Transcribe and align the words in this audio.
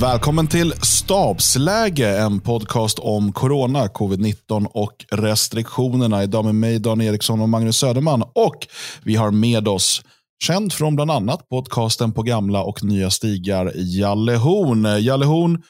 Välkommen 0.00 0.46
till 0.46 0.72
Stabsläge, 0.72 2.18
en 2.18 2.40
podcast 2.40 2.98
om 2.98 3.32
corona, 3.32 3.86
covid-19 3.86 4.66
och 4.66 5.04
restriktionerna. 5.10 6.22
Idag 6.22 6.44
med 6.44 6.54
mig, 6.54 6.78
Dan 6.78 7.00
Eriksson 7.00 7.40
och 7.40 7.48
Magnus 7.48 7.76
Söderman. 7.76 8.22
Och 8.34 8.66
vi 9.02 9.16
har 9.16 9.30
med 9.30 9.68
oss, 9.68 10.02
känd 10.44 10.72
från 10.72 10.96
bland 10.96 11.10
annat 11.10 11.48
podcasten 11.48 12.12
på 12.12 12.22
gamla 12.22 12.62
och 12.62 12.84
nya 12.84 13.10
stigar, 13.10 13.72
Jalle 13.74 14.36
Horn. 14.36 15.02
Jalle 15.04 15.24
Horn, 15.24 15.62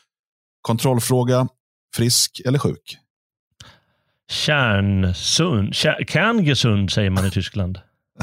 kontrollfråga, 0.61 1.49
frisk 1.97 2.41
eller 2.45 2.59
sjuk? 2.59 2.97
Kärnsund, 4.31 5.75
Kär, 5.75 6.05
Kerngesund 6.09 6.93
säger 6.93 7.11
man 7.11 7.27
i 7.27 7.31
Tyskland. 7.31 7.79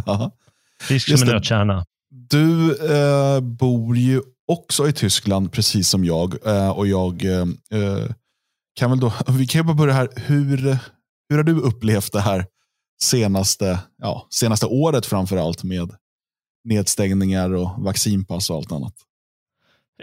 Frisk 0.82 1.18
som 1.18 1.28
en 1.28 1.34
nötkärna. 1.36 1.86
Du 2.10 2.72
eh, 2.96 3.40
bor 3.40 3.98
ju 3.98 4.22
också 4.48 4.90
i 4.90 4.94
Tyskland, 4.94 5.52
precis 5.52 5.90
som 5.90 6.06
jag. 6.06 6.48
Eh, 6.48 6.70
och 6.70 6.88
jag 6.88 7.26
eh, 7.26 7.42
eh 7.72 8.12
kan 8.76 8.90
väl 8.90 9.00
då, 9.00 9.14
vi 9.28 9.48
kan 9.48 9.60
ju 9.60 9.64
bara 9.64 9.76
börja 9.76 9.94
här. 9.94 10.10
Hur, 10.16 10.78
hur 11.30 11.38
har 11.38 11.44
du 11.44 11.60
upplevt 11.60 12.12
det 12.12 12.22
här 12.22 12.46
senaste, 13.02 13.80
ja, 13.98 14.28
senaste 14.30 14.66
året 14.66 15.06
framför 15.06 15.38
allt 15.38 15.64
med 15.64 15.96
nedstängningar 16.64 17.54
och 17.54 17.84
vaccinpass 17.84 18.50
och 18.50 18.56
allt 18.56 18.72
annat? 18.72 18.94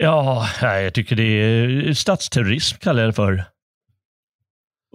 Ja, 0.00 0.48
jag 0.60 0.94
tycker 0.94 1.16
det 1.16 1.22
är 1.22 1.94
statsterrorism 1.94 2.78
kallar 2.78 3.02
jag 3.02 3.08
det 3.08 3.14
för. 3.14 3.44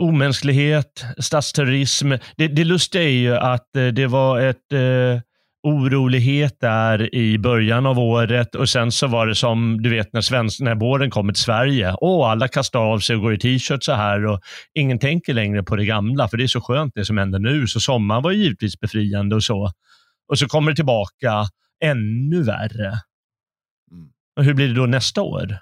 Omänsklighet, 0.02 1.06
statsterrorism. 1.18 2.12
Det, 2.38 2.48
det 2.48 2.64
lustiga 2.64 3.04
är 3.04 3.08
ju 3.08 3.36
att 3.36 3.76
eh, 3.76 3.88
det 3.88 4.08
var 4.08 4.42
ett 4.42 4.74
eh, 4.74 5.22
orolighet 5.64 6.60
där 6.60 7.16
i 7.16 7.38
början 7.38 7.86
av 7.86 8.00
året 8.00 8.56
och 8.56 8.70
sen 8.70 8.92
så 8.92 9.08
var 9.08 9.28
det 9.28 9.36
som 9.36 9.82
du 9.82 9.90
vet 9.90 10.14
när, 10.14 10.22
svensk, 10.22 10.60
när 10.60 10.76
våren 10.76 11.12
kommer 11.12 11.34
till 11.34 11.44
Sverige. 11.44 11.96
Åh, 12.02 12.30
alla 12.30 12.48
kastar 12.48 12.80
av 12.80 13.00
sig 13.00 13.16
och 13.16 13.22
går 13.22 13.34
i 13.34 13.40
t-shirt 13.40 13.84
så 13.84 13.94
här 13.94 14.26
och 14.26 14.40
ingen 14.74 15.00
tänker 15.00 15.34
längre 15.34 15.64
på 15.64 15.76
det 15.76 15.86
gamla 15.86 16.28
för 16.28 16.38
det 16.38 16.44
är 16.44 16.48
så 16.48 16.62
skönt 16.62 16.92
det 16.96 17.06
som 17.06 17.18
händer 17.18 17.40
nu. 17.40 17.68
Så 17.68 17.80
sommaren 17.80 18.24
var 18.24 18.32
givetvis 18.32 18.80
befriande 18.80 19.36
och 19.36 19.44
så. 19.44 19.72
Och 20.32 20.40
så 20.40 20.48
kommer 20.48 20.72
det 20.72 20.76
tillbaka 20.76 21.46
ännu 21.84 22.44
värre. 22.44 22.88
Mm. 23.92 24.10
Och 24.38 24.44
hur 24.44 24.54
blir 24.54 24.68
det 24.68 24.74
då 24.74 24.86
nästa 24.86 25.22
år? 25.22 25.58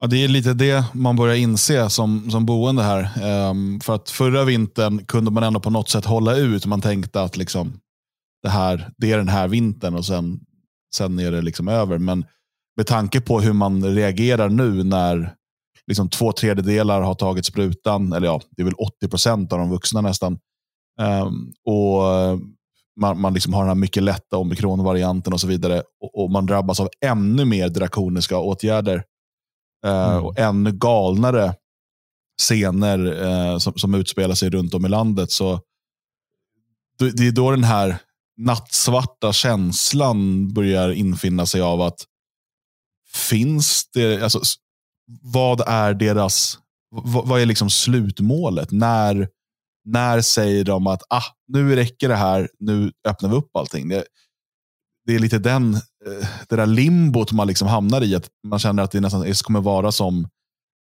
Ja, 0.00 0.06
det 0.06 0.24
är 0.24 0.28
lite 0.28 0.54
det 0.54 0.84
man 0.92 1.16
börjar 1.16 1.34
inse 1.34 1.90
som, 1.90 2.30
som 2.30 2.46
boende 2.46 2.82
här. 2.82 3.08
Ehm, 3.22 3.80
för 3.80 3.94
att 3.94 4.10
förra 4.10 4.44
vintern 4.44 5.04
kunde 5.06 5.30
man 5.30 5.42
ändå 5.42 5.60
på 5.60 5.70
något 5.70 5.88
sätt 5.88 6.04
hålla 6.04 6.36
ut. 6.36 6.66
Man 6.66 6.80
tänkte 6.80 7.22
att 7.22 7.36
liksom, 7.36 7.80
det, 8.42 8.48
här, 8.48 8.90
det 8.96 9.12
är 9.12 9.16
den 9.16 9.28
här 9.28 9.48
vintern 9.48 9.94
och 9.94 10.06
sen, 10.06 10.40
sen 10.94 11.18
är 11.18 11.30
det 11.32 11.42
liksom 11.42 11.68
över. 11.68 11.98
Men 11.98 12.24
med 12.76 12.86
tanke 12.86 13.20
på 13.20 13.40
hur 13.40 13.52
man 13.52 13.84
reagerar 13.94 14.48
nu 14.48 14.84
när 14.84 15.34
liksom 15.86 16.08
två 16.08 16.32
tredjedelar 16.32 17.00
har 17.00 17.14
tagit 17.14 17.46
sprutan, 17.46 18.12
eller 18.12 18.26
ja, 18.26 18.40
det 18.50 18.62
är 18.62 18.64
väl 18.64 18.74
80 18.74 19.08
procent 19.08 19.52
av 19.52 19.58
de 19.58 19.70
vuxna 19.70 20.00
nästan. 20.00 20.38
Ehm, 21.00 21.52
och 21.64 22.02
man, 23.00 23.20
man 23.20 23.34
liksom 23.34 23.54
har 23.54 23.60
den 23.62 23.68
här 23.68 23.74
mycket 23.74 24.02
lätta 24.02 24.36
omikronvarianten 24.36 25.32
och 25.32 25.40
så 25.40 25.46
vidare. 25.46 25.82
Och, 26.00 26.22
och 26.24 26.30
man 26.30 26.46
drabbas 26.46 26.80
av 26.80 26.88
ännu 27.04 27.44
mer 27.44 27.68
drakoniska 27.68 28.38
åtgärder. 28.38 29.04
Eh, 29.86 30.12
Mm. 30.12 30.24
och 30.24 30.38
ännu 30.38 30.72
galnare 30.72 31.54
scener 32.42 33.22
eh, 33.22 33.58
som, 33.58 33.72
som 33.74 33.94
utspelar 33.94 34.34
sig 34.34 34.50
runt 34.50 34.74
om 34.74 34.86
i 34.86 34.88
landet. 34.88 35.30
Så 35.30 35.60
det, 36.98 37.10
det 37.10 37.26
är 37.26 37.32
då 37.32 37.50
den 37.50 37.64
här 37.64 37.96
nattsvarta 38.36 39.32
känslan 39.32 40.52
börjar 40.54 40.90
infinna 40.90 41.46
sig 41.46 41.60
av 41.60 41.80
att 41.80 42.04
finns 43.12 43.90
det, 43.94 44.22
alltså, 44.22 44.40
vad 45.22 45.60
är 45.60 45.94
deras, 45.94 46.58
vad, 46.90 47.28
vad 47.28 47.40
är 47.40 47.46
liksom 47.46 47.70
slutmålet? 47.70 48.70
När, 48.70 49.28
när 49.84 50.20
säger 50.20 50.64
de 50.64 50.86
att 50.86 51.02
ah, 51.10 51.24
nu 51.48 51.76
räcker 51.76 52.08
det 52.08 52.16
här, 52.16 52.48
nu 52.58 52.92
öppnar 53.08 53.30
vi 53.30 53.36
upp 53.36 53.56
allting. 53.56 53.88
Det, 53.88 54.04
det 55.06 55.14
är 55.14 55.18
lite 55.18 55.38
den, 55.38 55.74
eh, 55.74 56.28
det 56.48 56.56
där 56.56 56.66
limbot 56.66 57.32
man 57.32 57.46
liksom 57.46 57.68
hamnar 57.68 58.02
i. 58.02 58.14
Att 58.14 58.28
man 58.46 58.58
känner 58.58 58.82
att 58.82 58.90
det 58.90 59.00
nästan 59.00 59.20
det 59.20 59.42
kommer 59.42 59.60
vara 59.60 59.92
som 59.92 60.28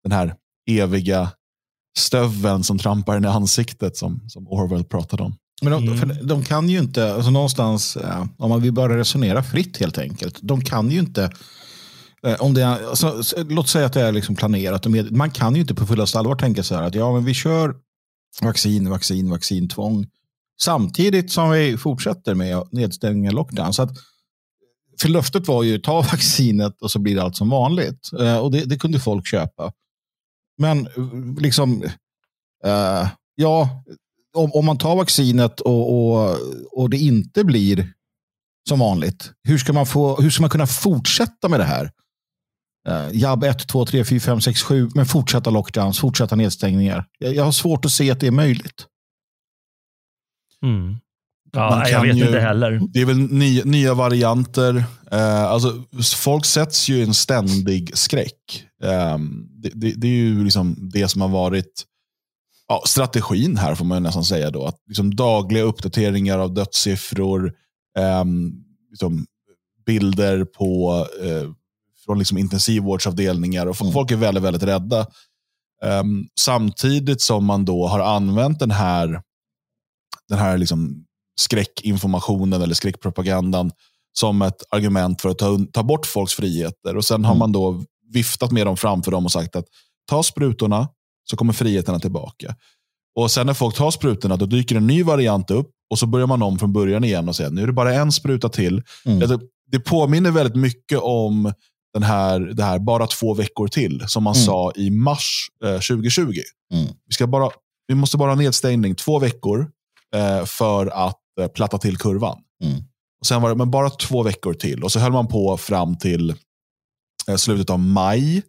den 0.02 0.12
här 0.12 0.36
eviga 0.70 1.30
stöveln 1.98 2.64
som 2.64 2.78
trampar 2.78 3.16
en 3.16 3.24
i 3.24 3.28
ansiktet 3.28 3.96
som, 3.96 4.28
som 4.28 4.48
Orwell 4.48 4.84
pratade 4.84 5.22
om. 5.22 5.36
Men 5.62 5.72
de, 5.72 5.88
Mm. 5.88 6.26
de 6.26 6.44
kan 6.44 6.68
ju 6.68 6.78
inte, 6.78 7.14
alltså 7.14 7.30
någonstans, 7.30 7.96
eh, 7.96 8.26
om 8.38 8.50
man 8.50 8.62
vill 8.62 8.72
bara 8.72 8.98
resonera 8.98 9.42
fritt 9.42 9.76
helt 9.76 9.98
enkelt. 9.98 10.38
De 10.42 10.60
kan 10.60 10.90
ju 10.90 10.98
inte, 10.98 11.30
eh, 12.22 12.34
om 12.40 12.54
det 12.54 12.62
är, 12.62 12.88
alltså, 12.88 13.22
låt 13.48 13.68
säga 13.68 13.86
att 13.86 13.92
det 13.92 14.00
är 14.02 14.12
liksom 14.12 14.36
planerat. 14.36 14.86
Med, 14.86 15.12
man 15.12 15.30
kan 15.30 15.54
ju 15.54 15.60
inte 15.60 15.74
på 15.74 15.86
fullaste 15.86 16.18
allvar 16.18 16.36
tänka 16.36 16.62
så 16.62 16.74
här 16.74 16.82
att 16.82 16.94
ja, 16.94 17.12
men 17.12 17.24
vi 17.24 17.34
kör 17.34 17.74
vaccin, 18.42 18.90
vaccin, 18.90 19.30
vaccintvång. 19.30 20.06
Samtidigt 20.60 21.32
som 21.32 21.50
vi 21.50 21.76
fortsätter 21.76 22.34
med 22.34 22.62
nedstängningar, 22.72 23.32
lockdown. 23.32 23.72
Så 23.72 23.82
att, 23.82 23.90
för 25.00 25.08
löftet 25.08 25.48
var 25.48 25.62
ju 25.62 25.78
ta 25.78 26.00
vaccinet 26.12 26.82
och 26.82 26.90
så 26.90 26.98
blir 26.98 27.18
allt 27.18 27.36
som 27.36 27.48
vanligt. 27.48 28.10
Eh, 28.20 28.38
och 28.38 28.50
det, 28.50 28.64
det 28.64 28.76
kunde 28.78 29.00
folk 29.00 29.26
köpa. 29.26 29.72
Men 30.58 30.88
liksom, 31.40 31.82
eh, 32.64 33.08
ja, 33.34 33.84
om, 34.38 34.52
om 34.52 34.64
man 34.64 34.78
tar 34.78 34.96
vaccinet 34.96 35.60
och, 35.60 35.94
och, 35.94 36.36
och 36.72 36.90
det 36.90 36.96
inte 36.96 37.44
blir 37.44 37.92
som 38.68 38.78
vanligt, 38.78 39.32
hur 39.48 39.58
ska 39.58 39.72
man, 39.72 39.86
få, 39.86 40.16
hur 40.16 40.30
ska 40.30 40.40
man 40.40 40.50
kunna 40.50 40.66
fortsätta 40.66 41.48
med 41.48 41.60
det 41.60 41.64
här? 41.64 41.90
Uh, 42.88 43.08
jabb 43.12 43.44
1, 43.44 43.68
2, 43.68 43.86
3, 43.86 44.04
4, 44.04 44.20
5, 44.20 44.40
6, 44.40 44.62
7, 44.62 44.88
men 44.94 45.06
fortsätta 45.06 45.50
lockdowns, 45.50 45.98
fortsätta 45.98 46.36
nedstängningar. 46.36 47.04
Jag, 47.18 47.34
jag 47.34 47.44
har 47.44 47.52
svårt 47.52 47.84
att 47.84 47.90
se 47.90 48.10
att 48.10 48.20
det 48.20 48.26
är 48.26 48.30
möjligt. 48.30 48.86
Mm. 50.62 50.88
Man 50.88 50.98
Ja, 51.52 51.88
jag 51.88 52.02
vet 52.02 52.16
ju- 52.16 52.26
inte 52.26 52.40
heller. 52.40 52.80
Det 52.88 53.00
är 53.00 53.04
väl 53.04 53.18
ny, 53.18 53.62
nya 53.64 53.94
varianter. 53.94 54.84
Eh, 55.10 55.42
alltså, 55.44 55.84
folk 56.16 56.44
sätts 56.44 56.88
ju 56.88 56.96
i 56.96 57.02
en 57.02 57.14
ständig 57.14 57.96
skräck. 57.96 58.64
Eh, 58.82 59.18
det, 59.62 59.70
det, 59.74 59.92
det 59.96 60.06
är 60.06 60.12
ju 60.12 60.44
liksom 60.44 60.90
det 60.92 61.08
som 61.08 61.20
har 61.20 61.28
varit 61.28 61.84
ja, 62.68 62.82
strategin 62.86 63.56
här, 63.56 63.74
får 63.74 63.84
man 63.84 63.96
ju 63.98 64.02
nästan 64.02 64.24
säga. 64.24 64.50
då. 64.50 64.64
Att 64.66 64.76
liksom 64.88 65.14
dagliga 65.16 65.62
uppdateringar 65.62 66.38
av 66.38 66.54
dödssiffror, 66.54 67.52
ehm, 67.98 68.52
liksom 68.90 69.26
bilder 69.86 70.44
på, 70.44 71.06
eh, 71.22 71.50
från 72.04 72.18
liksom 72.18 72.38
intensivvårdsavdelningar. 72.38 73.66
Och 73.66 73.80
Mm. 73.80 73.92
Folk 73.92 74.10
är 74.10 74.16
väldigt, 74.16 74.44
väldigt 74.44 74.62
rädda. 74.62 75.06
Ehm, 75.84 76.24
samtidigt 76.40 77.20
som 77.22 77.44
man 77.44 77.64
då 77.64 77.86
har 77.86 78.00
använt 78.00 78.58
den 78.58 78.70
här, 78.70 79.22
den 80.28 80.38
här 80.38 80.58
liksom 80.58 81.04
skräckinformationen 81.40 82.62
eller 82.62 82.74
skräckpropagandan 82.74 83.70
som 84.12 84.42
ett 84.42 84.62
argument 84.70 85.20
för 85.20 85.28
att 85.28 85.38
ta, 85.38 85.58
ta 85.72 85.82
bort 85.82 86.06
folks 86.06 86.34
friheter. 86.34 86.96
Och 86.96 87.04
Sen 87.04 87.24
har 87.24 87.32
Mm. 87.32 87.38
man 87.38 87.52
då 87.52 87.84
viftat 88.12 88.52
med 88.52 88.66
dem 88.66 88.76
framför 88.76 89.10
dem 89.10 89.24
och 89.24 89.32
sagt 89.32 89.56
att 89.56 89.64
ta 90.08 90.22
sprutorna 90.22 90.88
så 91.30 91.36
kommer 91.36 91.52
friheterna 91.52 91.98
tillbaka. 92.00 92.54
Och 93.18 93.30
Sen 93.30 93.46
när 93.46 93.54
folk 93.54 93.76
tar 93.76 93.90
sprutorna 93.90 94.36
då 94.36 94.46
dyker 94.46 94.76
en 94.76 94.86
ny 94.86 95.02
variant 95.02 95.50
upp 95.50 95.70
och 95.90 95.98
så 95.98 96.06
börjar 96.06 96.26
man 96.26 96.42
om 96.42 96.58
från 96.58 96.72
början 96.72 97.04
igen 97.04 97.28
och 97.28 97.36
säger 97.36 97.50
nu 97.50 97.62
är 97.62 97.66
det 97.66 97.72
bara 97.72 97.94
en 97.94 98.12
spruta 98.12 98.48
till. 98.48 98.82
Mm. 99.04 99.22
Alltså, 99.22 99.38
det 99.70 99.80
påminner 99.80 100.30
väldigt 100.30 100.56
mycket 100.56 100.98
om 100.98 101.52
den 101.94 102.02
här, 102.02 102.40
det 102.40 102.64
här 102.64 102.78
bara 102.78 103.06
två 103.06 103.34
veckor 103.34 103.68
till 103.68 104.04
som 104.06 104.22
man 104.24 104.34
Mm. 104.34 104.46
sa 104.46 104.72
i 104.76 104.90
mars 104.90 105.46
eh, 105.64 105.72
2020. 105.72 106.22
Mm. 106.74 106.86
Vi, 107.06 107.12
ska 107.14 107.26
bara, 107.26 107.50
vi 107.88 107.94
måste 107.94 108.16
bara 108.16 108.30
ha 108.30 108.36
nedstängning 108.36 108.94
två 108.94 109.18
veckor 109.18 109.70
eh, 110.14 110.44
för 110.44 110.86
att 110.86 111.20
eh, 111.40 111.48
platta 111.48 111.78
till 111.78 111.96
kurvan. 111.98 112.38
Mm. 112.64 112.78
Och 113.20 113.26
sen 113.26 113.42
var 113.42 113.48
det 113.48 113.54
men 113.54 113.70
bara 113.70 113.90
två 113.90 114.22
veckor 114.22 114.54
till. 114.54 114.84
Och 114.84 114.92
så 114.92 114.98
höll 114.98 115.12
man 115.12 115.26
på 115.26 115.56
fram 115.56 115.96
till 115.98 116.34
eh, 117.28 117.36
slutet 117.36 117.70
av 117.70 117.78
maj 117.78 118.42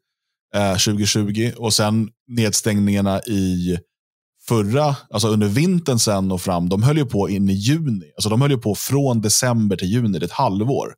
eh, 0.55 0.71
2020. 0.77 1.51
Och 1.57 1.73
sen 1.73 2.09
nedstängningarna 2.27 3.21
i 3.21 3.77
förra, 4.47 4.95
alltså 5.09 5.27
under 5.27 5.47
vintern 5.47 5.99
sen 5.99 6.31
och 6.31 6.41
fram, 6.41 6.69
de 6.69 6.83
höll 6.83 6.97
ju 6.97 7.05
på 7.05 7.29
in 7.29 7.49
i 7.49 7.53
juni. 7.53 8.11
Alltså 8.15 8.29
de 8.29 8.41
höll 8.41 8.51
ju 8.51 8.57
på 8.57 8.75
från 8.75 9.21
december 9.21 9.75
till 9.75 9.87
juni, 9.87 10.19
det 10.19 10.23
är 10.23 10.27
ett 10.27 10.31
halvår 10.31 10.93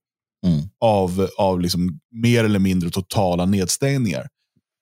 Mm. 0.46 0.62
av, 0.80 1.28
av 1.38 1.62
liksom 1.62 2.00
mer 2.12 2.44
eller 2.44 2.60
mindre 2.60 2.90
totala 2.90 3.46
nedstängningar. 3.46 4.28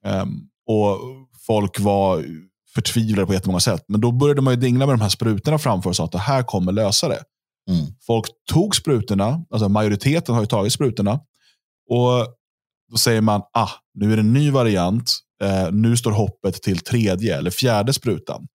Ehm, 0.05 0.29
och 0.67 0.99
folk 1.47 1.79
var 1.79 2.25
förtvivlade 2.73 3.25
på 3.27 3.33
jättemånga 3.33 3.59
sätt. 3.59 3.83
Men 3.87 4.01
då 4.01 4.11
började 4.11 4.41
man 4.41 4.53
ju 4.53 4.59
dingla 4.59 4.85
med 4.85 4.93
de 4.93 5.01
här 5.01 5.09
sprutorna 5.09 5.59
framför 5.59 5.93
sa 5.93 6.05
att 6.05 6.11
det 6.11 6.17
här 6.19 6.43
kommer 6.43 6.71
lösa 6.71 7.07
det. 7.07 7.23
Mm. 7.69 7.85
Folk 8.07 8.25
tog 8.51 8.75
sprutorna, 8.75 9.45
alltså 9.51 9.69
majoriteten 9.69 10.35
har 10.35 10.41
ju 10.41 10.47
tagit 10.47 10.73
sprutorna. 10.73 11.19
Och 11.89 12.27
då 12.89 12.97
säger 12.97 13.21
man, 13.21 13.41
ah, 13.53 13.69
nu 13.93 14.11
är 14.11 14.15
det 14.15 14.21
en 14.21 14.33
ny 14.33 14.51
variant. 14.51 15.19
Eh, 15.43 15.71
nu 15.71 15.97
står 15.97 16.11
hoppet 16.11 16.61
till 16.61 16.79
tredje 16.79 17.37
eller 17.37 17.51
fjärde 17.51 17.93
sprutan. 17.93 18.47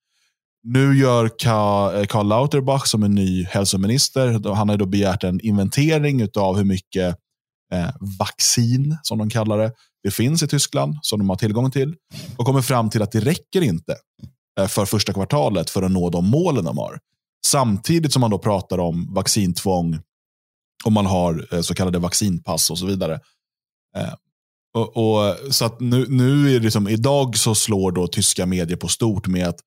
Nu 0.63 0.99
gör 0.99 1.25
eh, 1.25 2.07
Karl 2.07 2.27
Lauterbach 2.27 2.87
som 2.87 3.03
är 3.03 3.09
ny 3.09 3.45
hälsominister, 3.45 4.55
han 4.55 4.69
har 4.69 4.77
då 4.77 4.87
begärt 4.87 5.25
en 5.25 5.41
inventering 5.41 6.29
av 6.37 6.57
hur 6.57 6.65
mycket 6.65 7.17
eh, 7.73 7.91
vaccin, 8.19 8.97
som 9.03 9.19
de 9.19 9.31
kallar 9.31 9.59
det. 9.59 9.73
Det 10.03 10.11
finns 10.11 10.43
i 10.43 10.49
Tyskland, 10.49 10.97
som 11.03 11.19
de 11.19 11.29
har 11.29 11.37
tillgång 11.37 11.71
till. 11.71 11.95
Och 12.37 12.47
kommer 12.47 12.63
fram 12.63 12.91
till 12.91 13.03
att 13.03 13.13
det 13.13 13.21
räcker 13.21 13.63
inte 13.63 13.97
eh, 14.61 14.67
för 14.67 14.85
första 14.85 15.13
kvartalet 15.13 15.71
för 15.71 15.83
att 15.83 15.91
nå 15.91 16.11
de 16.11 16.31
målen 16.31 16.65
de 16.65 16.79
har. 16.79 16.99
Samtidigt 17.47 18.13
som 18.13 18.21
man 18.21 18.31
då 18.31 18.39
pratar 18.39 18.79
om 18.79 19.15
vaccintvång 19.15 19.99
och 20.85 20.93
man 20.93 21.07
har 21.07 21.55
eh, 21.55 21.61
så 21.61 21.75
kallade 21.75 21.99
vaccinpass 21.99 22.71
och 22.71 22.79
så 22.79 22.87
vidare. 22.87 23.21
Eh, 23.97 24.15
och, 24.75 24.97
och, 24.97 25.37
så 25.51 25.65
att 25.65 25.81
nu, 25.81 26.07
nu 26.09 26.49
är 26.49 26.59
det 26.59 26.65
liksom, 26.65 26.89
idag 26.89 27.37
så 27.37 27.55
slår 27.55 27.93
då 27.93 28.07
tyska 28.07 28.47
medier 28.47 28.77
på 28.77 28.89
stort 28.89 29.27
med 29.27 29.49
att 29.49 29.59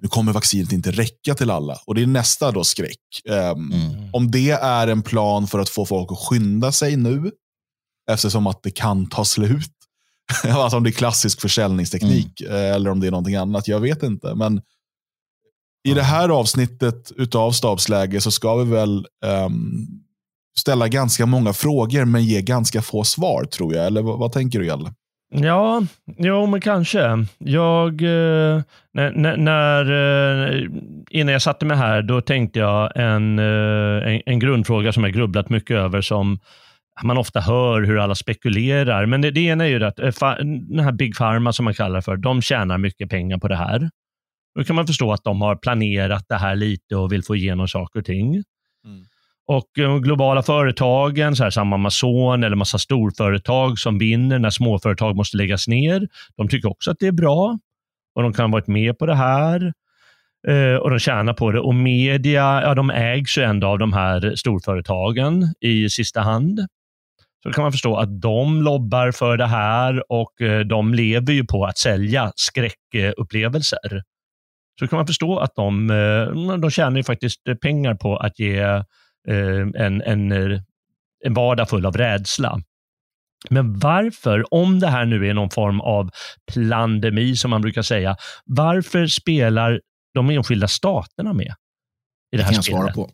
nu 0.00 0.08
kommer 0.08 0.32
vaccinet 0.32 0.72
inte 0.72 0.90
räcka 0.90 1.34
till 1.34 1.50
alla. 1.50 1.78
Och 1.86 1.94
det 1.94 2.02
är 2.02 2.06
nästa 2.06 2.50
då 2.50 2.64
skräck. 2.64 2.98
Um, 3.28 3.72
mm. 3.72 4.10
Om 4.12 4.30
det 4.30 4.50
är 4.50 4.86
en 4.86 5.02
plan 5.02 5.46
för 5.46 5.58
att 5.58 5.68
få 5.68 5.86
folk 5.86 6.12
att 6.12 6.18
skynda 6.18 6.72
sig 6.72 6.96
nu, 6.96 7.30
eftersom 8.10 8.46
att 8.46 8.62
det 8.62 8.70
kan 8.70 9.08
ta 9.08 9.24
slut. 9.24 9.72
alltså 10.44 10.76
om 10.76 10.82
det 10.82 10.90
är 10.90 10.92
klassisk 10.92 11.40
försäljningsteknik 11.40 12.40
mm. 12.40 12.54
Eh, 12.54 12.74
eller 12.74 12.90
om 12.90 13.00
det 13.00 13.06
är 13.06 13.10
någonting 13.10 13.36
annat, 13.36 13.68
jag 13.68 13.80
vet 13.80 14.02
inte. 14.02 14.34
Men 14.34 14.60
i 15.88 15.94
det 15.94 16.02
här 16.02 16.28
avsnittet 16.28 17.34
av 17.34 17.52
stabsläge 17.52 18.20
så 18.20 18.30
ska 18.30 18.54
vi 18.54 18.70
väl 18.70 19.06
um, 19.24 19.86
ställa 20.58 20.88
ganska 20.88 21.26
många 21.26 21.52
frågor 21.52 22.04
men 22.04 22.24
ge 22.24 22.42
ganska 22.42 22.82
få 22.82 23.04
svar 23.04 23.44
tror 23.44 23.74
jag. 23.74 23.86
Eller 23.86 24.02
vad, 24.02 24.18
vad 24.18 24.32
tänker 24.32 24.58
du 24.58 24.66
Jalle? 24.66 24.94
Ja, 25.34 25.82
jo 26.18 26.46
men 26.46 26.60
kanske. 26.60 27.26
Jag, 27.38 28.02
eh, 28.02 28.62
när, 28.92 29.36
när, 29.36 29.84
eh, 30.52 30.68
innan 31.10 31.32
jag 31.32 31.42
satte 31.42 31.66
mig 31.66 31.76
här, 31.76 32.02
då 32.02 32.20
tänkte 32.20 32.58
jag 32.58 32.96
en, 32.96 33.38
eh, 33.38 34.12
en, 34.12 34.22
en, 34.26 34.38
grundfråga 34.38 34.92
som 34.92 35.04
jag 35.04 35.12
grubblat 35.12 35.50
mycket 35.50 35.76
över 35.76 36.00
som 36.00 36.38
man 37.02 37.18
ofta 37.18 37.40
hör 37.40 37.82
hur 37.82 37.98
alla 37.98 38.14
spekulerar. 38.14 39.06
Men 39.06 39.20
det, 39.20 39.30
det 39.30 39.40
ena 39.40 39.64
är 39.64 39.68
ju 39.68 39.84
att 39.84 39.96
den 39.96 40.78
här 40.78 40.92
Big 40.92 41.16
Pharma 41.16 41.52
som 41.52 41.64
man 41.64 41.74
kallar 41.74 42.00
för, 42.00 42.16
de 42.16 42.42
tjänar 42.42 42.78
mycket 42.78 43.10
pengar 43.10 43.38
på 43.38 43.48
det 43.48 43.56
här. 43.56 43.90
Då 44.54 44.64
kan 44.64 44.76
man 44.76 44.86
förstå 44.86 45.12
att 45.12 45.24
de 45.24 45.40
har 45.40 45.56
planerat 45.56 46.24
det 46.28 46.36
här 46.36 46.56
lite 46.56 46.96
och 46.96 47.12
vill 47.12 47.24
få 47.24 47.36
igenom 47.36 47.68
saker 47.68 48.00
och 48.00 48.06
ting. 48.06 48.34
Mm. 48.84 49.04
Och 49.46 49.68
de 49.76 50.02
globala 50.02 50.42
företagen, 50.42 51.36
så 51.36 51.42
här, 51.42 51.50
som 51.50 51.72
Amazon 51.72 52.44
eller 52.44 52.56
massa 52.56 52.78
storföretag 52.78 53.78
som 53.78 53.98
vinner 53.98 54.38
när 54.38 54.50
småföretag 54.50 55.16
måste 55.16 55.36
läggas 55.36 55.68
ner, 55.68 56.08
de 56.36 56.48
tycker 56.48 56.70
också 56.70 56.90
att 56.90 56.96
det 57.00 57.06
är 57.06 57.12
bra 57.12 57.58
och 58.14 58.22
de 58.22 58.32
kan 58.32 58.44
ha 58.44 58.52
varit 58.52 58.66
med 58.66 58.98
på 58.98 59.06
det 59.06 59.14
här 59.14 59.72
eh, 60.48 60.74
och 60.74 60.90
de 60.90 60.98
tjänar 60.98 61.32
på 61.32 61.52
det. 61.52 61.60
Och 61.60 61.74
media, 61.74 62.62
ja, 62.62 62.74
de 62.74 62.90
ägs 62.90 63.38
ju 63.38 63.42
ändå 63.42 63.66
av 63.66 63.78
de 63.78 63.92
här 63.92 64.34
storföretagen 64.36 65.54
i 65.60 65.90
sista 65.90 66.20
hand. 66.20 66.60
Så 67.42 67.52
kan 67.52 67.62
man 67.62 67.72
förstå 67.72 67.96
att 67.96 68.20
de 68.20 68.62
lobbar 68.62 69.10
för 69.10 69.36
det 69.36 69.46
här 69.46 70.12
och 70.12 70.40
eh, 70.40 70.60
de 70.60 70.94
lever 70.94 71.32
ju 71.32 71.44
på 71.44 71.64
att 71.64 71.78
sälja 71.78 72.32
skräckupplevelser. 72.36 74.02
Så 74.80 74.88
kan 74.88 74.96
man 74.96 75.06
förstå 75.06 75.38
att 75.38 75.54
de, 75.54 75.86
de 76.62 76.70
tjänar 76.70 76.96
ju 76.96 77.04
faktiskt 77.04 77.40
pengar 77.62 77.94
på 77.94 78.16
att 78.16 78.38
ge 78.38 78.82
en, 79.28 80.02
en, 80.02 80.32
eh, 80.32 80.60
en 81.24 81.34
vardag 81.34 81.68
full 81.68 81.86
av 81.86 81.96
rädsla. 81.96 82.60
Men 83.50 83.78
varför, 83.78 84.54
om 84.54 84.80
det 84.80 84.88
här 84.88 85.04
nu 85.04 85.28
är 85.28 85.34
någon 85.34 85.50
form 85.50 85.80
av 85.80 86.10
pandemi 86.54 87.36
som 87.36 87.50
man 87.50 87.62
brukar 87.62 87.82
säga, 87.82 88.16
varför 88.44 89.06
spelar 89.06 89.80
de 90.14 90.30
enskilda 90.30 90.68
staterna 90.68 91.32
med 91.32 91.54
i 92.32 92.36
det 92.36 92.42
här 92.42 92.52
det 92.52 92.62
spelet? 92.62 92.80
Jag 92.80 92.94
svara 92.94 93.06
på. 93.06 93.12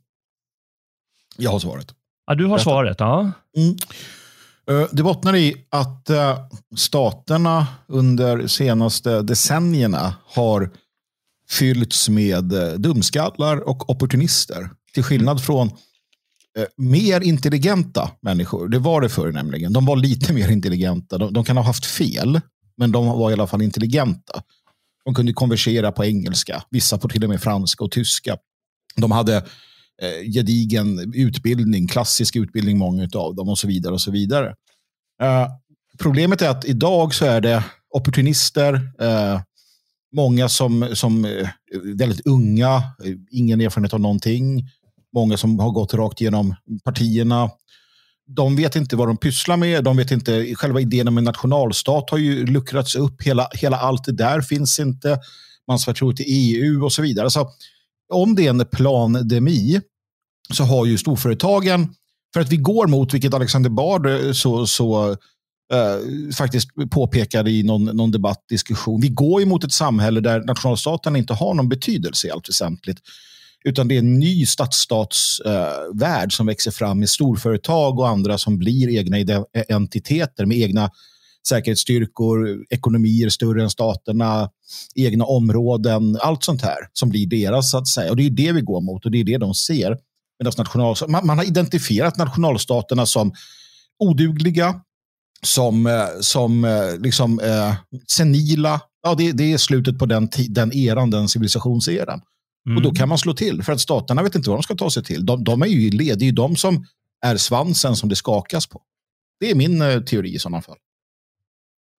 Jag 1.37 1.50
har 1.50 1.58
svaret. 1.58 1.94
Ja, 2.26 2.34
du 2.34 2.44
har 2.44 2.50
Berätta. 2.50 2.64
svaret, 2.64 2.96
ja. 3.00 3.31
Mm. 3.56 3.76
Eh, 4.70 4.88
det 4.93 5.02
bottnar 5.02 5.37
i 5.37 5.66
att 5.70 6.10
staterna 6.76 7.66
under 7.87 8.46
senaste 8.46 9.22
decennierna 9.22 10.14
har 10.25 10.70
fyllts 11.50 12.08
med 12.08 12.44
dumskallar 12.76 13.69
och 13.69 13.90
opportunister. 13.90 14.70
Till 14.94 15.02
skillnad 15.02 15.44
från 15.44 15.69
Eh, 15.69 15.76
Eh, 16.58 16.66
mer 16.76 17.20
intelligenta 17.20 18.10
människor. 18.20 18.69
Det 18.69 18.78
var 18.78 19.00
det 19.00 19.08
förr 19.08 19.32
nämligen. 19.32 19.72
De 19.72 19.87
var 19.87 19.96
lite 19.96 20.32
mer 20.38 20.50
intelligenta. 20.50 21.19
De, 21.19 21.32
de, 21.32 21.44
kan 21.44 21.56
ha 21.56 21.64
haft 21.64 21.87
fel, 21.87 22.40
men 22.76 22.93
de 22.93 23.06
var 23.06 23.31
i 23.31 23.32
alla 23.32 23.46
fall 23.46 23.62
intelligenta. 23.62 24.43
De 25.05 25.14
kunde 25.14 25.32
konversera 25.32 25.93
på 25.93 26.05
engelska, 26.05 26.62
vissa 26.70 26.99
på 26.99 27.08
till 27.08 27.25
och 27.25 27.31
med 27.31 27.40
franska 27.40 27.84
och 27.84 27.90
tyska. 27.90 28.37
De 28.96 29.10
hade 29.10 29.37
eh, 30.02 30.32
gedigen 30.34 31.12
utbildning, 31.14 31.87
klassisk 31.87 32.37
utbildning, 32.37 32.78
många 32.78 33.08
av 33.14 33.34
dem 33.34 33.49
och 33.49 33.58
så 33.58 33.66
vidare. 33.66 33.93
och 33.93 34.00
så 34.00 34.10
vidare. 34.10 34.55
Eh, 35.22 35.49
problemet 35.99 36.43
är 36.43 36.49
att 36.49 36.64
idag 36.64 37.14
så 37.14 37.25
är 37.25 37.40
det 37.40 37.64
opportunister, 37.90 38.75
eh, 39.00 39.40
många 40.16 40.49
som, 40.49 40.88
som 40.94 41.25
är 41.25 41.52
väldigt 41.96 42.26
unga, 42.26 42.76
eh, 42.76 43.14
ingen 43.31 43.60
erfarenhet 43.60 43.94
av 43.94 44.00
någonting, 44.00 44.69
många 45.14 45.37
som 45.37 45.58
har 45.58 45.70
gått 45.70 45.94
rakt 45.94 46.20
genom 46.20 46.55
partierna. 46.84 47.50
De 48.26 48.56
vet 48.56 48.76
inte 48.76 48.96
vad 48.96 49.08
de 49.08 49.16
pysslar 49.16 49.56
med. 49.56 49.84
De 49.84 49.96
vet 49.96 50.10
inte, 50.10 50.55
själva 50.55 50.81
idén 50.81 51.08
om 51.08 51.19
en 51.19 51.25
nationalstat 51.25 52.10
har 52.10 52.19
ju 52.19 52.46
luckrats 52.46 52.94
upp. 52.94 53.22
Hela, 53.22 53.49
hela 53.52 53.76
allt 53.76 54.05
det 54.05 54.12
där 54.12 54.40
finns 54.40 54.78
inte. 54.78 55.19
Man 55.66 55.78
svär 55.78 55.94
tro 55.94 56.12
till 56.12 56.26
EU 56.28 56.84
och 56.84 56.93
så 56.93 57.02
vidare. 57.02 57.31
Så 57.31 57.50
om 58.12 58.34
det 58.34 58.46
är 58.46 58.50
en 58.50 58.66
plandemi 58.72 59.81
så 60.55 60.64
har 60.64 60.87
ju 60.87 60.99
storföretagen, 60.99 61.94
för 62.34 62.40
att 62.40 62.52
vi 62.52 62.56
går 62.56 62.87
mot, 62.87 63.14
vilket 63.14 63.34
Alexander 63.34 63.70
Bard 63.70 64.06
eh, 64.06 64.32
så, 64.32 64.66
så 64.66 65.16
Uh, 65.75 66.31
faktiskt 66.32 66.69
påpekade 66.90 67.50
i 67.50 67.62
någon, 67.62 67.84
någon 67.84 68.10
debattdiskussion. 68.10 69.00
Vi 69.00 69.08
går 69.08 69.46
mot 69.46 69.64
ett 69.64 69.72
samhälle 69.72 70.20
där 70.20 70.44
nationalstaten 70.44 71.16
inte 71.16 71.34
har 71.34 71.55
någon 71.55 71.69
betydelse 71.69 72.26
i 72.26 72.31
allt 72.31 72.49
väsentligt. 72.49 72.99
Utan 73.69 73.88
det 73.88 73.94
är 73.94 73.99
en 73.99 74.19
ny 74.19 74.47
stadsstatsvärld 74.47 76.25
eh, 76.25 76.29
som 76.29 76.47
växer 76.47 76.70
fram 76.70 76.99
med 76.99 77.09
storföretag 77.09 77.99
och 77.99 78.09
andra 78.09 78.38
som 78.38 78.59
blir 78.59 78.99
egna 78.99 79.19
e- 79.19 79.65
entiteter 79.69 80.47
med 80.47 80.59
egna 80.59 80.91
säkerhetsstyrkor, 81.49 82.65
ekonomier 82.70 83.29
större 83.29 83.62
än 83.62 83.70
staterna, 83.70 84.50
egna 84.94 85.25
områden, 85.25 86.19
allt 86.20 86.44
sånt 86.44 86.62
här 86.62 86.79
som 86.93 87.09
blir 87.09 87.26
deras 87.26 87.70
så 87.70 87.79
att 87.79 87.88
säga. 87.88 88.11
Och 88.11 88.17
det 88.17 88.26
är 88.26 88.31
det 88.31 88.53
vi 88.53 88.61
går 88.61 88.81
mot 88.81 89.05
och 89.05 89.11
det 89.11 89.20
är 89.20 89.25
det 89.25 89.38
de 89.38 89.55
ser. 89.55 89.99
National, 90.44 90.97
man, 91.09 91.26
man 91.26 91.38
har 91.38 91.44
identifierat 91.44 92.17
nationalstaterna 92.17 93.06
som 93.06 93.32
odugliga, 93.99 94.81
som, 95.43 95.87
eh, 95.87 96.06
som 96.20 96.65
eh, 96.65 96.98
liksom, 96.98 97.41
eh, 97.41 97.75
senila. 98.06 98.81
Ja, 99.03 99.15
det, 99.15 99.32
det, 99.32 99.53
är 99.53 99.58
slutet 99.58 99.98
på 99.98 100.06
den, 100.06 100.29
den 100.48 100.72
eran, 100.72 101.10
den 101.10 101.29
civilisationseran. 101.29 102.20
Mm. 102.67 102.77
Och 102.77 102.82
då 102.82 102.91
kan 102.91 103.08
man 103.08 103.19
slå 103.19 103.34
till, 103.34 103.62
för 103.62 103.72
att 103.72 103.81
staterna 103.81 104.22
vet 104.22 104.34
inte 104.34 104.50
vad 104.50 104.58
de 104.58 104.62
ska 104.62 104.74
ta 104.74 104.91
sig 104.91 105.05
till. 105.05 105.27
De, 105.27 105.44
de 105.44 105.62
är 105.62 105.67
ju 105.67 105.86
i 105.86 105.91
led, 105.91 106.19
det 106.19 106.24
är 106.24 106.27
ju 106.27 106.32
de 106.32 106.56
som 106.56 106.86
är 107.27 107.36
svansen 107.36 107.96
som 107.96 108.08
det 108.08 108.17
skakas 108.17 108.67
på. 108.67 108.82
Det 109.41 109.50
är 109.50 109.55
min 109.55 109.82
eh, 109.82 110.00
teori 110.00 110.34
i 110.34 110.38
sådana 110.38 110.62
fall. 110.62 110.77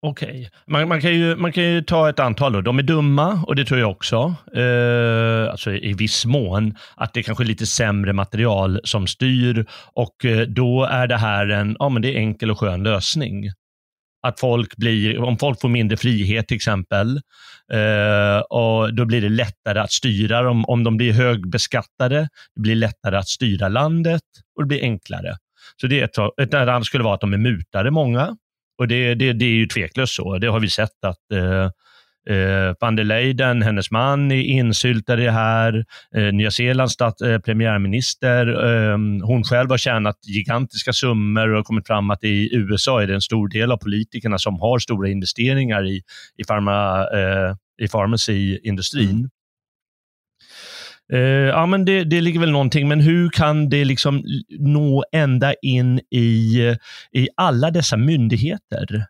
Okej, 0.01 0.29
okay. 0.29 0.49
man, 0.67 0.87
man, 0.87 1.01
kan 1.01 1.13
ju, 1.13 1.35
man 1.35 1.51
kan 1.51 1.63
ju 1.63 1.81
ta 1.81 2.09
ett 2.09 2.19
antal. 2.19 2.53
Då. 2.53 2.61
De 2.61 2.79
är 2.79 2.83
dumma 2.83 3.43
och 3.47 3.55
det 3.55 3.65
tror 3.65 3.79
jag 3.79 3.91
också. 3.91 4.35
Eh, 4.55 5.51
alltså 5.51 5.71
i 5.71 5.93
viss 5.93 6.25
mån. 6.25 6.75
Att 6.95 7.13
det 7.13 7.19
är 7.19 7.23
kanske 7.23 7.43
är 7.43 7.45
lite 7.45 7.65
sämre 7.65 8.13
material 8.13 8.79
som 8.83 9.07
styr 9.07 9.65
och 9.93 10.25
eh, 10.25 10.41
då 10.41 10.83
är 10.83 11.07
det 11.07 11.17
här 11.17 11.49
en 11.49 11.75
ja, 11.79 11.89
men 11.89 12.01
det 12.01 12.15
är 12.15 12.17
enkel 12.17 12.51
och 12.51 12.59
skön 12.59 12.83
lösning. 12.83 13.51
Att 14.21 14.39
folk 14.39 14.75
blir, 14.75 15.19
om 15.19 15.37
folk 15.37 15.61
får 15.61 15.69
mindre 15.69 15.97
frihet 15.97 16.47
till 16.47 16.55
exempel, 16.55 17.21
eh, 17.73 18.39
och 18.39 18.93
då 18.93 19.05
blir 19.05 19.21
det 19.21 19.29
lättare 19.29 19.79
att 19.79 19.91
styra 19.91 20.41
dem. 20.41 20.65
Om 20.65 20.83
de 20.83 20.97
blir 20.97 21.13
högbeskattade, 21.13 22.29
det 22.55 22.61
blir 22.61 22.75
lättare 22.75 23.17
att 23.17 23.27
styra 23.27 23.67
landet 23.67 24.21
och 24.55 24.63
det 24.63 24.67
blir 24.67 24.81
enklare. 24.81 25.37
Så 25.81 25.87
det 25.87 25.99
är 25.99 26.03
ett, 26.03 26.39
ett 26.41 26.53
annat 26.53 26.85
skulle 26.85 27.03
vara 27.03 27.15
att 27.15 27.21
de 27.21 27.33
är 27.33 27.37
mutade 27.37 27.91
många. 27.91 28.37
Och 28.77 28.87
det, 28.87 29.15
det, 29.15 29.33
det 29.33 29.45
är 29.45 29.49
ju 29.49 29.67
tveklöst 29.67 30.15
så. 30.15 30.37
Det 30.37 30.47
har 30.47 30.59
vi 30.59 30.69
sett 30.69 31.05
att 31.05 31.31
eh, 31.33 31.69
Eh, 32.29 32.73
van 32.79 32.95
der 32.95 33.03
Leyen, 33.03 33.61
hennes 33.61 33.91
man, 33.91 34.31
är 34.31 34.41
insyltad 34.41 35.21
i 35.21 35.25
det 35.25 35.31
här. 35.31 35.85
Eh, 36.15 36.33
Nya 36.33 36.51
Zeelands 36.51 36.93
stat, 36.93 37.21
eh, 37.21 37.37
premiärminister, 37.39 38.47
eh, 38.47 38.97
hon 39.23 39.43
själv 39.43 39.69
har 39.69 39.77
tjänat 39.77 40.17
gigantiska 40.27 40.93
summor 40.93 41.53
och 41.53 41.65
kommit 41.65 41.87
fram 41.87 42.09
att 42.09 42.23
i 42.23 42.55
USA 42.55 43.01
är 43.01 43.07
det 43.07 43.13
en 43.13 43.21
stor 43.21 43.47
del 43.47 43.71
av 43.71 43.77
politikerna 43.77 44.37
som 44.37 44.59
har 44.59 44.79
stora 44.79 45.09
investeringar 45.09 45.87
i, 45.87 46.01
i, 46.37 46.43
pharma, 46.43 47.07
eh, 47.13 47.55
i 47.85 47.87
pharmacy-industrin. 47.87 49.09
Mm. 49.09 49.29
Uh, 51.13 51.19
ja, 51.47 51.65
men 51.65 51.85
det, 51.85 52.03
det 52.03 52.21
ligger 52.21 52.39
väl 52.39 52.51
någonting, 52.51 52.87
men 52.87 52.99
hur 52.99 53.29
kan 53.29 53.69
det 53.69 53.85
liksom 53.85 54.23
nå 54.59 55.03
ända 55.11 55.53
in 55.53 55.99
i, 55.99 56.57
i 57.11 57.27
alla 57.37 57.71
dessa 57.71 57.97
myndigheter? 57.97 59.05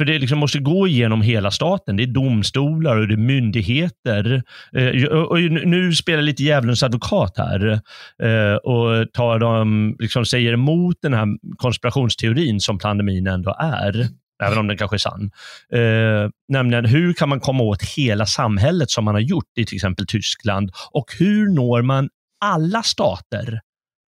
För 0.00 0.04
det 0.04 0.18
liksom 0.18 0.38
måste 0.38 0.58
gå 0.58 0.88
igenom 0.88 1.22
hela 1.22 1.50
staten. 1.50 1.96
Det 1.96 2.02
är 2.02 2.06
domstolar 2.06 2.96
och 2.96 3.08
det 3.08 3.14
är 3.14 3.16
myndigheter. 3.16 4.42
Eh, 4.72 5.04
och 5.06 5.40
nu 5.40 5.94
spelar 5.94 6.18
jag 6.18 6.24
lite 6.24 6.42
djävulens 6.42 6.82
advokat 6.82 7.38
här 7.38 7.80
eh, 8.22 8.54
och 8.54 9.12
tar 9.12 9.38
dem, 9.38 9.96
liksom 9.98 10.26
säger 10.26 10.52
emot 10.52 10.96
den 11.02 11.14
här 11.14 11.26
konspirationsteorin 11.56 12.60
som 12.60 12.78
pandemin 12.78 13.26
ändå 13.26 13.56
är 13.58 14.08
även 14.42 14.58
om 14.58 14.66
den 14.66 14.76
kanske 14.76 14.96
är 14.96 14.98
sann. 14.98 15.30
Eh, 15.72 16.30
nämligen 16.48 16.84
hur 16.84 17.12
kan 17.12 17.28
man 17.28 17.40
komma 17.40 17.62
åt 17.62 17.82
hela 17.82 18.26
samhället 18.26 18.90
som 18.90 19.04
man 19.04 19.14
har 19.14 19.20
gjort 19.20 19.58
i 19.58 19.64
till 19.64 19.76
exempel 19.76 20.06
Tyskland 20.06 20.70
och 20.92 21.06
hur 21.18 21.54
når 21.54 21.82
man 21.82 22.08
alla 22.44 22.82
stater? 22.82 23.60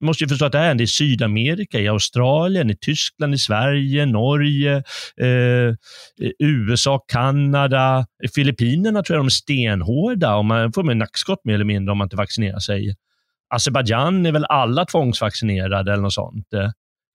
Du 0.03 0.07
måste 0.07 0.25
ju 0.25 0.29
förstå 0.29 0.45
att 0.45 0.53
det 0.53 0.59
här 0.59 0.75
är 0.75 0.81
i 0.81 0.87
Sydamerika, 0.87 1.81
i 1.81 1.89
Australien, 1.89 2.71
i 2.71 2.77
Tyskland, 2.77 3.35
i 3.35 3.39
Sverige, 3.39 4.07
Norge, 4.07 4.83
eh, 5.21 5.27
eh 5.27 5.75
USA, 6.39 7.05
Kanada, 7.09 8.07
Filippinerna 8.35 9.03
tror 9.03 9.17
jag 9.17 9.21
de 9.21 9.27
är 9.27 9.31
stenhårda 9.31 10.35
och 10.35 10.45
man 10.45 10.73
får 10.73 10.83
med 10.83 10.97
nackskott 10.97 11.45
mer 11.45 11.55
eller 11.55 11.65
mindre 11.65 11.93
om 11.93 11.99
man 11.99 12.07
inte 12.07 12.17
vaccinerar 12.17 12.59
sig. 12.59 12.97
Azerbajdzjan 13.55 14.27
är 14.27 14.33
väl 14.33 14.45
alla 14.45 14.85
tvångsvaccinerade 14.85 15.93
eller 15.93 16.03
något 16.03 16.13
sånt. 16.13 16.49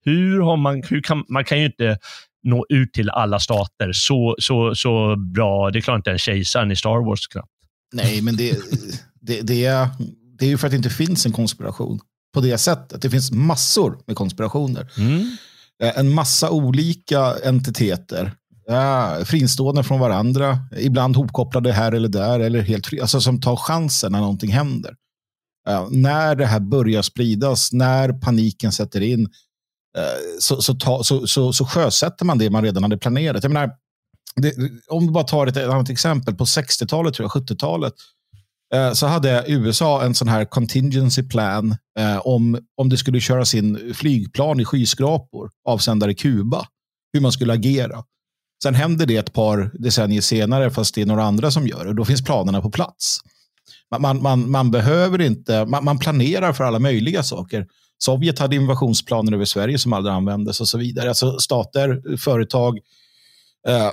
Hur 0.05 0.41
har 0.41 0.57
man, 0.57 0.83
hur 0.89 1.01
kan, 1.01 1.25
man 1.29 1.43
kan 1.43 1.59
ju 1.59 1.65
inte 1.65 1.97
nå 2.43 2.65
ut 2.69 2.93
till 2.93 3.09
alla 3.09 3.39
stater 3.39 3.91
så, 3.93 4.35
så, 4.39 4.75
så 4.75 5.15
bra. 5.15 5.69
Det 5.69 5.81
klarar 5.81 5.97
inte 5.97 6.11
en 6.11 6.17
kejsaren 6.17 6.71
i 6.71 6.75
Star 6.75 7.05
Wars 7.05 7.27
knappt. 7.27 7.51
Nej, 7.93 8.21
men 8.21 8.35
det, 8.35 8.57
det, 9.21 9.41
det, 9.41 9.65
är, 9.65 9.87
det 10.39 10.45
är 10.45 10.49
ju 10.49 10.57
för 10.57 10.67
att 10.67 10.71
det 10.71 10.77
inte 10.77 10.89
finns 10.89 11.25
en 11.25 11.31
konspiration 11.31 11.99
på 12.37 12.41
det 12.41 12.57
sättet. 12.57 13.01
Det 13.01 13.09
finns 13.09 13.31
massor 13.31 13.99
med 14.07 14.15
konspirationer. 14.15 14.91
Mm. 14.97 15.37
En 15.95 16.13
massa 16.13 16.49
olika 16.49 17.35
entiteter. 17.43 18.33
Ja, 18.67 19.17
fristående 19.25 19.83
från 19.83 19.99
varandra, 19.99 20.59
ibland 20.77 21.15
hopkopplade 21.15 21.71
här 21.71 21.91
eller 21.91 22.09
där, 22.09 22.39
eller 22.39 22.61
helt 22.61 22.87
fri, 22.87 23.01
alltså 23.01 23.21
som 23.21 23.41
tar 23.41 23.55
chansen 23.55 24.11
när 24.11 24.19
någonting 24.19 24.51
händer. 24.51 24.95
Ja, 25.65 25.87
när 25.91 26.35
det 26.35 26.45
här 26.45 26.59
börjar 26.59 27.01
spridas, 27.01 27.73
när 27.73 28.13
paniken 28.13 28.71
sätter 28.71 29.01
in, 29.01 29.29
så, 30.39 30.61
så, 30.61 30.73
ta, 30.73 31.03
så, 31.03 31.27
så, 31.27 31.53
så 31.53 31.65
sjösätter 31.65 32.25
man 32.25 32.37
det 32.37 32.49
man 32.49 32.63
redan 32.63 32.83
hade 32.83 32.97
planerat. 32.97 33.43
Jag 33.43 33.53
menar, 33.53 33.71
det, 34.35 34.53
om 34.87 35.05
vi 35.05 35.11
bara 35.11 35.23
tar 35.23 35.47
ett 35.47 35.57
annat 35.57 35.89
exempel. 35.89 36.35
På 36.35 36.43
60-talet, 36.43 37.13
tror 37.13 37.31
jag, 37.33 37.43
70-talet, 37.43 37.93
eh, 37.93 37.97
Eh, 38.73 38.93
så 38.93 39.07
hade 39.07 39.43
USA 39.47 40.03
en 40.03 40.15
sån 40.15 40.27
här 40.27 40.45
contingency 40.45 41.23
plan 41.23 41.75
eh, 41.99 42.17
om, 42.17 42.59
om 42.77 42.89
det 42.89 42.97
skulle 42.97 43.19
köras 43.19 43.53
in 43.53 43.93
flygplan 43.95 44.59
i 44.59 44.65
skyskrapor 44.65 45.49
avsändare 45.65 46.13
Kuba. 46.13 46.65
Hur 47.13 47.21
man 47.21 47.31
skulle 47.31 47.53
agera. 47.53 48.03
Sen 48.63 48.75
händer 48.75 49.05
det 49.05 49.15
ett 49.15 49.33
par 49.33 49.71
decennier 49.73 50.21
senare, 50.21 50.71
fast 50.71 50.95
det 50.95 51.01
är 51.01 51.05
några 51.05 51.23
andra 51.23 51.51
som 51.51 51.67
gör 51.67 51.85
det. 51.85 51.93
Då 51.93 52.05
finns 52.05 52.23
planerna 52.23 52.61
på 52.61 52.71
plats. 52.71 53.19
Man, 53.91 54.01
man, 54.01 54.21
man, 54.21 54.51
man 54.51 54.71
behöver 54.71 55.21
inte, 55.21 55.65
man, 55.65 55.85
man 55.85 55.99
planerar 55.99 56.53
för 56.53 56.63
alla 56.63 56.79
möjliga 56.79 57.23
saker. 57.23 57.67
Sovjet 57.97 58.39
hade 58.39 58.55
invasionsplaner 58.55 59.33
över 59.33 59.45
Sverige 59.45 59.77
som 59.77 59.93
aldrig 59.93 60.15
användes 60.15 60.61
och 60.61 60.67
så 60.67 60.77
vidare. 60.77 61.09
Alltså 61.09 61.39
stater, 61.39 62.17
företag, 62.17 62.79
eh, 63.67 63.91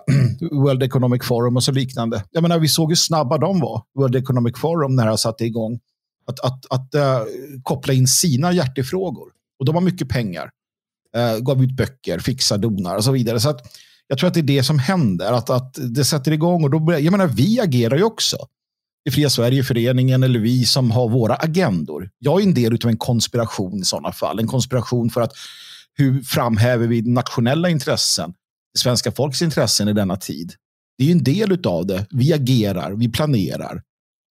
World 0.50 0.82
Economic 0.82 1.24
Forum 1.24 1.56
och 1.56 1.64
så 1.64 1.72
liknande. 1.72 2.24
Jag 2.30 2.42
menar, 2.42 2.58
vi 2.58 2.68
såg 2.68 2.90
hur 2.90 2.96
snabba 2.96 3.38
de 3.38 3.60
var, 3.60 3.82
World 3.94 4.16
Economic 4.16 4.58
Forum, 4.58 4.96
när 4.96 5.06
de 5.06 5.18
satte 5.18 5.44
igång. 5.44 5.80
Att, 6.26 6.40
att, 6.40 6.66
att 6.70 6.94
eh, 6.94 7.20
koppla 7.62 7.92
in 7.92 8.06
sina 8.06 8.52
hjärtefrågor. 8.52 9.28
Och 9.58 9.64
de 9.64 9.74
har 9.74 9.82
mycket 9.82 10.08
pengar. 10.08 10.50
Eh, 11.16 11.38
gav 11.38 11.64
ut 11.64 11.76
böcker, 11.76 12.18
fixar 12.18 12.58
donar 12.58 12.96
och 12.96 13.04
så 13.04 13.12
vidare. 13.12 13.40
Så 13.40 13.50
att, 13.50 13.60
jag 14.08 14.18
tror 14.18 14.28
att 14.28 14.34
det 14.34 14.40
är 14.40 14.42
det 14.42 14.62
som 14.62 14.78
händer. 14.78 15.32
Att, 15.32 15.50
att 15.50 15.78
det 15.94 16.04
sätter 16.04 16.32
igång 16.32 16.64
och 16.64 16.70
då 16.70 16.78
börjar, 16.78 17.00
jag 17.00 17.10
menar, 17.10 17.26
vi 17.26 17.60
agerar 17.60 17.96
ju 17.96 18.02
också 18.02 18.36
i 19.08 19.10
Fria 19.10 19.30
Sverige-föreningen 19.30 20.22
eller 20.22 20.40
vi 20.40 20.64
som 20.64 20.90
har 20.90 21.08
våra 21.08 21.34
agendor. 21.34 22.10
Jag 22.18 22.40
är 22.40 22.44
en 22.44 22.54
del 22.54 22.78
av 22.84 22.90
en 22.90 22.96
konspiration 22.96 23.80
i 23.80 23.84
sådana 23.84 24.12
fall. 24.12 24.38
En 24.38 24.46
konspiration 24.46 25.10
för 25.10 25.20
att 25.20 25.32
hur 25.94 26.22
framhäver 26.22 26.86
vi 26.86 27.02
nationella 27.02 27.68
intressen, 27.68 28.34
svenska 28.78 29.12
folks 29.12 29.42
intressen 29.42 29.88
i 29.88 29.92
denna 29.92 30.16
tid. 30.16 30.52
Det 30.98 31.08
är 31.08 31.12
en 31.12 31.24
del 31.24 31.66
av 31.66 31.86
det. 31.86 32.06
Vi 32.10 32.32
agerar, 32.32 32.92
vi 32.92 33.08
planerar. 33.08 33.82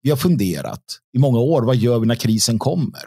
Vi 0.02 0.10
har 0.10 0.16
funderat 0.16 0.84
i 1.16 1.18
många 1.18 1.38
år. 1.38 1.62
Vad 1.62 1.76
gör 1.76 1.98
vi 1.98 2.06
när 2.06 2.14
krisen 2.14 2.58
kommer? 2.58 3.02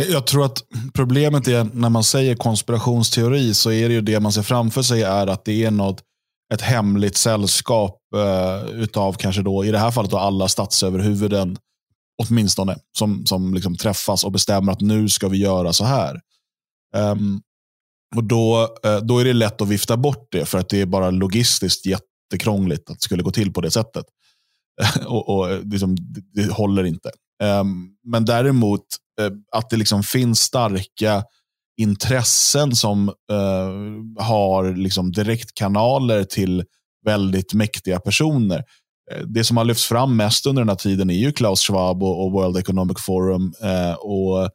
Eh, 0.00 0.06
jag 0.06 0.26
tror 0.26 0.44
att 0.44 0.62
problemet 0.94 1.48
är 1.48 1.64
när 1.64 1.88
man 1.88 2.04
säger 2.04 2.34
konspirationsteori 2.34 3.54
så 3.54 3.72
är 3.72 3.88
det 3.88 3.94
ju 3.94 4.00
det 4.00 4.20
man 4.20 4.32
ser 4.32 4.42
framför 4.42 4.82
sig 4.82 5.02
är 5.02 5.26
att 5.26 5.44
det 5.44 5.64
är 5.64 5.70
något 5.70 6.02
ett 6.54 6.60
hemligt 6.60 7.16
sällskap 7.16 8.00
eh, 8.16 8.70
utav 8.70 9.12
kanske 9.12 9.42
då, 9.42 9.64
i 9.64 9.70
det 9.70 9.78
här 9.78 9.90
fallet 9.90 10.10
då 10.10 10.18
alla 10.18 10.48
statsöverhuvuden, 10.48 11.58
åtminstone, 12.22 12.76
som, 12.98 13.26
som 13.26 13.54
liksom 13.54 13.76
träffas 13.76 14.24
och 14.24 14.32
bestämmer 14.32 14.72
att 14.72 14.80
nu 14.80 15.08
ska 15.08 15.28
vi 15.28 15.38
göra 15.38 15.72
så 15.72 15.84
här. 15.84 16.20
Um, 16.96 17.42
och 18.16 18.24
då, 18.24 18.76
eh, 18.84 18.98
då 18.98 19.18
är 19.18 19.24
det 19.24 19.32
lätt 19.32 19.60
att 19.60 19.68
vifta 19.68 19.96
bort 19.96 20.28
det, 20.30 20.44
för 20.44 20.58
att 20.58 20.68
det 20.68 20.80
är 20.80 20.86
bara 20.86 21.10
logistiskt 21.10 21.86
jättekrångligt 21.86 22.90
att 22.90 22.96
det 22.96 23.02
skulle 23.02 23.22
gå 23.22 23.30
till 23.30 23.52
på 23.52 23.60
det 23.60 23.70
sättet. 23.70 24.04
och, 25.06 25.28
och 25.28 25.50
eh, 25.50 25.62
liksom, 25.62 25.96
det, 26.34 26.52
håller 26.52 26.84
inte. 26.84 27.10
Ehm, 27.42 27.88
men 28.06 28.24
däremot 28.24 28.84
eh, 29.20 29.30
att 29.52 29.70
det 29.70 29.76
liksom 29.76 30.02
finns 30.02 30.40
starka 30.40 31.24
intressen 31.80 32.74
som 32.74 33.12
har 34.18 34.76
liksom 34.76 35.12
direktkanaler 35.12 36.24
till 36.24 36.64
väldigt 37.04 37.54
mäktiga 37.54 38.00
personer. 38.00 38.64
Det 39.26 39.44
som 39.44 39.56
har 39.56 39.64
lyfts 39.64 39.86
fram 39.86 40.16
mest 40.16 40.46
under 40.46 40.62
den 40.62 40.68
här 40.68 40.76
tiden 40.76 41.10
är 41.10 41.14
ju 41.14 41.32
Klaus 41.32 41.60
Schwab 41.60 42.02
och, 42.02 42.32
World 42.32 42.56
Economic 42.56 42.96
Forum. 43.00 43.52
Och 43.98 44.50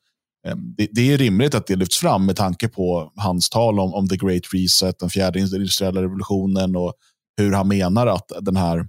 Ehm, 0.48 0.74
det, 0.78 0.88
det, 0.92 1.14
är 1.14 1.18
rimligt 1.18 1.56
att 1.56 1.68
det 1.68 1.76
lyfts 1.76 1.98
fram 1.98 2.26
med 2.26 2.36
tanke 2.36 2.68
på 2.68 3.12
hans 3.16 3.50
tal 3.50 3.80
om, 3.80 3.94
om 3.94 4.10
the 4.10 4.18
great 4.18 4.44
reset, 4.54 5.00
den 5.00 5.10
fjärde 5.10 5.40
industriella 5.40 6.02
revolutionen 6.02 6.76
och 6.76 6.94
hur 7.38 7.52
han 7.52 7.68
menar 7.68 8.08
att 8.08 8.32
den 8.42 8.56
här 8.56 8.88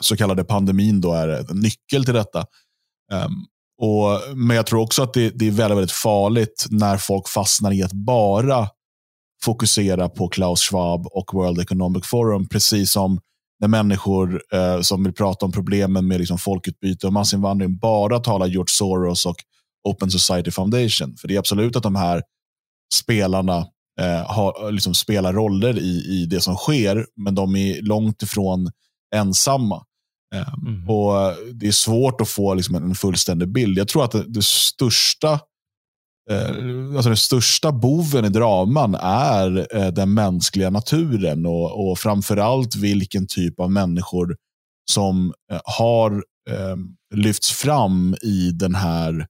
så 0.00 0.16
kallade 0.16 0.44
pandemin 0.44 1.00
då 1.00 1.12
är 1.12 1.28
en 1.28 1.60
nyckel 1.60 2.04
till 2.04 2.14
detta. 2.14 2.46
Um, 3.12 3.46
och, 3.78 4.36
men 4.36 4.56
jag 4.56 4.66
tror 4.66 4.80
också 4.80 5.02
att 5.02 5.14
det, 5.14 5.30
det, 5.30 5.46
är 5.46 5.50
väldigt, 5.50 5.78
väldigt 5.78 5.92
farligt 5.92 6.66
när 6.70 6.96
folk 6.96 7.28
fastnar 7.28 7.72
i 7.72 7.82
att 7.82 7.92
bara 7.92 8.68
fokusera 9.44 10.08
på 10.08 10.28
Klaus 10.28 10.60
Schwab 10.60 11.06
och 11.06 11.34
World 11.34 11.60
Economic 11.60 12.06
Forum. 12.06 12.48
Precis 12.48 12.92
som 12.92 13.20
när 13.60 13.68
människor 13.68 14.42
eh, 14.52 14.80
som 14.80 15.04
vill 15.04 15.12
prata 15.12 15.46
om 15.46 15.52
problemen 15.52 16.08
med 16.08 16.18
liksom, 16.18 16.38
folkutbyte 16.38 17.06
och 17.06 17.12
massinvandring 17.12 17.78
bara 17.78 18.18
talar 18.18 18.46
George 18.46 18.70
Soros 18.70 19.26
och 19.26 19.36
Open 19.84 20.10
Society 20.10 20.50
Foundation. 20.50 21.16
För 21.16 21.28
det 21.28 21.34
är 21.34 21.38
absolut 21.38 21.76
att 21.76 21.82
de 21.82 21.96
här 21.96 22.22
spelarna 22.94 23.58
eh, 24.00 24.26
har, 24.26 24.72
liksom, 24.72 24.94
spelar 24.94 25.32
roller 25.32 25.78
i, 25.78 26.22
i 26.22 26.26
det 26.26 26.40
som 26.40 26.56
sker, 26.56 27.06
men 27.16 27.34
de 27.34 27.56
är 27.56 27.82
långt 27.82 28.22
ifrån 28.22 28.70
ensamma. 29.14 29.84
Ehm, 30.34 30.66
mm. 30.66 30.90
Och 30.90 31.34
Det 31.54 31.66
är 31.66 31.72
svårt 31.72 32.20
att 32.20 32.28
få 32.28 32.54
liksom 32.54 32.74
en 32.74 32.94
fullständig 32.94 33.52
bild. 33.52 33.78
Jag 33.78 33.88
tror 33.88 34.04
att 34.04 34.12
det, 34.12 34.24
det 34.28 34.44
största 34.44 35.40
eh, 36.30 36.48
alltså 36.96 37.08
den 37.08 37.16
största 37.16 37.72
boven 37.72 38.24
i 38.24 38.28
draman 38.28 38.94
är 39.00 39.76
eh, 39.76 39.88
den 39.88 40.14
mänskliga 40.14 40.70
naturen 40.70 41.46
och, 41.46 41.90
och 41.90 41.98
framförallt 41.98 42.76
vilken 42.76 43.26
typ 43.26 43.60
av 43.60 43.70
människor 43.70 44.36
som 44.90 45.34
eh, 45.52 45.60
har 45.64 46.24
ehm, 46.50 46.88
lyfts 47.14 47.52
fram 47.52 48.16
i, 48.22 48.50
den 48.50 48.74
här, 48.74 49.26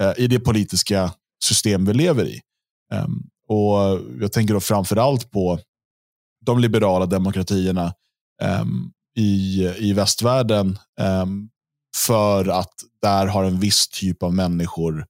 Eh, 0.00 0.12
i 0.16 0.26
det 0.26 0.40
politiska 0.40 1.12
system 1.44 1.84
vi 1.84 1.94
lever 1.94 2.24
i. 2.24 2.40
Ehm, 2.92 3.22
och 3.48 4.00
Jag 4.20 4.32
tänker 4.32 4.54
då 4.54 4.60
framförallt 4.60 5.30
på 5.30 5.58
de 6.46 6.58
liberala 6.58 7.06
demokratierna 7.06 7.94
ehm, 8.42 8.90
i, 9.18 9.66
i 9.78 9.92
västvärlden 9.92 10.78
ehm, 11.00 11.48
för 11.96 12.48
att 12.48 12.72
där 13.02 13.26
har 13.26 13.44
en 13.44 13.60
viss 13.60 13.88
typ 13.88 14.22
av 14.22 14.34
människor 14.34 15.06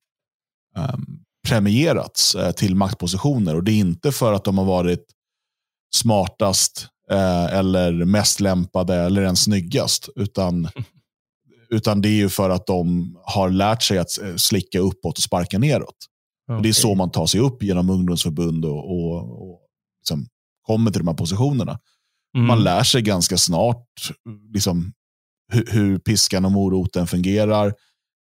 premierats 1.46 2.34
eh, 2.34 2.52
till 2.52 2.74
maktpositioner. 2.74 3.56
Och 3.56 3.64
Det 3.64 3.72
är 3.72 3.78
inte 3.78 4.12
för 4.12 4.32
att 4.32 4.44
de 4.44 4.58
har 4.58 4.64
varit 4.64 5.04
smartast 5.94 6.86
eh, 7.10 7.44
eller 7.44 7.92
mest 7.92 8.40
lämpade 8.40 8.94
eller 8.94 9.22
ens 9.22 9.44
snyggast. 9.44 10.08
Utan, 10.16 10.68
utan 11.70 12.02
det 12.02 12.08
är 12.08 12.16
ju 12.16 12.28
för 12.28 12.50
att 12.50 12.66
de 12.66 13.12
har 13.24 13.50
lärt 13.50 13.82
sig 13.82 13.98
att 13.98 14.22
eh, 14.22 14.36
slicka 14.36 14.78
uppåt 14.78 15.18
och 15.18 15.22
sparka 15.22 15.58
neråt. 15.58 15.96
Okay. 16.46 16.56
Och 16.56 16.62
det 16.62 16.68
är 16.68 16.72
så 16.72 16.94
man 16.94 17.10
tar 17.10 17.26
sig 17.26 17.40
upp 17.40 17.62
genom 17.62 17.90
ungdomsförbund 17.90 18.64
och, 18.64 18.90
och, 18.90 19.42
och 19.42 19.60
liksom 20.00 20.26
kommer 20.62 20.90
till 20.90 21.00
de 21.00 21.08
här 21.08 21.14
positionerna. 21.14 21.78
Mm. 22.36 22.46
Man 22.46 22.64
lär 22.64 22.82
sig 22.82 23.02
ganska 23.02 23.36
snart 23.36 23.86
liksom, 24.52 24.92
hur, 25.52 25.66
hur 25.70 25.98
piskan 25.98 26.44
och 26.44 26.52
moroten 26.52 27.06
fungerar. 27.06 27.74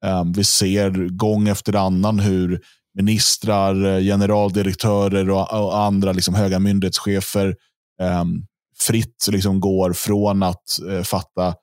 Um, 0.04 0.32
vi 0.32 0.44
ser 0.44 0.90
gång 1.08 1.48
efter 1.48 1.74
annan 1.74 2.18
hur 2.18 2.60
ministrar, 2.98 4.00
generaldirektörer 4.00 5.30
och, 5.30 5.64
och 5.64 5.78
andra 5.78 6.12
liksom 6.12 6.34
höga 6.34 6.58
myndighetschefer 6.58 7.56
um, 8.02 8.46
fritt 8.78 9.26
liksom 9.30 9.60
går 9.60 9.92
från 9.92 10.42
att 10.42 10.80
eh, 10.90 11.02
fatta 11.02 11.54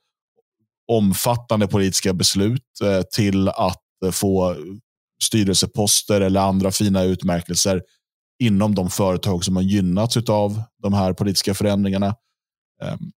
omfattande 0.89 1.67
politiska 1.67 2.13
beslut 2.13 2.63
eh, 2.83 3.01
till 3.01 3.49
att 3.49 3.81
eh, 4.05 4.11
få 4.11 4.55
styrelseposter 5.23 6.21
eller 6.21 6.39
andra 6.39 6.71
fina 6.71 7.03
utmärkelser 7.03 7.81
inom 8.43 8.75
de 8.75 8.89
företag 8.89 9.45
som 9.45 9.55
har 9.55 9.63
gynnats 9.63 10.17
av 10.17 10.61
de 10.81 10.93
här 10.93 11.13
politiska 11.13 11.53
förändringarna. 11.53 12.15
Ehm, 12.83 13.11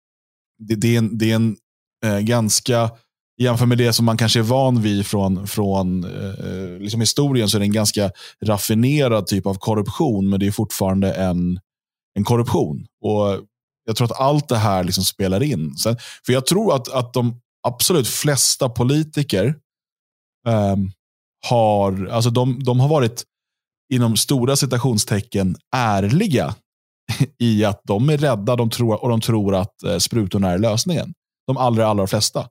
det, 0.59 0.95
är 0.95 0.97
en, 0.97 1.17
det 1.17 1.31
är 1.31 1.35
en 1.35 1.57
eh, 2.05 2.19
ganska, 2.19 2.91
jämfört 3.41 3.67
med 3.67 3.77
det 3.77 3.93
som 3.93 4.05
man 4.05 4.17
kanske 4.17 4.39
är 4.39 4.43
van 4.43 4.81
vid 4.81 5.05
från, 5.05 5.47
från 5.47 6.05
liksom 6.79 6.99
historien, 6.99 7.49
så 7.49 7.57
är 7.57 7.59
det 7.59 7.65
en 7.65 7.71
ganska 7.71 8.11
raffinerad 8.45 9.27
typ 9.27 9.45
av 9.45 9.55
korruption, 9.55 10.29
men 10.29 10.39
det 10.39 10.47
är 10.47 10.51
fortfarande 10.51 11.13
en, 11.13 11.59
en 12.15 12.23
korruption. 12.23 12.85
Och 13.01 13.39
Jag 13.85 13.95
tror 13.95 14.05
att 14.05 14.19
allt 14.19 14.47
det 14.47 14.57
här 14.57 14.83
liksom 14.83 15.03
spelar 15.03 15.43
in. 15.43 15.77
Sen, 15.77 15.97
för 16.25 16.33
Jag 16.33 16.45
tror 16.45 16.75
att, 16.75 16.89
att 16.89 17.13
de 17.13 17.41
absolut 17.67 18.07
flesta 18.07 18.69
politiker 18.69 19.55
um, 20.47 20.91
har, 21.47 22.07
alltså 22.07 22.29
de, 22.29 22.63
de 22.63 22.79
har 22.79 22.87
varit 22.87 23.23
inom 23.93 24.17
stora 24.17 24.55
citationstecken 24.55 25.55
ärliga 25.75 26.55
i 27.39 27.65
att 27.65 27.81
de 27.83 28.09
är 28.09 28.17
rädda 28.17 28.55
de 28.55 28.69
tror, 28.69 29.03
och 29.03 29.09
de 29.09 29.21
tror 29.21 29.55
att 29.55 29.83
eh, 29.83 29.97
sprutorna 29.97 30.49
är 30.49 30.57
lösningen. 30.57 31.13
De 31.47 31.57
allra, 31.57 31.87
allra 31.87 32.07
flesta 32.07 32.47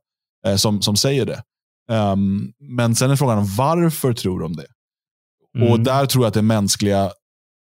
eh, 0.47 0.57
som, 0.57 0.83
som 0.83 0.97
säger 0.97 1.27
det. 1.27 1.43
Um, 1.89 2.53
men 2.61 2.95
sen 2.95 3.11
är 3.11 3.17
frågan 3.17 3.47
varför 3.57 4.13
tror 4.13 4.41
de 4.41 4.57
det? 4.57 4.67
Mm. 5.57 5.73
Och 5.73 5.81
där 5.81 6.07
tror 6.07 6.25
jag 6.25 6.29
att 6.29 6.35
det 6.35 6.43
mänskliga 6.43 7.13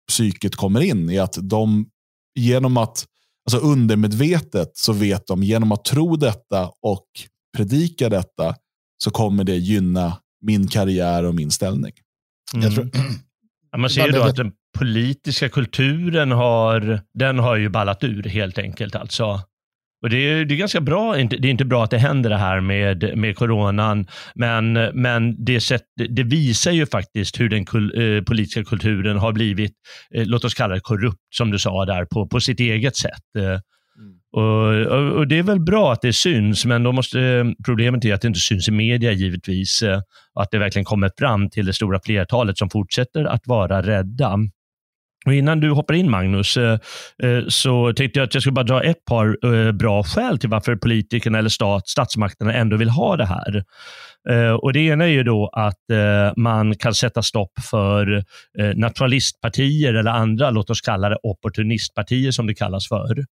psyket 0.08 0.56
kommer 0.56 0.80
in 0.80 1.10
i 1.10 1.18
att 1.18 1.38
de 1.40 1.86
genom 2.34 2.76
att, 2.76 3.06
alltså 3.54 3.68
undermedvetet 3.68 4.70
så 4.74 4.92
vet 4.92 5.26
de 5.26 5.42
genom 5.42 5.72
att 5.72 5.84
tro 5.84 6.16
detta 6.16 6.70
och 6.82 7.06
predika 7.56 8.08
detta 8.08 8.54
så 9.04 9.10
kommer 9.10 9.44
det 9.44 9.56
gynna 9.56 10.16
min 10.42 10.68
karriär 10.68 11.24
och 11.24 11.34
min 11.34 11.50
ställning. 11.50 11.92
Mm. 12.54 12.64
Jag 12.64 12.74
tror, 12.74 12.90
Ja, 13.72 13.78
man 13.78 13.90
ser 13.90 14.06
ju 14.06 14.12
då 14.12 14.22
att 14.22 14.36
den 14.36 14.52
politiska 14.78 15.48
kulturen 15.48 16.30
har, 16.30 17.00
den 17.14 17.38
har 17.38 17.56
ju 17.56 17.68
ballat 17.68 18.04
ur 18.04 18.22
helt 18.22 18.58
enkelt. 18.58 18.94
alltså. 18.94 19.40
Och 20.02 20.10
det 20.10 20.16
är, 20.16 20.44
det 20.44 20.54
är 20.54 20.56
ganska 20.56 20.80
bra, 20.80 21.16
det 21.16 21.34
är 21.34 21.46
inte 21.46 21.64
bra 21.64 21.84
att 21.84 21.90
det 21.90 21.98
händer 21.98 22.30
det 22.30 22.36
här 22.36 22.60
med, 22.60 23.18
med 23.18 23.36
coronan, 23.36 24.06
men, 24.34 24.72
men 24.94 25.44
det, 25.44 25.60
sätt, 25.60 25.82
det 26.08 26.22
visar 26.22 26.72
ju 26.72 26.86
faktiskt 26.86 27.40
hur 27.40 27.48
den 27.48 27.66
kul, 27.66 28.16
eh, 28.16 28.22
politiska 28.22 28.64
kulturen 28.64 29.18
har 29.18 29.32
blivit, 29.32 29.72
eh, 30.14 30.26
låt 30.26 30.44
oss 30.44 30.54
kalla 30.54 30.74
det 30.74 30.80
korrupt, 30.80 31.18
som 31.34 31.50
du 31.50 31.58
sa 31.58 31.84
där, 31.84 32.04
på, 32.04 32.26
på 32.26 32.40
sitt 32.40 32.60
eget 32.60 32.96
sätt. 32.96 33.36
Eh, 33.38 33.60
och, 34.32 34.74
och, 34.74 35.12
och, 35.12 35.28
Det 35.28 35.38
är 35.38 35.42
väl 35.42 35.60
bra 35.60 35.92
att 35.92 36.02
det 36.02 36.12
syns, 36.12 36.64
men 36.64 36.82
då 36.82 36.92
måste, 36.92 37.54
problemet 37.64 38.04
är 38.04 38.14
att 38.14 38.20
det 38.20 38.28
inte 38.28 38.40
syns 38.40 38.68
i 38.68 38.70
media 38.72 39.12
givetvis. 39.12 39.82
Eh, 39.82 40.00
att 40.34 40.50
det 40.50 40.58
verkligen 40.58 40.84
kommer 40.84 41.10
fram 41.18 41.50
till 41.50 41.66
det 41.66 41.72
stora 41.72 42.00
flertalet 42.04 42.58
som 42.58 42.70
fortsätter 42.70 43.24
att 43.24 43.46
vara 43.46 43.82
rädda. 43.82 44.38
Och 45.26 45.34
innan 45.34 45.60
du 45.60 45.70
hoppar 45.70 45.94
in 45.94 46.10
Magnus, 46.10 46.56
eh, 46.56 46.78
eh, 47.22 47.42
så 47.48 47.92
tänkte 47.92 48.18
jag 48.18 48.26
att 48.26 48.34
jag 48.34 48.42
skulle 48.42 48.52
bara 48.52 48.64
dra 48.64 48.82
ett 48.82 49.04
par 49.04 49.54
eh, 49.54 49.72
bra 49.72 50.02
skäl 50.02 50.38
till 50.38 50.48
varför 50.48 50.76
politikerna 50.76 51.38
eller 51.38 51.48
stat, 51.48 51.88
statsmakterna 51.88 52.54
ändå 52.54 52.76
vill 52.76 52.90
ha 52.90 53.16
det 53.16 53.26
här. 53.26 53.64
Och 54.62 54.72
Det 54.72 54.80
ena 54.80 55.04
är 55.04 55.08
ju 55.08 55.22
då 55.22 55.50
att 55.52 55.84
man 56.36 56.74
kan 56.74 56.94
sätta 56.94 57.22
stopp 57.22 57.52
för 57.70 58.24
nationalistpartier 58.74 59.94
eller 59.94 60.10
andra, 60.10 60.50
låt 60.50 60.70
oss 60.70 60.80
kalla 60.80 61.08
det 61.08 61.18
opportunistpartier 61.22 62.30
som 62.30 62.46
det 62.46 62.54
kallas 62.54 62.88
för. 62.88 63.24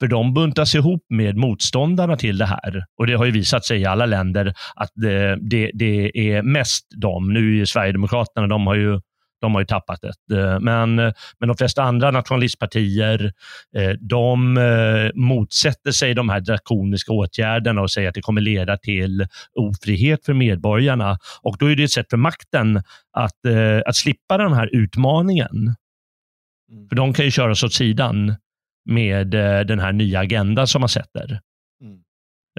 För 0.00 0.06
de 0.06 0.34
buntas 0.34 0.74
ihop 0.74 1.02
med 1.08 1.36
motståndarna 1.36 2.16
till 2.16 2.38
det 2.38 2.46
här. 2.46 2.84
Och 2.98 3.06
det 3.06 3.14
har 3.14 3.24
ju 3.24 3.30
visat 3.30 3.64
sig 3.64 3.80
i 3.80 3.84
alla 3.84 4.06
länder 4.06 4.54
att 4.76 4.90
det, 4.94 5.38
det, 5.40 5.70
det 5.74 6.10
är 6.14 6.42
mest 6.42 6.86
de. 6.96 7.32
Nu 7.32 7.60
är 7.60 7.64
Sverigedemokraterna, 7.64 8.46
de 8.46 8.66
har 8.66 8.74
ju 8.74 9.00
de 9.40 9.54
har 9.54 9.60
ju 9.60 9.66
tappat 9.66 10.00
det. 10.02 10.60
Men, 10.60 10.94
men 11.38 11.48
de 11.48 11.56
flesta 11.56 11.82
andra 11.82 12.10
nationalistpartier 12.10 13.32
eh, 13.76 13.90
de 13.90 14.56
eh, 14.56 15.10
motsätter 15.14 15.90
sig 15.90 16.14
de 16.14 16.28
här 16.28 16.40
drakoniska 16.40 17.12
åtgärderna 17.12 17.80
och 17.80 17.90
säger 17.90 18.08
att 18.08 18.14
det 18.14 18.20
kommer 18.20 18.40
leda 18.40 18.76
till 18.76 19.26
ofrihet 19.54 20.24
för 20.24 20.34
medborgarna. 20.34 21.18
Och 21.42 21.56
då 21.58 21.66
är 21.66 21.76
det 21.76 21.84
ett 21.84 21.90
sätt 21.90 22.10
för 22.10 22.16
makten 22.16 22.82
att, 23.12 23.44
eh, 23.46 23.82
att 23.86 23.96
slippa 23.96 24.38
den 24.38 24.52
här 24.52 24.70
utmaningen. 24.72 25.74
Mm. 26.72 26.88
För 26.88 26.96
de 26.96 27.12
kan 27.12 27.24
ju 27.24 27.30
köras 27.30 27.62
åt 27.62 27.72
sidan 27.72 28.34
med 28.84 29.34
eh, 29.34 29.60
den 29.60 29.80
här 29.80 29.92
nya 29.92 30.20
agendan 30.20 30.66
som 30.66 30.80
man 30.80 30.88
sätter. 30.88 31.40
Mm. 31.82 31.98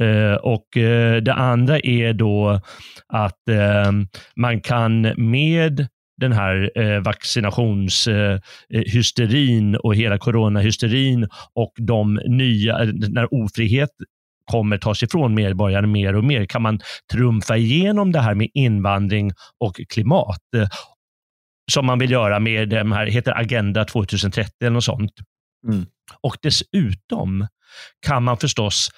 Uh, 0.02 0.36
och 0.36 0.78
uh, 0.78 1.18
Det 1.18 1.34
andra 1.34 1.80
är 1.80 2.14
då 2.14 2.62
att 3.08 3.42
uh, 3.50 3.92
man 4.36 4.62
kan 4.62 5.02
med 5.18 5.88
den 6.20 6.32
här 6.32 7.00
vaccinationshysterin 7.00 9.76
och 9.76 9.96
hela 9.96 10.18
coronahysterin 10.18 11.28
och 11.54 11.74
de 11.78 12.20
nya, 12.26 12.78
när 12.94 13.34
ofrihet 13.34 13.90
kommer 14.52 14.78
tas 14.78 15.04
ifrån 15.04 15.34
medborgarna 15.34 15.88
mer 15.88 16.16
och 16.16 16.24
mer, 16.24 16.46
kan 16.46 16.62
man 16.62 16.80
trumfa 17.12 17.58
igenom 17.58 18.12
det 18.12 18.20
här 18.20 18.36
med 18.36 18.50
invandring 18.54 19.32
och 19.60 19.82
klimat 19.90 20.44
som 21.72 21.86
man 21.86 22.00
vill 22.00 22.12
göra 22.12 22.40
med 22.40 22.70
de 22.70 22.92
här, 22.92 23.08
heter 23.08 23.38
Agenda 23.38 23.86
2030 23.86 24.52
eller 24.62 24.72
något 24.72 24.84
sånt. 24.84 25.14
Mm. 25.68 25.86
Och 26.22 26.38
dessutom 26.42 27.48
kan 28.06 28.24
man 28.24 28.38
förstås 28.38 28.90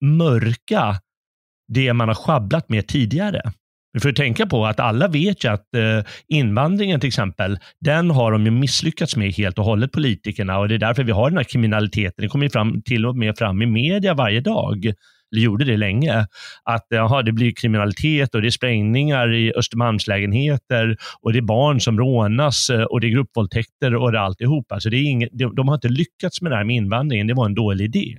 mörka 0.00 0.96
det 1.68 1.92
man 1.92 2.08
har 2.08 2.14
schabblat 2.14 2.68
med 2.68 2.88
tidigare. 2.88 3.52
Vi 3.92 4.00
får 4.00 4.12
tänka 4.12 4.46
på 4.46 4.66
att 4.66 4.80
alla 4.80 5.08
vet 5.08 5.44
ju 5.44 5.48
att 5.48 5.74
eh, 5.74 6.04
invandringen 6.28 7.00
till 7.00 7.08
exempel, 7.08 7.58
den 7.80 8.10
har 8.10 8.32
de 8.32 8.44
ju 8.44 8.50
misslyckats 8.50 9.16
med 9.16 9.32
helt 9.32 9.58
och 9.58 9.64
hållet, 9.64 9.92
politikerna. 9.92 10.58
Och 10.58 10.68
det 10.68 10.74
är 10.74 10.78
därför 10.78 11.04
vi 11.04 11.12
har 11.12 11.30
den 11.30 11.36
här 11.36 11.44
kriminaliteten. 11.44 12.14
Det 12.16 12.28
kommer 12.28 12.48
fram, 12.48 12.82
till 12.82 13.06
och 13.06 13.16
med 13.16 13.38
fram 13.38 13.62
i 13.62 13.66
media 13.66 14.14
varje 14.14 14.40
dag 14.40 14.92
gjorde 15.30 15.64
det 15.64 15.76
länge, 15.76 16.26
att 16.64 16.86
jaha, 16.88 17.22
det 17.22 17.32
blir 17.32 17.52
kriminalitet 17.52 18.34
och 18.34 18.42
det 18.42 18.48
är 18.48 18.50
sprängningar 18.50 19.34
i 19.34 19.52
Östermalmslägenheter 19.56 20.96
och 21.20 21.32
det 21.32 21.38
är 21.38 21.42
barn 21.42 21.80
som 21.80 21.98
rånas 21.98 22.70
eh, 22.70 22.82
och 22.82 23.00
det 23.00 23.06
är 23.06 23.10
gruppvåldtäkter 23.10 23.94
och 23.94 24.12
det 24.12 24.20
alltihop. 24.20 24.72
Alltså 24.72 24.90
det 24.90 24.96
är 24.96 25.02
inget, 25.02 25.30
de 25.32 25.68
har 25.68 25.74
inte 25.74 25.88
lyckats 25.88 26.42
med 26.42 26.52
det 26.52 26.56
här 26.56 26.64
med 26.64 26.76
invandringen. 26.76 27.26
Det 27.26 27.34
var 27.34 27.46
en 27.46 27.54
dålig 27.54 27.84
idé. 27.84 28.16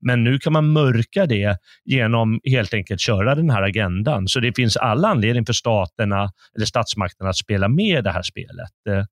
Men 0.00 0.24
nu 0.24 0.38
kan 0.38 0.52
man 0.52 0.72
mörka 0.72 1.26
det 1.26 1.58
genom 1.84 2.40
helt 2.44 2.74
enkelt 2.74 3.00
köra 3.00 3.34
den 3.34 3.50
här 3.50 3.62
agendan. 3.62 4.28
Så 4.28 4.40
det 4.40 4.56
finns 4.56 4.76
alla 4.76 5.08
anledning 5.08 5.46
för 5.46 5.52
staterna 5.52 6.30
eller 6.56 6.66
statsmakterna 6.66 7.30
att 7.30 7.36
spela 7.36 7.68
med 7.68 7.98
i 7.98 8.02
det 8.02 8.10
här 8.10 8.22
spelet. 8.22 9.08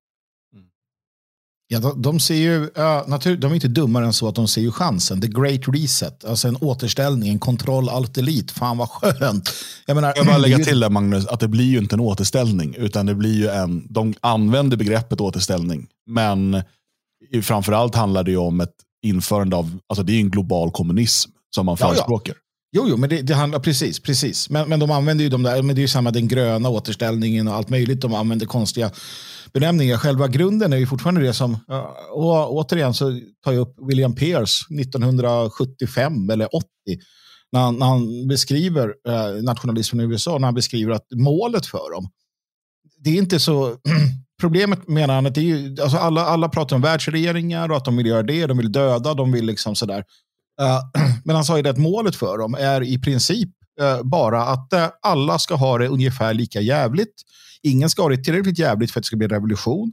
Ja, 1.72 1.78
de, 1.78 2.02
de, 2.02 2.20
ser 2.20 2.34
ju, 2.34 2.62
uh, 2.62 3.08
natur, 3.08 3.36
de 3.36 3.50
är 3.50 3.54
inte 3.54 3.68
dummare 3.68 4.06
än 4.06 4.12
så 4.12 4.28
att 4.28 4.34
de 4.34 4.48
ser 4.48 4.60
ju 4.60 4.72
chansen. 4.72 5.20
The 5.20 5.28
great 5.28 5.60
reset, 5.68 6.24
alltså 6.24 6.48
en 6.48 6.56
återställning, 6.60 7.28
en 7.28 7.38
kontroll 7.38 7.88
alt 7.88 8.14
delete. 8.14 8.54
Fan 8.54 8.78
vad 8.78 8.88
skönt. 8.88 9.50
Jag, 9.86 9.94
menar, 9.94 10.12
jag 10.16 10.26
bara 10.26 10.38
lägga 10.38 10.58
till 10.58 10.80
där 10.80 10.90
Magnus, 10.90 11.26
att 11.26 11.40
det 11.40 11.48
blir 11.48 11.64
ju 11.64 11.78
inte 11.78 11.96
en 11.96 12.00
återställning. 12.00 12.74
Utan 12.78 13.06
det 13.06 13.14
blir 13.14 13.34
ju 13.34 13.48
en, 13.48 13.86
de 13.90 14.14
använder 14.20 14.76
begreppet 14.76 15.20
återställning. 15.20 15.86
Men 16.06 16.62
framförallt 17.42 17.94
handlar 17.94 18.24
det 18.24 18.30
ju 18.30 18.36
om 18.36 18.60
ett 18.60 18.74
införande 19.02 19.56
av, 19.56 19.78
alltså 19.86 20.02
det 20.02 20.12
är 20.12 20.20
en 20.20 20.30
global 20.30 20.70
kommunism 20.70 21.30
som 21.54 21.66
man 21.66 21.76
förespråkar. 21.76 22.32
Ja, 22.32 22.38
ja. 22.38 22.51
Jo, 22.74 22.86
jo, 22.88 22.96
men 22.96 23.10
det, 23.10 23.22
det, 23.22 23.34
handlar 23.34 23.58
precis, 23.58 24.00
precis. 24.00 24.50
Men, 24.50 24.68
men 24.68 24.80
de 24.80 24.90
använder 24.90 25.24
ju 25.24 25.30
de 25.30 25.42
där, 25.42 25.62
men 25.62 25.74
det 25.74 25.80
är 25.80 25.82
ju 25.82 25.88
samma 25.88 26.10
den 26.10 26.28
gröna 26.28 26.68
återställningen 26.68 27.48
och 27.48 27.54
allt 27.54 27.68
möjligt. 27.68 28.00
De 28.00 28.14
använder 28.14 28.46
konstiga 28.46 28.90
benämningar. 29.52 29.96
Själva 29.96 30.28
grunden 30.28 30.72
är 30.72 30.76
ju 30.76 30.86
fortfarande 30.86 31.20
det 31.20 31.32
som, 31.32 31.58
och 32.10 32.52
återigen 32.52 32.94
så 32.94 33.20
tar 33.44 33.52
jag 33.52 33.60
upp 33.60 33.76
William 33.88 34.14
Pierce 34.14 34.66
1975 34.80 36.30
eller 36.30 36.56
80. 36.56 36.66
När 37.52 37.60
han, 37.60 37.76
när 37.76 37.86
han 37.86 38.28
beskriver 38.28 38.94
eh, 39.08 39.42
nationalismen 39.42 40.00
i 40.00 40.12
USA, 40.12 40.38
när 40.38 40.46
han 40.46 40.54
beskriver 40.54 40.92
att 40.92 41.06
målet 41.14 41.66
för 41.66 41.94
dem, 41.94 42.10
det 42.98 43.10
är 43.10 43.14
inte 43.14 43.40
så, 43.40 43.76
problemet 44.40 44.88
menar 44.88 45.14
han 45.14 45.26
att 45.26 45.34
det 45.34 45.40
är 45.40 45.44
ju, 45.44 45.82
alltså 45.82 45.96
alla, 45.96 46.26
alla 46.26 46.48
pratar 46.48 46.76
om 46.76 46.82
världsregeringar 46.82 47.68
och 47.70 47.76
att 47.76 47.84
de 47.84 47.96
vill 47.96 48.06
göra 48.06 48.22
det, 48.22 48.46
de 48.46 48.58
vill 48.58 48.72
döda, 48.72 49.14
de 49.14 49.32
vill 49.32 49.44
liksom 49.44 49.74
sådär. 49.74 50.04
Eh, 50.62 50.80
men 51.24 51.36
han 51.36 51.44
sa 51.44 51.56
ju 51.56 51.62
det 51.62 51.70
att 51.70 51.78
målet 51.78 52.16
för 52.16 52.38
dem 52.38 52.54
är 52.54 52.82
i 52.82 52.98
princip 52.98 53.50
eh, 53.80 54.02
bara 54.02 54.42
att 54.42 54.72
eh, 54.72 54.88
alla 55.02 55.38
ska 55.38 55.54
ha 55.54 55.78
det 55.78 55.88
ungefär 55.88 56.34
lika 56.34 56.60
jävligt. 56.60 57.14
Ingen 57.62 57.90
ska 57.90 58.02
ha 58.02 58.08
det 58.08 58.24
tillräckligt 58.24 58.58
jävligt 58.58 58.90
för 58.90 59.00
att 59.00 59.04
det 59.04 59.06
ska 59.06 59.16
bli 59.16 59.28
revolution. 59.28 59.92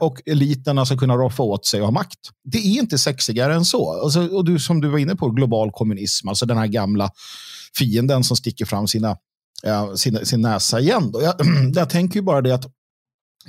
Och 0.00 0.22
eliterna 0.26 0.86
ska 0.86 0.96
kunna 0.96 1.14
roffa 1.14 1.42
åt 1.42 1.66
sig 1.66 1.80
och 1.80 1.86
ha 1.86 1.92
makt. 1.92 2.18
Det 2.44 2.58
är 2.58 2.78
inte 2.78 2.98
sexigare 2.98 3.54
än 3.54 3.64
så. 3.64 4.02
Alltså, 4.02 4.26
och 4.26 4.44
du 4.44 4.58
som 4.58 4.80
du 4.80 4.88
var 4.88 4.98
inne 4.98 5.16
på, 5.16 5.30
global 5.30 5.70
kommunism, 5.72 6.28
alltså 6.28 6.46
den 6.46 6.58
här 6.58 6.66
gamla 6.66 7.10
fienden 7.78 8.24
som 8.24 8.36
sticker 8.36 8.64
fram 8.64 8.88
sina, 8.88 9.10
uh, 9.66 9.94
sin, 9.94 10.26
sin 10.26 10.40
näsa 10.40 10.80
igen. 10.80 11.12
Jag, 11.14 11.34
jag 11.74 11.90
tänker 11.90 12.16
ju 12.16 12.22
bara 12.22 12.40
det 12.40 12.54
att 12.54 12.64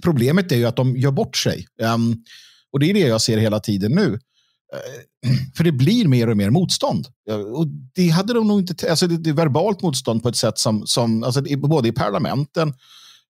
problemet 0.04 0.52
är 0.52 0.56
ju 0.56 0.66
att 0.66 0.76
de 0.76 0.98
gör 0.98 1.12
bort 1.12 1.38
sig. 1.38 1.68
Um, 1.82 2.24
och 2.72 2.80
det 2.80 2.90
är 2.90 2.94
det 2.94 3.00
jag 3.00 3.22
ser 3.22 3.38
hela 3.38 3.60
tiden 3.60 3.92
nu. 3.92 4.20
för 5.56 5.64
det 5.64 5.72
blir 5.72 6.08
mer 6.08 6.30
och 6.30 6.38
mer 6.38 6.50
motstånd. 6.50 7.08
Och 7.54 7.68
det 7.96 8.10
hade 8.10 8.34
de 8.34 8.48
nog 8.48 8.60
inte, 8.60 8.90
alltså 8.90 9.08
det, 9.08 9.18
det 9.18 9.30
är 9.30 9.34
verbalt 9.34 9.82
motstånd 9.82 10.24
på 10.24 10.30
ett 10.30 10.36
sätt 10.36 10.58
som, 10.58 10.88
som 10.88 11.24
alltså 11.24 11.42
både 11.58 11.90
i 11.90 11.92
parlamenten, 11.92 12.74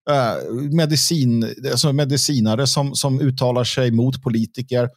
eh, 0.09 0.53
medicin, 0.71 1.53
alltså 1.71 1.93
medicinare 1.93 2.67
som, 2.67 2.95
som 2.95 3.21
uttalar 3.21 3.63
sig 3.63 3.91
mot 3.91 4.23
politiker 4.23 4.89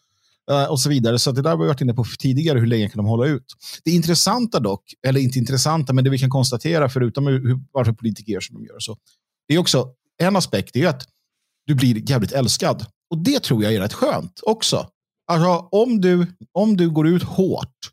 eh, 0.51 0.65
och 0.65 0.81
så 0.81 0.89
vidare. 0.89 1.19
Så 1.19 1.33
det 1.33 1.43
där 1.43 1.51
har 1.51 1.57
vi 1.57 1.67
varit 1.67 1.81
inne 1.81 1.95
på 1.95 2.05
tidigare, 2.19 2.59
hur 2.59 2.67
länge 2.67 2.89
kan 2.89 2.97
de 2.97 3.07
hålla 3.07 3.27
ut? 3.27 3.47
Det 3.85 3.91
intressanta 3.91 4.61
dock, 4.61 4.95
eller 5.07 5.21
inte 5.21 5.39
intressanta, 5.39 5.93
men 5.93 6.05
det 6.05 6.11
vi 6.11 6.19
kan 6.19 6.31
konstatera, 6.31 6.89
förutom 6.89 7.27
hur, 7.27 7.61
varför 7.73 7.93
politiker 7.93 8.33
gör 8.33 8.41
som 8.41 8.57
de 8.57 8.65
gör, 8.67 8.79
så 8.79 8.97
det 9.49 9.55
är 9.55 9.59
också 9.59 9.89
en 10.23 10.37
aspekt, 10.37 10.71
det 10.73 10.83
är 10.83 10.89
att 10.89 11.09
du 11.67 11.75
blir 11.75 12.11
jävligt 12.11 12.33
älskad. 12.33 12.87
Och 13.11 13.19
det 13.19 13.43
tror 13.43 13.63
jag 13.63 13.75
är 13.75 13.81
rätt 13.81 13.93
skönt 13.93 14.41
också. 14.43 14.89
Alltså, 15.27 15.69
om, 15.73 16.01
du, 16.01 16.27
om 16.53 16.77
du 16.77 16.91
går 16.91 17.07
ut 17.07 17.23
hårt 17.23 17.91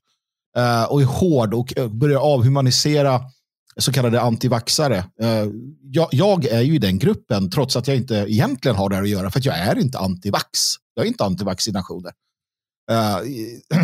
eh, 0.58 0.84
och 0.84 1.02
är 1.02 1.06
hård 1.06 1.54
och 1.54 1.78
eh, 1.78 1.88
börjar 1.88 2.19
avhumanisera 2.19 3.22
så 3.78 3.91
kallade 3.91 4.22
antivaxare. 4.22 4.98
Eh, 4.98 5.46
jag, 5.82 6.08
jag, 6.12 6.46
är 6.46 6.62
ju 6.62 6.76
i 6.76 6.80
den 6.80 7.00
gruppen 7.00 7.50
trots 7.50 7.76
att 7.76 7.88
jag 7.88 7.98
inte 7.98 8.15
egentligen 8.15 8.78
har 8.78 8.89
det 8.89 8.96
här 8.96 9.04
att 9.04 9.10
göra 9.10 9.32
för 9.32 9.39
att 9.39 9.46
jag 9.46 9.58
är 9.58 9.80
inte 9.80 10.00
antivax. 10.00 10.50
Jag 10.93 11.06
är 11.06 11.08
inte 11.08 11.24
antivaccinationer. 11.24 12.12
Eh, 12.91 13.19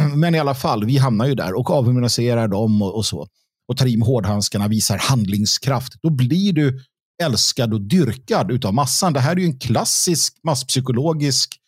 men 0.16 0.36
i 0.36 0.40
alla 0.40 0.56
fall, 0.56 0.86
vi 0.86 0.98
hamnar 0.98 1.26
ju 1.26 1.36
där 1.36 1.54
och 1.54 1.72
avhumaniserar 1.72 2.48
dem 2.48 2.82
och, 2.82 2.96
och 2.96 3.06
så. 3.06 3.28
Och 3.68 3.78
tar 3.78 3.86
i 3.86 3.98
med 3.98 4.08
hårdhandskarna, 4.08 4.68
visar 4.68 4.98
handlingskraft. 4.98 5.94
Då 6.02 6.10
blir 6.10 6.54
du 6.54 6.84
älskad 7.24 7.74
och 7.74 7.82
dyrkad 7.82 8.66
av 8.66 8.74
massan. 8.74 9.14
Det 9.14 9.20
här 9.20 9.32
är 9.32 9.40
ju 9.40 9.46
en 9.46 9.60
klassisk 9.60 10.40
masspsykologisk 10.44 11.60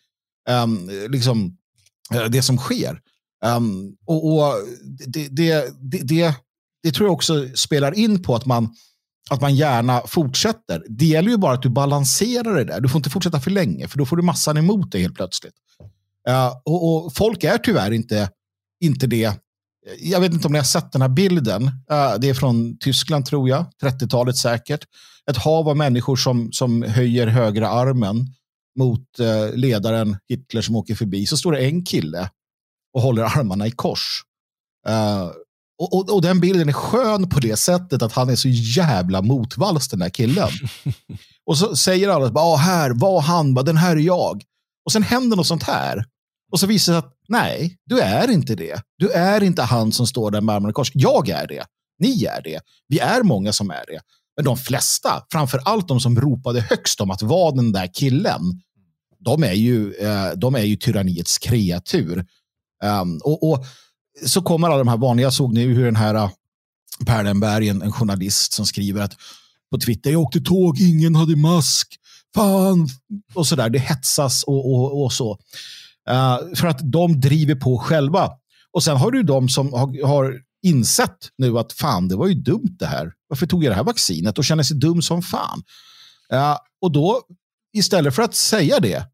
um, 0.50 0.90
liksom, 1.08 1.56
Eh, 2.14 2.24
det 2.24 2.42
som 2.42 2.58
sker. 2.58 3.00
Um, 3.44 3.96
och, 4.06 4.26
och 4.26 4.54
det, 5.06 5.28
det, 5.28 5.74
det, 5.80 6.34
det, 6.82 6.92
tror 6.92 7.06
jag 7.06 7.14
också 7.14 7.48
spelar 7.54 7.98
in 7.98 8.22
på 8.22 8.34
att 8.34 8.46
man, 8.46 8.74
att 9.30 9.40
man 9.40 9.54
gärna 9.54 10.02
fortsätter. 10.06 10.84
Det 10.88 11.04
gäller 11.04 11.30
ju 11.30 11.36
bara 11.36 11.54
att 11.54 11.62
du 11.62 11.68
balanserar 11.68 12.54
det 12.54 12.64
där. 12.64 12.80
Du 12.80 12.88
får 12.88 12.98
inte 12.98 13.10
fortsätta 13.10 13.40
för 13.40 13.50
länge, 13.50 13.88
för 13.88 13.98
då 13.98 14.06
får 14.06 14.16
du 14.16 14.22
massan 14.22 14.58
emot 14.58 14.92
dig 14.92 15.02
helt 15.02 15.14
plötsligt. 15.14 15.54
Uh, 16.28 16.56
och, 16.64 17.04
och, 17.06 17.14
folk 17.14 17.44
är 17.44 17.58
tyvärr 17.58 17.90
inte, 17.90 18.30
inte 18.80 19.06
det. 19.06 19.40
Jag 20.00 20.20
vet 20.20 20.32
inte 20.32 20.46
om 20.46 20.52
ni 20.52 20.58
har 20.58 20.64
sett 20.64 20.92
den 20.92 21.02
här 21.02 21.08
bilden. 21.08 21.62
Uh, 21.62 22.14
det 22.20 22.28
är 22.28 22.34
från 22.34 22.78
Tyskland 22.78 23.26
tror 23.26 23.48
jag, 23.48 23.66
30-talet 23.82 24.36
säkert. 24.36 24.84
Ett 25.30 25.36
hav 25.36 25.68
av 25.68 25.76
människor 25.76 26.16
som, 26.16 26.52
som 26.52 26.82
höjer 26.82 27.26
högra 27.26 27.68
armen 27.68 28.26
mot 28.78 29.20
eh, 29.20 29.54
ledaren 29.54 30.16
Hitler 30.28 30.62
som 30.62 30.76
åker 30.76 30.94
förbi 30.94 31.26
så 31.26 31.36
står 31.36 31.52
det 31.52 31.64
en 31.64 31.84
kille 31.84 32.30
och 32.94 33.02
håller 33.02 33.22
armarna 33.22 33.66
i 33.66 33.70
kors. 33.70 34.22
Uh, 34.88 35.30
och, 35.78 35.94
och, 35.94 36.14
och, 36.14 36.22
den 36.22 36.40
bilden 36.40 36.68
är 36.68 36.72
skön 36.72 37.28
på 37.28 37.40
det 37.40 37.56
sättet 37.56 38.02
att 38.02 38.12
han 38.12 38.28
är 38.28 38.36
så 38.36 38.48
jävla 38.48 39.22
motvalls 39.22 39.88
den 39.88 39.98
där 39.98 40.08
killen. 40.08 40.48
och 41.46 41.58
så 41.58 41.76
säger 41.76 42.08
alla, 42.08 42.40
ah, 42.40 42.56
här 42.56 42.90
var 42.90 43.20
han, 43.20 43.54
den 43.54 43.76
här 43.76 43.96
är 43.96 44.00
jag. 44.00 44.42
Och 44.84 44.92
sen 44.92 45.02
händer 45.02 45.36
något 45.36 45.46
sånt 45.46 45.62
här. 45.62 46.04
Och 46.52 46.60
så 46.60 46.66
visar 46.66 46.92
det 46.92 47.00
sig 47.00 47.08
att 47.08 47.16
nej, 47.28 47.78
du 47.84 48.00
är 48.00 48.30
inte 48.30 48.54
det. 48.54 48.82
Du 48.98 49.10
är 49.10 49.42
inte 49.42 49.62
han 49.62 49.92
som 49.92 50.06
står 50.06 50.30
där 50.30 50.40
med 50.40 50.54
armarna 50.54 50.70
i 50.70 50.72
kors. 50.72 50.90
Jag 50.94 51.28
är 51.28 51.46
det. 51.46 51.64
Ni 51.98 52.24
är 52.24 52.42
det. 52.42 52.60
Vi 52.88 52.98
är 52.98 53.22
många 53.22 53.52
som 53.52 53.70
är 53.70 53.84
det. 53.86 54.00
Men 54.36 54.44
de 54.44 54.56
flesta, 54.56 55.26
framför 55.32 55.60
allt 55.64 55.88
de 55.88 56.00
som 56.00 56.20
ropade 56.20 56.60
högst 56.60 57.00
om 57.00 57.10
att 57.10 57.22
vara 57.22 57.54
den 57.54 57.72
där 57.72 57.94
killen, 57.94 58.40
de 59.18 59.44
är 59.44 59.52
ju, 59.52 59.94
eh, 59.94 60.30
de 60.36 60.54
är 60.54 60.62
ju 60.62 60.76
tyranniets 60.76 61.38
kreatur. 61.38 62.26
Ehm, 62.82 63.18
och, 63.24 63.50
och, 63.50 63.64
så 64.26 64.42
kommer 64.42 64.68
alla 64.68 64.78
de 64.78 64.88
här 64.88 64.96
vanliga, 64.96 65.26
jag 65.26 65.32
såg 65.32 65.54
nu 65.54 65.74
hur 65.74 65.84
den 65.84 65.96
här 65.96 66.14
eh, 66.14 66.30
Perlenberg, 67.06 67.68
en, 67.68 67.82
en 67.82 67.92
journalist 67.92 68.52
som 68.52 68.66
skriver 68.66 69.02
att 69.02 69.16
på 69.70 69.78
Twitter, 69.78 70.10
jag 70.10 70.20
åkte 70.20 70.40
tåg, 70.40 70.80
ingen 70.80 71.14
hade 71.14 71.36
mask, 71.36 71.96
fan, 72.34 72.88
och 73.34 73.46
så 73.46 73.56
där. 73.56 73.70
Det 73.70 73.78
hetsas 73.78 74.42
och, 74.42 74.74
och, 74.74 75.04
och 75.04 75.12
så. 75.12 75.38
Uh, 76.10 76.54
för 76.54 76.66
att 76.66 76.92
de 76.92 77.20
driver 77.20 77.54
på 77.54 77.78
själva. 77.78 78.30
Och 78.72 78.82
sen 78.82 78.96
har 78.96 79.10
du 79.10 79.22
de 79.22 79.48
som 79.48 79.72
har, 79.72 80.06
har 80.06 80.40
insett 80.62 81.28
nu 81.38 81.58
att 81.58 81.72
fan, 81.72 82.08
det 82.08 82.16
var 82.16 82.26
ju 82.26 82.34
dumt 82.34 82.76
det 82.78 82.86
här. 82.86 83.12
Varför 83.32 83.46
tog 83.46 83.64
jag 83.64 83.70
det 83.70 83.76
här 83.76 83.84
vaccinet 83.84 84.38
och 84.38 84.44
känner 84.44 84.62
sig 84.62 84.76
dum 84.76 85.02
som 85.02 85.22
fan? 85.22 85.62
Uh, 86.32 86.56
och 86.80 86.92
då, 86.92 87.20
istället 87.76 88.14
för 88.14 88.22
att 88.22 88.34
säga 88.34 88.80
det, 88.80 89.06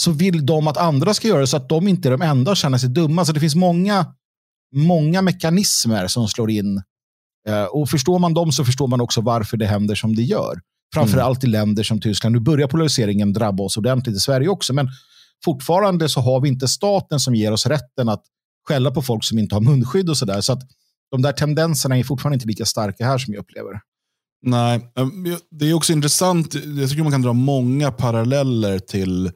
så 0.00 0.10
vill 0.10 0.46
de 0.46 0.68
att 0.68 0.76
andra 0.76 1.14
ska 1.14 1.28
göra 1.28 1.40
det 1.40 1.46
så 1.46 1.56
att 1.56 1.68
de 1.68 1.88
inte 1.88 2.08
är 2.08 2.10
de 2.10 2.22
enda 2.22 2.50
och 2.50 2.56
känner 2.56 2.78
sig 2.78 2.88
dumma. 2.88 3.24
Så 3.24 3.32
det 3.32 3.40
finns 3.40 3.54
många, 3.54 4.06
många 4.74 5.22
mekanismer 5.22 6.06
som 6.06 6.28
slår 6.28 6.50
in. 6.50 6.82
Uh, 7.48 7.64
och 7.64 7.90
förstår 7.90 8.18
man 8.18 8.34
dem 8.34 8.52
så 8.52 8.64
förstår 8.64 8.86
man 8.86 9.00
också 9.00 9.20
varför 9.20 9.56
det 9.56 9.66
händer 9.66 9.94
som 9.94 10.16
det 10.16 10.22
gör. 10.22 10.60
Framförallt 10.94 11.44
mm. 11.44 11.50
i 11.50 11.58
länder 11.58 11.82
som 11.82 12.00
Tyskland. 12.00 12.32
Nu 12.32 12.40
börjar 12.40 12.68
polariseringen 12.68 13.32
drabba 13.32 13.62
oss 13.62 13.76
ordentligt 13.76 14.16
i 14.16 14.20
Sverige 14.20 14.48
också, 14.48 14.72
men 14.72 14.88
fortfarande 15.44 16.08
så 16.08 16.20
har 16.20 16.40
vi 16.40 16.48
inte 16.48 16.68
staten 16.68 17.20
som 17.20 17.34
ger 17.34 17.52
oss 17.52 17.66
rätten 17.66 18.08
att 18.08 18.24
skälla 18.68 18.90
på 18.90 19.02
folk 19.02 19.24
som 19.24 19.38
inte 19.38 19.54
har 19.54 19.60
munskydd 19.60 20.10
och 20.10 20.16
sådär. 20.16 20.40
Så 20.40 20.52
att 20.52 20.62
de 21.14 21.22
där 21.22 21.32
tendenserna 21.32 21.98
är 21.98 22.04
fortfarande 22.04 22.34
inte 22.34 22.46
lika 22.46 22.64
starka 22.64 23.06
här 23.06 23.18
som 23.18 23.34
jag 23.34 23.40
upplever. 23.40 23.80
Nej, 24.42 24.92
eh, 24.98 25.08
det 25.50 25.70
är 25.70 25.74
också 25.74 25.92
intressant. 25.92 26.54
Jag 26.54 26.90
tycker 26.90 27.02
man 27.02 27.12
kan 27.12 27.22
dra 27.22 27.32
många 27.32 27.92
paralleller 27.92 28.78
till 28.78 29.26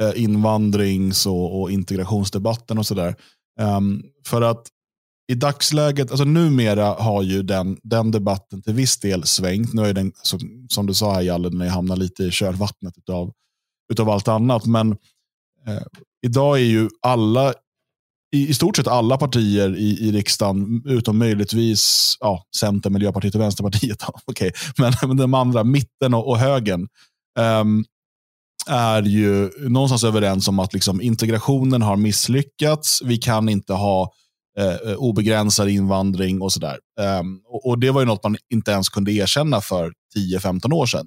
eh, 0.00 0.12
invandrings 0.22 1.26
och, 1.26 1.60
och 1.60 1.70
integrationsdebatten 1.70 2.78
och 2.78 2.86
sådär. 2.86 3.14
Um, 3.60 4.02
för 4.26 4.42
att 4.42 4.66
i 5.32 5.34
dagsläget, 5.34 6.10
alltså 6.10 6.24
numera 6.24 6.84
har 6.84 7.22
ju 7.22 7.42
den, 7.42 7.78
den 7.82 8.10
debatten 8.10 8.62
till 8.62 8.74
viss 8.74 8.98
del 8.98 9.24
svängt. 9.24 9.74
Nu 9.74 9.82
är 9.82 9.94
den, 9.94 10.12
som, 10.22 10.66
som 10.68 10.86
du 10.86 10.94
sa 10.94 11.14
här 11.14 11.22
Jalle, 11.22 11.48
den 11.48 11.60
hamnar 11.60 11.96
lite 11.96 12.24
i 12.24 12.30
kölvattnet 12.30 12.98
utav, 12.98 13.32
utav 13.92 14.10
allt 14.10 14.28
annat. 14.28 14.66
Men 14.66 14.92
eh, 15.66 15.82
idag 16.26 16.58
är 16.58 16.64
ju 16.64 16.88
alla 17.02 17.54
i, 18.32 18.48
i 18.48 18.54
stort 18.54 18.76
sett 18.76 18.86
alla 18.86 19.16
partier 19.16 19.76
i, 19.76 20.08
i 20.08 20.12
riksdagen, 20.12 20.82
utom 20.84 21.18
möjligtvis 21.18 22.16
ja, 22.20 22.44
Centern, 22.56 22.92
Miljöpartiet 22.92 23.34
och 23.34 23.40
Vänsterpartiet. 23.40 24.02
okay. 24.26 24.52
men, 24.78 24.92
men 25.02 25.16
de 25.16 25.34
andra, 25.34 25.64
mitten 25.64 26.14
och, 26.14 26.28
och 26.28 26.38
högern, 26.38 26.88
um, 27.38 27.84
är 28.66 29.02
ju 29.02 29.50
någonstans 29.68 30.04
överens 30.04 30.48
om 30.48 30.58
att 30.58 30.72
liksom, 30.74 31.00
integrationen 31.00 31.82
har 31.82 31.96
misslyckats. 31.96 33.02
Vi 33.04 33.16
kan 33.16 33.48
inte 33.48 33.72
ha 33.72 34.12
eh, 34.58 34.94
obegränsad 34.96 35.68
invandring 35.68 36.42
och 36.42 36.52
sådär. 36.52 36.78
Um, 37.20 37.40
och, 37.46 37.66
och, 37.66 37.78
Det 37.78 37.90
var 37.90 38.00
ju 38.00 38.06
något 38.06 38.24
man 38.24 38.36
inte 38.50 38.70
ens 38.70 38.88
kunde 38.88 39.12
erkänna 39.12 39.60
för 39.60 39.92
10-15 40.16 40.72
år 40.72 40.86
sedan. 40.86 41.06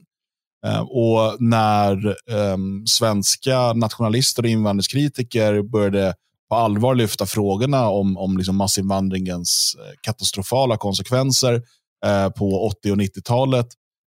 Uh, 0.67 0.79
och 0.79 1.41
när 1.41 2.15
um, 2.31 2.87
svenska 2.87 3.73
nationalister 3.73 4.43
och 4.43 4.49
invandringskritiker 4.49 5.61
började 5.61 6.13
på 6.53 6.57
allvar 6.57 6.95
lyfta 6.95 7.25
frågorna 7.25 7.89
om, 7.89 8.17
om 8.17 8.37
liksom 8.37 8.55
massinvandringens 8.55 9.75
eh, 9.79 9.93
katastrofala 10.01 10.77
konsekvenser 10.77 11.61
eh, 12.05 12.29
på 12.29 12.65
80 12.65 12.91
och 12.91 12.97
90-talet 12.97 13.67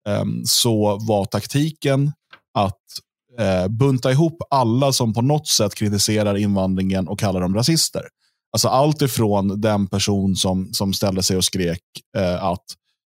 eh, 0.08 0.24
så 0.46 0.98
var 0.98 1.26
taktiken 1.26 2.12
att 2.54 2.82
eh, 3.40 3.68
bunta 3.68 4.12
ihop 4.12 4.38
alla 4.50 4.94
som 4.94 5.14
på 5.14 5.22
något 5.22 5.48
sätt 5.48 5.76
kritiserar 5.76 6.38
invandringen 6.38 7.08
och 7.08 7.20
kallar 7.20 7.42
dem 7.42 7.56
rasister. 7.56 8.02
Alltså 8.52 8.68
allt 8.68 9.02
ifrån 9.02 9.62
den 9.62 9.88
person 9.88 10.36
som, 10.36 10.74
som 10.74 10.94
ställde 10.94 11.24
sig 11.24 11.38
och 11.38 11.46
skrek 11.46 11.82
eh, 12.18 12.44
att 12.44 12.66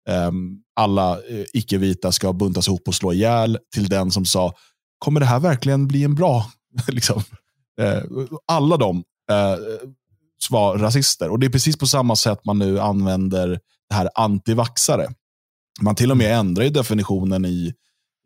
ehm, 0.09 0.51
eh, 0.51 0.83
alla 0.83 1.17
icke-vita 1.53 2.11
ska 2.11 2.33
buntas 2.33 2.67
ihop 2.67 2.87
och 2.87 2.95
slå 2.95 3.13
ihjäl 3.13 3.57
till 3.75 3.89
den 3.89 4.11
som 4.11 4.25
sa, 4.25 4.53
kommer 4.99 5.19
det 5.19 5.25
här 5.25 5.39
verkligen 5.39 5.87
bli 5.87 6.03
en 6.03 6.15
bra 6.15 6.45
liksom, 6.87 7.23
alla 8.45 8.77
de 8.77 9.03
eh, 9.31 9.57
var 10.49 10.77
rasister. 10.77 11.29
Och 11.29 11.39
Det 11.39 11.45
är 11.45 11.49
precis 11.49 11.77
på 11.77 11.87
samma 11.87 12.15
sätt 12.15 12.45
man 12.45 12.59
nu 12.59 12.79
använder 12.79 13.59
det 13.89 13.95
här 13.95 14.09
antivaxare. 14.15 15.07
Man 15.81 15.95
till 15.95 16.11
och 16.11 16.17
med 16.17 16.39
ändrar 16.39 16.63
ju 16.63 16.69
definitionen 16.69 17.45
i, 17.45 17.73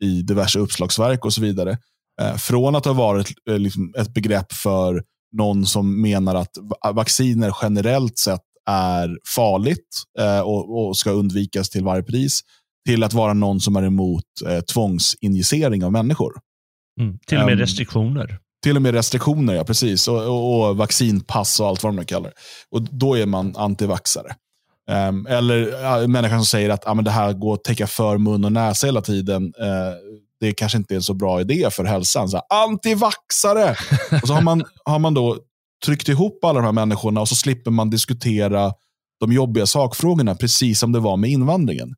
i 0.02 0.22
diverse 0.22 0.58
uppslagsverk 0.58 1.24
och 1.24 1.32
så 1.32 1.40
vidare. 1.40 1.78
Eh, 2.20 2.36
från 2.36 2.76
att 2.76 2.84
ha 2.84 2.92
varit 2.92 3.32
eh, 3.50 3.58
liksom 3.58 3.94
ett 3.98 4.14
begrepp 4.14 4.52
för 4.52 5.02
någon 5.32 5.66
som 5.66 6.02
menar 6.02 6.34
att 6.34 6.50
vacciner 6.94 7.56
generellt 7.62 8.18
sett 8.18 8.40
är 8.70 9.18
farligt 9.36 9.88
eh, 10.18 10.40
och, 10.40 10.86
och, 10.88 10.96
ska 10.96 11.10
undvikas 11.10 11.70
till 11.70 11.84
varje 11.84 12.02
pris, 12.02 12.40
till 12.86 13.02
att 13.02 13.12
vara 13.12 13.32
någon 13.32 13.60
som 13.60 13.76
är 13.76 13.82
emot 13.82 14.24
eh, 14.46 14.60
tvångsinjicering 14.60 15.84
av 15.84 15.92
människor. 15.92 16.32
Mm, 17.00 17.18
till 17.26 17.38
och 17.38 17.44
med 17.44 17.52
um, 17.52 17.58
restriktioner. 17.58 18.38
Till 18.64 18.76
och 18.76 18.82
med 18.82 18.94
restriktioner, 18.94 19.54
ja 19.54 19.64
precis. 19.64 20.08
Och, 20.08 20.22
och, 20.22 20.68
och 20.68 20.76
vaccinpass 20.76 21.60
och 21.60 21.66
allt 21.66 21.82
vad 21.82 21.96
de 21.96 22.04
kallar 22.04 22.28
det. 22.28 22.34
Och 22.70 22.82
Då 22.82 23.14
är 23.14 23.26
man 23.26 23.56
antivaxare. 23.56 24.34
Um, 25.08 25.26
eller 25.26 25.82
ja, 25.82 26.06
människan 26.06 26.38
som 26.38 26.46
säger 26.46 26.70
att 26.70 26.86
ah, 26.86 26.94
men 26.94 27.04
det 27.04 27.10
här 27.10 27.32
går 27.32 27.54
att 27.54 27.64
täcka 27.64 27.86
för 27.86 28.18
mun 28.18 28.44
och 28.44 28.52
näsa 28.52 28.86
hela 28.86 29.00
tiden. 29.00 29.42
Uh, 29.44 29.94
det 30.40 30.52
kanske 30.52 30.78
inte 30.78 30.94
är 30.94 30.96
en 30.96 31.02
så 31.02 31.14
bra 31.14 31.40
idé 31.40 31.68
för 31.70 31.84
hälsan. 31.84 32.28
Så 32.28 32.36
här, 32.36 32.64
antivaxare! 32.64 33.76
och 34.22 34.28
så 34.28 34.34
har 34.34 34.42
man, 34.42 34.64
har 34.84 34.98
man 34.98 35.14
då 35.14 35.38
tryckt 35.84 36.08
ihop 36.08 36.44
alla 36.44 36.60
de 36.60 36.64
här 36.64 36.72
människorna 36.72 37.20
och 37.20 37.28
så 37.28 37.34
slipper 37.34 37.70
man 37.70 37.90
diskutera 37.90 38.72
de 39.20 39.32
jobbiga 39.32 39.66
sakfrågorna, 39.66 40.34
precis 40.34 40.80
som 40.80 40.92
det 40.92 41.00
var 41.00 41.16
med 41.16 41.30
invandringen. 41.30 41.94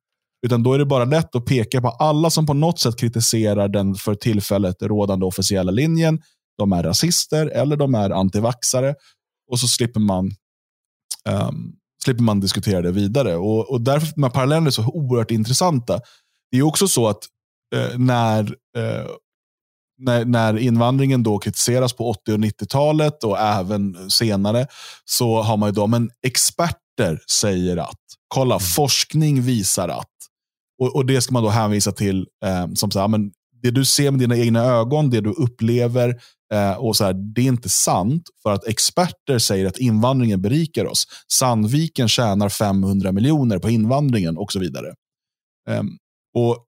Utan 0.46 0.62
då 0.62 0.72
är 0.72 0.78
det 0.78 0.86
bara 0.86 1.04
lätt 1.04 1.36
att 1.36 1.44
peka 1.44 1.80
på 1.80 1.88
alla 1.88 2.30
som 2.30 2.46
på 2.46 2.54
något 2.54 2.78
sätt 2.78 3.00
kritiserar 3.00 3.68
den 3.68 3.94
för 3.94 4.14
tillfället 4.14 4.76
rådande 4.82 5.26
officiella 5.26 5.72
linjen. 5.72 6.20
De 6.58 6.72
är 6.72 6.82
rasister 6.82 7.46
eller 7.46 7.76
de 7.76 7.94
är 7.94 8.10
antivaxare. 8.10 8.94
Och 9.50 9.60
så 9.60 9.68
slipper 9.68 10.00
man, 10.00 10.30
um, 11.28 11.76
slipper 12.04 12.22
man 12.22 12.40
diskutera 12.40 12.82
det 12.82 12.92
vidare. 12.92 13.36
Och, 13.36 13.70
och 13.70 13.80
därför 13.80 14.14
de 14.14 14.22
här 14.22 14.30
parallellerna 14.30 14.66
är 14.66 14.70
så 14.70 14.86
oerhört 14.86 15.30
intressanta. 15.30 16.00
Det 16.50 16.58
är 16.58 16.62
också 16.62 16.88
så 16.88 17.08
att 17.08 17.24
eh, 17.74 17.98
när, 17.98 18.42
eh, 18.76 19.06
när, 19.98 20.24
när 20.24 20.58
invandringen 20.58 21.22
då 21.22 21.38
kritiseras 21.38 21.92
på 21.92 22.10
80 22.10 22.32
och 22.32 22.38
90-talet 22.38 23.24
och 23.24 23.38
även 23.38 24.10
senare 24.10 24.66
så 25.04 25.42
har 25.42 25.56
man 25.56 25.68
ju 25.68 25.72
då, 25.72 25.86
men 25.86 26.10
experter 26.22 27.20
säger 27.30 27.76
att, 27.76 28.00
kolla, 28.28 28.54
mm. 28.54 28.60
forskning 28.60 29.42
visar 29.42 29.88
att. 29.88 30.10
Och, 30.82 30.96
och, 30.96 31.06
Det 31.06 31.20
ska 31.20 31.32
man 31.32 31.42
då 31.42 31.48
hänvisa 31.48 31.92
till 31.92 32.26
eh, 32.44 32.66
som 32.74 32.90
så 32.90 33.00
här, 33.00 33.08
men 33.08 33.32
det 33.66 33.80
du 33.80 33.84
ser 33.84 34.10
med 34.10 34.20
dina 34.20 34.36
egna 34.36 34.64
ögon, 34.64 35.10
det 35.10 35.20
du 35.20 35.30
upplever, 35.30 36.20
eh, 36.52 36.72
och 36.72 36.96
så 36.96 37.04
här, 37.04 37.12
det 37.34 37.40
är 37.40 37.46
inte 37.46 37.68
sant 37.68 38.22
för 38.42 38.52
att 38.52 38.66
experter 38.66 39.38
säger 39.38 39.66
att 39.66 39.78
invandringen 39.78 40.42
berikar 40.42 40.84
oss. 40.84 41.06
Sandviken 41.32 42.08
tjänar 42.08 42.48
500 42.48 43.12
miljoner 43.12 43.58
på 43.58 43.70
invandringen 43.70 44.36
och 44.36 44.52
så 44.52 44.58
vidare. 44.58 44.94
Eh, 45.68 45.82
och 46.34 46.66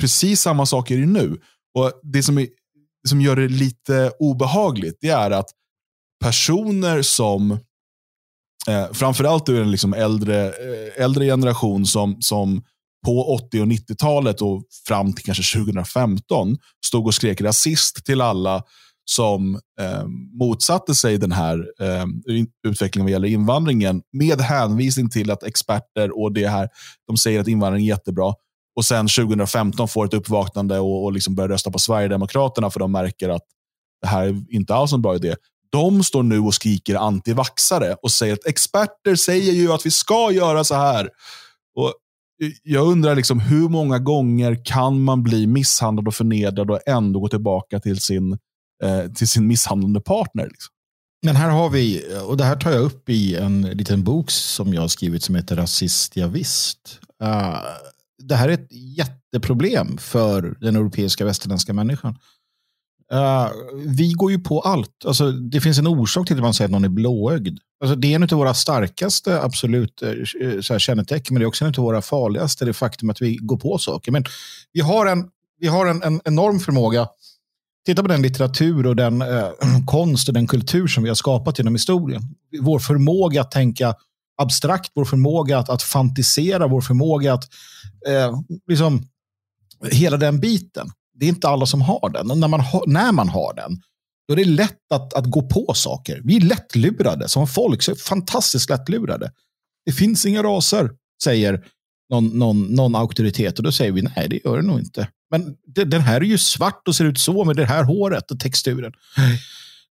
Precis 0.00 0.40
samma 0.40 0.66
sak 0.66 0.90
är 0.90 0.98
det 0.98 1.06
nu. 1.06 1.40
Och 1.78 1.92
Det 2.02 2.22
som, 2.22 2.38
är, 2.38 2.46
som 3.08 3.20
gör 3.20 3.36
det 3.36 3.48
lite 3.48 4.12
obehagligt 4.18 4.98
det 5.00 5.08
är 5.08 5.30
att 5.30 5.50
personer 6.24 7.02
som, 7.02 7.50
eh, 8.68 8.92
framförallt 8.92 9.48
ur 9.48 9.62
en 9.62 9.70
liksom 9.70 9.94
äldre, 9.94 10.46
eh, 10.48 11.04
äldre 11.04 11.24
generation 11.24 11.86
som, 11.86 12.16
som 12.20 12.62
på 13.06 13.34
80 13.34 13.60
och 13.60 13.66
90-talet 13.66 14.42
och 14.42 14.62
fram 14.88 15.12
till 15.12 15.24
kanske 15.24 15.58
2015 15.58 16.56
stod 16.86 17.06
och 17.06 17.14
skrek 17.14 17.40
rasist 17.40 18.04
till 18.04 18.20
alla 18.20 18.62
som 19.04 19.60
eh, 19.80 20.04
motsatte 20.40 20.94
sig 20.94 21.18
den 21.18 21.32
här 21.32 21.66
eh, 21.80 22.06
utvecklingen 22.68 23.04
vad 23.04 23.12
gäller 23.12 23.28
invandringen 23.28 24.02
med 24.12 24.40
hänvisning 24.40 25.10
till 25.10 25.30
att 25.30 25.42
experter 25.42 26.20
och 26.22 26.32
det 26.32 26.48
här, 26.48 26.68
de 27.06 27.16
säger 27.16 27.40
att 27.40 27.48
invandring 27.48 27.84
är 27.84 27.88
jättebra 27.88 28.34
och 28.76 28.84
sen 28.84 29.08
2015 29.08 29.88
får 29.88 30.04
ett 30.04 30.14
uppvaknande 30.14 30.78
och, 30.78 31.04
och 31.04 31.12
liksom 31.12 31.34
börjar 31.34 31.48
rösta 31.48 31.70
på 31.70 31.78
Sverigedemokraterna 31.78 32.70
för 32.70 32.80
de 32.80 32.92
märker 32.92 33.28
att 33.28 33.42
det 34.02 34.08
här 34.08 34.22
är 34.22 34.44
inte 34.48 34.74
alls 34.74 34.92
en 34.92 35.02
bra 35.02 35.14
idé. 35.14 35.34
De 35.72 36.04
står 36.04 36.22
nu 36.22 36.38
och 36.38 36.54
skriker 36.54 36.94
antivaxare 36.94 37.96
och 38.02 38.10
säger 38.10 38.34
att 38.34 38.46
experter 38.46 39.14
säger 39.14 39.52
ju 39.52 39.72
att 39.72 39.86
vi 39.86 39.90
ska 39.90 40.30
göra 40.32 40.64
så 40.64 40.74
här. 40.74 41.08
Och 41.74 41.94
jag 42.62 42.86
undrar 42.86 43.16
liksom, 43.16 43.40
hur 43.40 43.68
många 43.68 43.98
gånger 43.98 44.64
kan 44.64 45.00
man 45.00 45.22
bli 45.22 45.46
misshandlad 45.46 46.08
och 46.08 46.14
förnedrad 46.14 46.70
och 46.70 46.80
ändå 46.86 47.20
gå 47.20 47.28
tillbaka 47.28 47.80
till 47.80 48.00
sin, 48.00 48.38
eh, 48.82 49.12
till 49.14 49.28
sin 49.28 49.46
misshandlande 49.46 50.00
partner? 50.00 50.44
Liksom? 50.44 50.74
Men 51.26 51.36
här 51.36 51.50
har 51.50 51.70
vi, 51.70 52.04
och 52.26 52.36
det 52.36 52.44
här 52.44 52.56
tar 52.56 52.70
jag 52.70 52.82
upp 52.82 53.08
i 53.08 53.36
en 53.36 53.62
liten 53.62 54.04
bok 54.04 54.30
som 54.30 54.74
jag 54.74 54.80
har 54.80 54.88
skrivit 54.88 55.22
som 55.22 55.34
heter 55.34 55.56
Rasist, 55.56 56.16
ja, 56.16 56.26
visst. 56.26 57.00
Uh, 57.22 57.58
det 58.22 58.34
här 58.34 58.48
är 58.48 58.52
ett 58.52 58.68
jätteproblem 58.70 59.98
för 59.98 60.56
den 60.60 60.76
europeiska 60.76 61.24
västerländska 61.24 61.72
människan. 61.72 62.18
Uh, 63.14 63.50
vi 63.86 64.12
går 64.12 64.30
ju 64.30 64.38
på 64.38 64.60
allt. 64.60 65.04
Alltså, 65.06 65.32
det 65.32 65.60
finns 65.60 65.78
en 65.78 65.86
orsak 65.86 66.26
till 66.26 66.36
att 66.36 66.42
man 66.42 66.54
säger 66.54 66.66
att 66.68 66.72
någon 66.72 66.84
är 66.84 66.88
blåögd. 66.88 67.58
Alltså, 67.80 67.96
det 67.96 68.12
är 68.12 68.14
en 68.14 68.22
av 68.22 68.28
våra 68.28 68.54
starkaste 68.54 69.42
absolut 69.42 70.02
uh, 70.02 70.60
så 70.60 70.74
här, 70.74 70.78
kännetecken, 70.78 71.34
men 71.34 71.40
det 71.40 71.44
är 71.44 71.48
också 71.48 71.64
en 71.64 71.74
av 71.78 71.84
våra 71.84 72.02
farligaste, 72.02 72.64
det 72.64 72.72
faktum 72.72 73.10
att 73.10 73.22
vi 73.22 73.36
går 73.36 73.56
på 73.56 73.78
saker. 73.78 74.12
Men 74.12 74.24
vi 74.72 74.80
har 74.80 75.06
en, 75.06 75.28
vi 75.60 75.68
har 75.68 75.86
en, 75.86 76.02
en 76.02 76.20
enorm 76.24 76.60
förmåga. 76.60 77.08
Titta 77.86 78.02
på 78.02 78.08
den 78.08 78.22
litteratur 78.22 78.86
och 78.86 78.96
den 78.96 79.22
uh, 79.22 79.48
konst 79.86 80.28
och 80.28 80.34
den 80.34 80.46
kultur 80.46 80.86
som 80.86 81.02
vi 81.02 81.08
har 81.08 81.16
skapat 81.16 81.58
genom 81.58 81.74
historien. 81.74 82.22
Vår 82.60 82.78
förmåga 82.78 83.40
att 83.40 83.50
tänka 83.50 83.94
abstrakt, 84.42 84.90
vår 84.94 85.04
förmåga 85.04 85.58
att, 85.58 85.68
att 85.68 85.82
fantisera, 85.82 86.66
vår 86.66 86.80
förmåga 86.80 87.34
att 87.34 87.44
eh, 88.08 88.40
liksom, 88.68 89.08
hela 89.90 90.16
den 90.16 90.40
biten. 90.40 90.90
Det 91.20 91.26
är 91.26 91.28
inte 91.28 91.48
alla 91.48 91.66
som 91.66 91.80
har 91.80 92.10
den. 92.10 92.30
Och 92.30 92.38
när 92.38 92.48
man, 92.48 92.60
ha, 92.60 92.84
när 92.86 93.12
man 93.12 93.28
har 93.28 93.54
den, 93.54 93.82
då 94.28 94.34
är 94.34 94.36
det 94.36 94.44
lätt 94.44 94.92
att, 94.94 95.14
att 95.14 95.24
gå 95.24 95.42
på 95.42 95.74
saker. 95.74 96.20
Vi 96.24 96.36
är 96.36 96.40
lättlurade 96.40 97.28
som 97.28 97.46
folk, 97.46 97.82
så 97.82 97.96
fantastiskt 97.96 98.70
lättlurade. 98.70 99.32
Det 99.86 99.92
finns 99.92 100.26
inga 100.26 100.42
raser, 100.42 100.90
säger 101.22 101.64
någon, 102.10 102.26
någon, 102.26 102.62
någon 102.62 102.94
auktoritet. 102.94 103.58
Och 103.58 103.64
då 103.64 103.72
säger 103.72 103.92
vi 103.92 104.02
nej, 104.02 104.28
det 104.28 104.40
gör 104.44 104.56
det 104.56 104.62
nog 104.62 104.78
inte. 104.78 105.08
Men 105.30 105.54
det, 105.74 105.84
den 105.84 106.00
här 106.00 106.20
är 106.20 106.24
ju 106.24 106.38
svart 106.38 106.88
och 106.88 106.96
ser 106.96 107.04
ut 107.04 107.18
så 107.18 107.44
med 107.44 107.56
det 107.56 107.64
här 107.64 107.84
håret 107.84 108.30
och 108.30 108.40
texturen. 108.40 108.92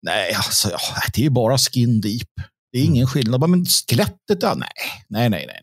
Nej, 0.03 0.35
alltså, 0.35 0.71
det 1.15 1.27
är 1.27 1.31
bara 1.31 1.59
skin 1.59 2.01
deep. 2.01 2.29
Det 2.73 2.79
är 2.79 2.85
ingen 2.85 3.07
skillnad. 3.07 3.51
Men 3.51 3.67
skelettet, 3.67 4.43
ja, 4.43 4.55
nej. 4.55 4.69
Nej, 5.09 5.31
nej, 5.31 5.47
nej. 5.47 5.61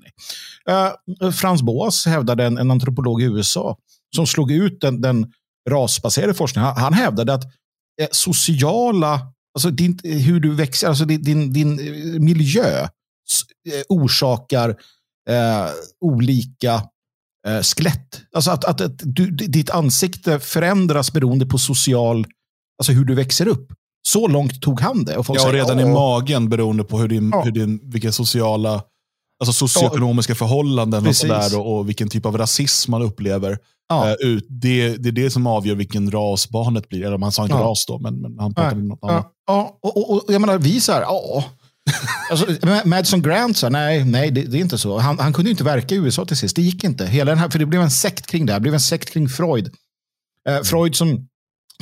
nej. 0.66 0.94
Uh, 1.22 1.32
Frans 1.32 1.62
Boas 1.62 2.06
hävdade, 2.06 2.46
en, 2.46 2.58
en, 2.58 2.72
antropolog 2.72 3.22
i 3.22 3.26
USA, 3.26 3.78
som 4.16 4.28
slog 4.28 4.52
ut 4.52 4.82
den, 4.82 5.02
den 5.02 5.32
rasbaserade 5.70 6.34
forskningen. 6.34 6.68
Han, 6.68 6.84
han 6.84 6.94
hävdade 6.94 7.34
att 7.34 7.44
eh, 8.02 8.08
sociala, 8.12 9.22
alltså 9.56 9.70
din, 9.72 10.00
hur 10.04 10.40
du 10.40 10.56
växer, 10.56 10.88
alltså 10.88 11.06
din, 11.06 11.24
din, 11.24 11.54
din 11.54 11.80
eh, 11.80 12.20
miljö 12.20 12.82
eh, 12.82 12.88
orsakar 13.90 14.70
eh, 15.30 15.68
olika 16.02 16.74
eh, 17.48 17.62
skelett. 17.62 18.22
Alltså 18.36 18.52
att, 18.52 18.66
att, 18.66 18.82
att 18.82 19.02
du, 19.04 19.32
ditt 19.32 19.70
ansikte 19.70 20.40
förändras 20.40 21.14
beroende 21.14 21.46
på 21.46 21.58
social, 21.58 22.28
alltså 22.80 22.92
hur 22.92 23.06
du 23.06 23.16
växer 23.16 23.48
upp. 23.48 23.72
Så 24.08 24.28
långt 24.28 24.62
tog 24.62 24.82
han 24.82 25.06
det. 25.06 25.18
Och 25.18 25.26
ja, 25.30 25.48
och 25.48 25.54
redan 25.54 25.80
i 25.80 25.86
magen 25.86 26.50
beroende 26.50 26.84
på 26.84 27.00
hur 27.00 27.08
din, 27.08 27.30
ja. 27.30 27.42
hur 27.42 27.52
din, 27.52 27.90
vilka 27.92 28.12
sociala, 28.12 28.84
alltså 29.40 29.68
socioekonomiska 29.68 30.36
förhållanden 30.36 31.08
och, 31.08 31.16
sådär, 31.16 31.60
och, 31.60 31.78
och, 31.78 31.90
vilken 31.90 32.10
typ 32.10 32.26
av 32.26 32.38
rasism 32.38 32.92
man 32.92 33.02
upplever. 33.02 33.58
Ja. 33.90 34.16
Uh, 34.24 34.30
ut. 34.30 34.46
Det, 34.50 34.98
det 34.98 35.10
är 35.10 35.12
det 35.12 35.30
som 35.30 35.48
avgör 35.48 35.76
vilken 35.76 36.12
ras 36.12 36.50
barnet 36.50 36.90
blir. 36.90 37.06
Eller 37.06 37.18
man 37.18 37.32
sa 37.32 37.44
inte 37.44 37.56
ja. 37.56 37.62
ras 37.62 37.86
då, 37.86 38.00
men, 38.00 38.22
men 38.22 38.40
han 38.40 38.54
pratade 38.54 38.82
om 38.82 38.88
något 38.88 39.00
annat. 39.04 39.32
Ja, 39.48 39.78
och, 39.82 39.98
och, 39.98 40.12
och 40.12 40.34
jag 40.34 40.42
menar, 40.42 40.58
vi 40.58 40.82
så 40.82 40.92
här, 40.92 41.02
ja. 41.02 41.44
alltså, 42.32 42.46
Madison 42.86 43.22
Grant 43.22 43.58
sa 43.58 43.70
nej, 43.70 44.06
nej 44.06 44.32
det, 44.32 44.42
det, 44.42 44.58
är 44.58 44.62
inte 44.62 44.78
så. 44.78 44.98
Han, 44.98 45.20
han 45.20 45.34
kunde 45.34 45.52
inte 45.52 45.64
verka 45.64 45.96
i 45.96 45.98
USA 45.98 46.26
till 46.26 46.38
sist. 46.38 46.56
Det 46.56 46.62
gick 46.62 46.84
inte. 46.84 47.06
Hela 47.06 47.32
den 47.32 47.40
här, 47.40 47.50
för 47.50 47.60
det 47.60 47.66
blev 47.66 47.82
en 47.82 47.92
sekt 47.92 48.28
kring 48.28 48.46
det. 48.46 48.54
Det 48.54 48.60
blev 48.60 48.74
en 48.74 48.80
sekt 48.80 49.10
kring 49.10 49.30
Freud. 49.30 49.68
Uh, 50.50 50.64
Freud 50.64 50.96
som, 50.96 51.28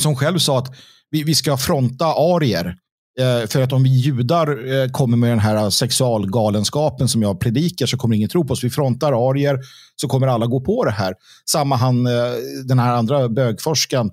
som 0.02 0.16
själv 0.16 0.40
sa 0.40 0.60
att 0.60 0.76
vi, 1.12 1.24
vi 1.24 1.36
ska 1.36 1.58
fronta 1.58 2.06
arier. 2.06 2.78
Eh, 3.20 3.48
för 3.48 3.62
att 3.62 3.74
om 3.74 3.84
vi 3.84 3.90
judar 3.90 4.74
eh, 4.74 4.90
kommer 4.90 5.18
med 5.18 5.30
den 5.30 5.40
här 5.40 5.56
eh, 5.56 5.70
sexualgalenskapen 5.70 7.08
som 7.08 7.22
jag 7.22 7.40
predikar 7.40 7.86
så 7.86 7.98
kommer 7.98 8.16
ingen 8.16 8.30
tro 8.30 8.48
på 8.48 8.54
oss. 8.54 8.64
Vi 8.64 8.70
frontar 8.70 9.30
arier 9.30 9.60
så 9.96 10.08
kommer 10.08 10.28
alla 10.28 10.46
gå 10.46 10.62
på 10.62 10.86
det 10.86 10.92
här. 10.92 11.14
Samma 11.50 11.76
han, 11.76 12.04
den 12.66 12.80
här 12.80 12.94
andra 12.94 13.30
bögforskaren 13.30 14.12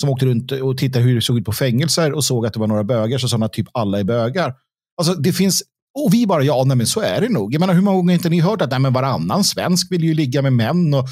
som 0.00 0.10
åkte 0.10 0.26
runt 0.26 0.52
och 0.52 0.78
tittade 0.78 1.04
hur 1.04 1.14
det 1.14 1.22
såg 1.22 1.38
ut 1.38 1.44
på 1.44 1.52
fängelser 1.52 2.12
och 2.12 2.24
såg 2.24 2.46
att 2.46 2.52
det 2.52 2.60
var 2.60 2.66
några 2.66 2.84
bögar 2.84 3.18
så 3.18 3.28
sa 3.28 3.34
han 3.34 3.42
att 3.42 3.52
typ 3.52 3.66
alla 3.72 3.98
är 4.00 4.04
bögar. 4.04 4.54
Alltså 4.96 5.14
det 5.14 5.32
finns 5.32 5.62
och 5.94 6.14
vi 6.14 6.26
bara, 6.26 6.42
ja, 6.42 6.64
nej, 6.66 6.76
men 6.76 6.86
så 6.86 7.00
är 7.00 7.20
det 7.20 7.28
nog. 7.28 7.54
Jag 7.54 7.60
menar, 7.60 7.74
hur 7.74 7.80
många 7.80 7.96
gånger 7.96 8.12
har 8.12 8.14
inte 8.14 8.28
ni 8.28 8.40
hört 8.40 8.62
att 8.62 8.70
nej, 8.70 8.80
men 8.80 8.92
varannan 8.92 9.44
svensk 9.44 9.92
vill 9.92 10.04
ju 10.04 10.14
ligga 10.14 10.42
med 10.42 10.52
män 10.52 10.94
och 10.94 11.04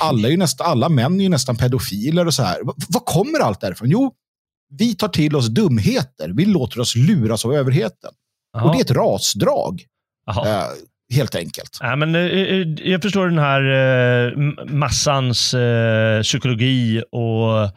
alla, 0.00 0.28
är 0.28 0.32
ju 0.32 0.36
nästa, 0.36 0.64
alla 0.64 0.88
män 0.88 1.20
är 1.20 1.24
ju 1.24 1.28
nästan 1.28 1.56
pedofiler 1.56 2.26
och 2.26 2.34
så 2.34 2.42
här. 2.42 2.58
Var 2.88 3.00
kommer 3.00 3.40
allt 3.40 3.60
därifrån? 3.60 3.90
Jo, 3.90 4.12
vi 4.78 4.94
tar 4.94 5.08
till 5.08 5.36
oss 5.36 5.48
dumheter. 5.48 6.30
Vi 6.34 6.44
låter 6.44 6.80
oss 6.80 6.96
luras 6.96 7.44
av 7.44 7.54
överheten. 7.54 8.10
Aha. 8.56 8.66
Och 8.66 8.72
det 8.72 8.80
är 8.80 8.84
ett 8.84 8.90
rasdrag. 8.90 9.82
Eh, 10.28 10.64
helt 11.14 11.34
enkelt. 11.34 11.78
Ja, 11.80 11.96
men, 11.96 12.14
eh, 12.14 12.22
eh 12.22 12.66
jag 12.90 13.02
förstår 13.02 13.26
den 13.26 13.38
här 13.38 13.62
eh, 13.62 14.38
massans 14.66 15.54
eh, 15.54 16.22
psykologi 16.22 17.02
och 17.10 17.70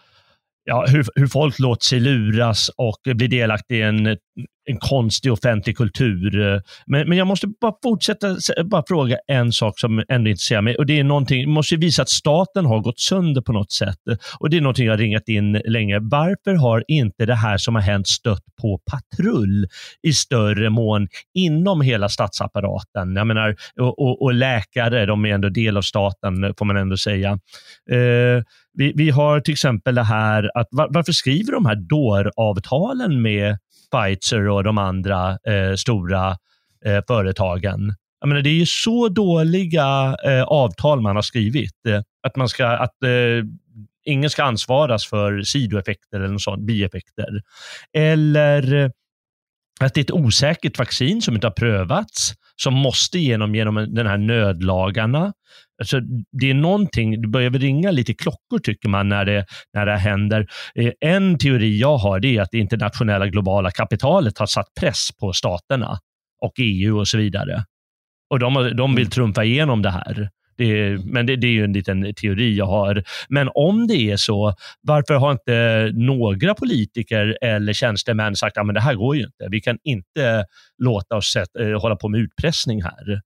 ja, 0.64 0.86
hur, 0.88 1.08
hur 1.16 1.28
folk 1.28 1.60
låter 1.60 1.86
sig 1.86 2.00
luras 2.00 2.70
och 2.70 3.00
blir 3.06 3.28
delaktiga 3.28 3.78
i 3.78 3.82
en 3.82 4.18
en 4.70 4.78
konstig 4.78 5.32
offentlig 5.32 5.78
kultur. 5.78 6.62
Men, 6.86 7.10
men 7.10 7.18
jag 7.18 7.28
måste 7.28 7.48
bara 7.62 7.74
fortsätta 7.84 8.36
bara 8.66 8.84
fråga 8.88 9.18
en 9.28 9.52
sak 9.52 9.80
som 9.80 10.04
ändå 10.10 10.30
intresserar 10.30 10.62
mig. 10.62 10.76
Och 10.76 10.86
det 10.86 11.00
är 11.00 11.04
någonting, 11.04 11.50
måste 11.50 11.76
visa 11.76 12.02
att 12.02 12.10
staten 12.10 12.66
har 12.66 12.80
gått 12.80 13.00
sönder 13.00 13.42
på 13.42 13.54
något 13.54 13.72
sätt. 13.72 13.98
Och 14.40 14.50
Det 14.50 14.58
är 14.58 14.62
någonting 14.62 14.86
jag 14.86 14.94
har 14.94 14.98
ringat 14.98 15.30
in 15.30 15.62
länge. 15.66 16.00
Varför 16.00 16.54
har 16.54 16.84
inte 16.88 17.26
det 17.26 17.36
här 17.36 17.58
som 17.58 17.76
har 17.76 17.82
hänt 17.82 18.08
stött 18.08 18.44
på 18.62 18.80
patrull 18.92 19.68
i 20.02 20.14
större 20.14 20.70
mån 20.70 21.08
inom 21.34 21.82
hela 21.82 22.10
statsapparaten? 22.10 23.16
Jag 23.16 23.28
menar, 23.28 23.56
och, 23.80 24.00
och, 24.00 24.22
och 24.22 24.34
läkare, 24.34 25.06
de 25.06 25.26
är 25.26 25.30
ändå 25.30 25.50
del 25.50 25.78
av 25.78 25.82
staten, 25.82 26.54
får 26.58 26.66
man 26.66 26.78
ändå 26.78 26.98
säga. 26.98 27.32
Eh, 27.92 28.44
vi, 28.74 28.94
vi 28.96 29.10
har 29.10 29.40
till 29.40 29.52
exempel 29.52 29.96
det 29.96 30.04
här 30.04 30.52
att 30.58 30.68
var, 30.72 30.88
varför 30.90 31.12
skriver 31.12 31.52
de 31.52 31.66
här 31.66 31.76
dåravtalen 31.76 33.22
med 33.22 33.58
Pfizer 33.92 34.48
och 34.48 34.64
de 34.64 34.78
andra 34.78 35.30
eh, 35.32 35.76
stora 35.76 36.38
eh, 36.86 37.02
företagen? 37.08 37.96
Jag 38.20 38.28
menar, 38.28 38.42
det 38.42 38.50
är 38.50 38.60
ju 38.60 38.66
så 38.66 39.10
dåliga 39.10 40.18
eh, 40.26 40.44
avtal 40.44 41.02
man 41.02 41.16
har 41.16 41.24
skrivit. 41.24 41.86
Eh, 41.88 42.02
att 42.24 42.36
man 42.36 42.50
ska, 42.50 42.68
att 42.68 43.04
eh, 43.04 43.46
ingen 44.06 44.30
ska 44.30 44.44
ansvaras 44.44 45.08
för 45.08 45.42
sidoeffekter 45.42 46.20
eller 46.20 46.38
sånt, 46.38 46.62
bieffekter. 46.62 47.42
Eller 47.94 48.74
eh, 48.74 48.90
att 49.80 49.94
det 49.94 50.00
är 50.00 50.04
ett 50.04 50.12
osäkert 50.12 50.80
vaccin 50.80 51.22
som 51.22 51.36
inte 51.36 51.48
har 51.48 51.52
prövats, 51.52 52.34
som 52.56 52.74
måste 52.74 53.18
igenom 53.18 53.56
genom 53.56 53.76
den 53.96 54.08
här 54.08 54.18
nödlagarna. 54.18 55.34
Alltså, 55.80 56.00
det 56.42 56.50
är 56.50 56.54
någonting, 56.54 57.22
det 57.22 57.28
börjar 57.28 57.50
väl 57.50 57.62
ringa 57.62 57.92
lite 57.92 58.14
klockor 58.14 58.60
tycker 58.64 58.90
man 58.90 59.10
när 59.10 59.26
det, 59.26 59.46
när 59.74 59.86
det 59.86 59.98
händer. 59.98 60.48
Eh, 60.76 60.92
en 61.00 61.38
teori 61.38 61.80
jag 61.80 61.98
har 61.98 62.26
är 62.26 62.42
att 62.42 62.50
det 62.52 62.58
internationella 62.58 63.28
globala 63.28 63.72
kapitalet 63.72 64.38
har 64.38 64.46
satt 64.46 64.68
press 64.80 65.10
på 65.20 65.34
staterna 65.34 65.98
och 66.42 66.54
EU 66.58 67.00
och 67.00 67.08
så 67.08 67.18
vidare. 67.18 67.64
Och 68.30 68.40
de, 68.40 68.54
de 68.54 68.96
vill 68.96 69.04
mm. 69.04 69.10
trumfa 69.10 69.44
igenom 69.44 69.82
det 69.82 69.90
här. 69.90 70.30
Det, 70.58 70.98
men 71.06 71.26
det, 71.26 71.36
det, 71.36 71.48
är 71.48 71.52
ju 71.52 71.64
en 71.64 71.74
liten 71.74 72.14
teori 72.14 72.58
jag 72.58 72.66
har. 72.66 73.04
Men 73.30 73.50
om 73.54 73.88
det 73.88 74.12
är 74.12 74.18
så, 74.18 74.54
varför 74.82 75.14
har 75.14 75.32
inte 75.32 75.92
några 75.94 76.54
politiker 76.54 77.38
eller 77.42 77.74
tjänstemän 77.74 78.36
sagt 78.36 78.58
att 78.58 78.74
det 78.74 78.82
här 78.82 78.96
går 78.96 79.16
ju 79.16 79.24
inte. 79.24 79.48
Vi 79.52 79.62
kan 79.62 79.78
inte 79.84 80.46
låta 80.84 81.16
oss 81.16 81.32
sätt, 81.32 81.50
eh, 81.60 81.82
hålla 81.82 81.96
på 81.96 82.10
med 82.10 82.22
utpressning 82.22 82.84
här. 82.84 83.22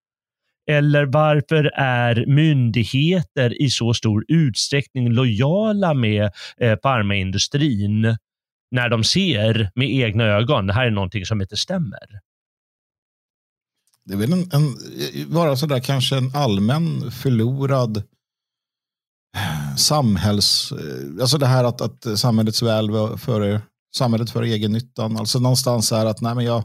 Eller 0.72 1.06
varför 1.06 1.72
är 1.76 2.26
myndigheter 2.26 3.62
i 3.62 3.70
så 3.70 3.94
stor 3.94 4.26
utsträckning 4.28 5.10
lojala 5.10 5.94
med 5.94 6.32
eh, 6.58 6.78
farmaindustrin 6.84 8.18
när 8.72 8.90
de 8.90 9.04
ser 9.04 9.72
med 9.76 9.92
egna 9.92 10.24
ögon, 10.24 10.68
det 10.68 10.74
här 10.74 10.86
är 10.86 10.92
någonting 10.92 11.26
som 11.26 11.42
inte 11.42 11.58
stämmer? 11.58 12.20
Det 14.06 14.14
är 14.14 14.18
väl 14.18 14.34
en, 14.34 14.50
en 14.52 14.76
bara 15.34 15.56
sådär 15.56 15.80
kanske 15.80 16.18
en 16.18 16.32
allmän 16.36 17.12
förlorad 17.12 17.98
eh, 17.98 19.76
samhälls... 19.76 20.72
Eh, 20.72 21.22
alltså 21.22 21.38
det 21.38 21.46
här 21.46 21.64
att, 21.64 21.82
att 21.82 22.20
samhällets 22.20 22.64
väl 22.64 23.18
före 23.18 23.62
samhället 23.96 24.30
för 24.30 24.44
egennyttan. 24.44 25.18
Alltså 25.18 25.40
någonstans 25.40 25.92
är 25.92 26.06
att 26.06 26.22
nej 26.22 26.36
men 26.36 26.46
jag, 26.46 26.64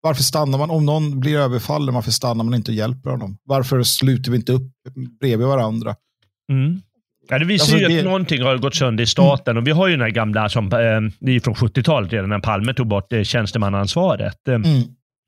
varför 0.00 0.22
stannar 0.22 0.58
man? 0.58 0.70
Om 0.70 0.86
någon 0.86 1.20
blir 1.20 1.38
överfallen, 1.38 1.94
varför 1.94 2.10
stannar 2.10 2.44
man 2.44 2.54
inte 2.54 2.70
och 2.70 2.74
hjälper 2.74 3.10
honom? 3.10 3.38
Varför 3.44 3.82
sluter 3.82 4.30
vi 4.30 4.36
inte 4.36 4.52
upp 4.52 4.72
bredvid 5.20 5.46
varandra? 5.46 5.94
Mm. 6.52 6.80
Ja, 7.28 7.38
det 7.38 7.44
visar 7.44 7.64
alltså, 7.64 7.78
ju 7.78 7.94
det... 7.94 7.98
att 7.98 8.04
någonting 8.04 8.42
har 8.42 8.56
gått 8.56 8.74
sönder 8.74 9.04
i 9.04 9.06
staten. 9.06 9.52
Mm. 9.52 9.62
Och 9.62 9.66
vi 9.66 9.70
har 9.70 9.88
ju 9.88 9.92
den 9.92 10.00
här 10.00 10.10
gamla, 10.10 10.48
som, 10.48 10.64
eh, 10.64 10.70
det 11.20 11.36
är 11.36 11.40
från 11.40 11.54
70-talet 11.54 12.12
redan, 12.12 12.28
när 12.28 12.38
Palme 12.38 12.74
tog 12.74 12.86
bort 12.86 13.12
eh, 13.12 13.22
tjänstemannaansvaret. 13.22 14.48
Eh, 14.48 14.54
mm. 14.54 14.82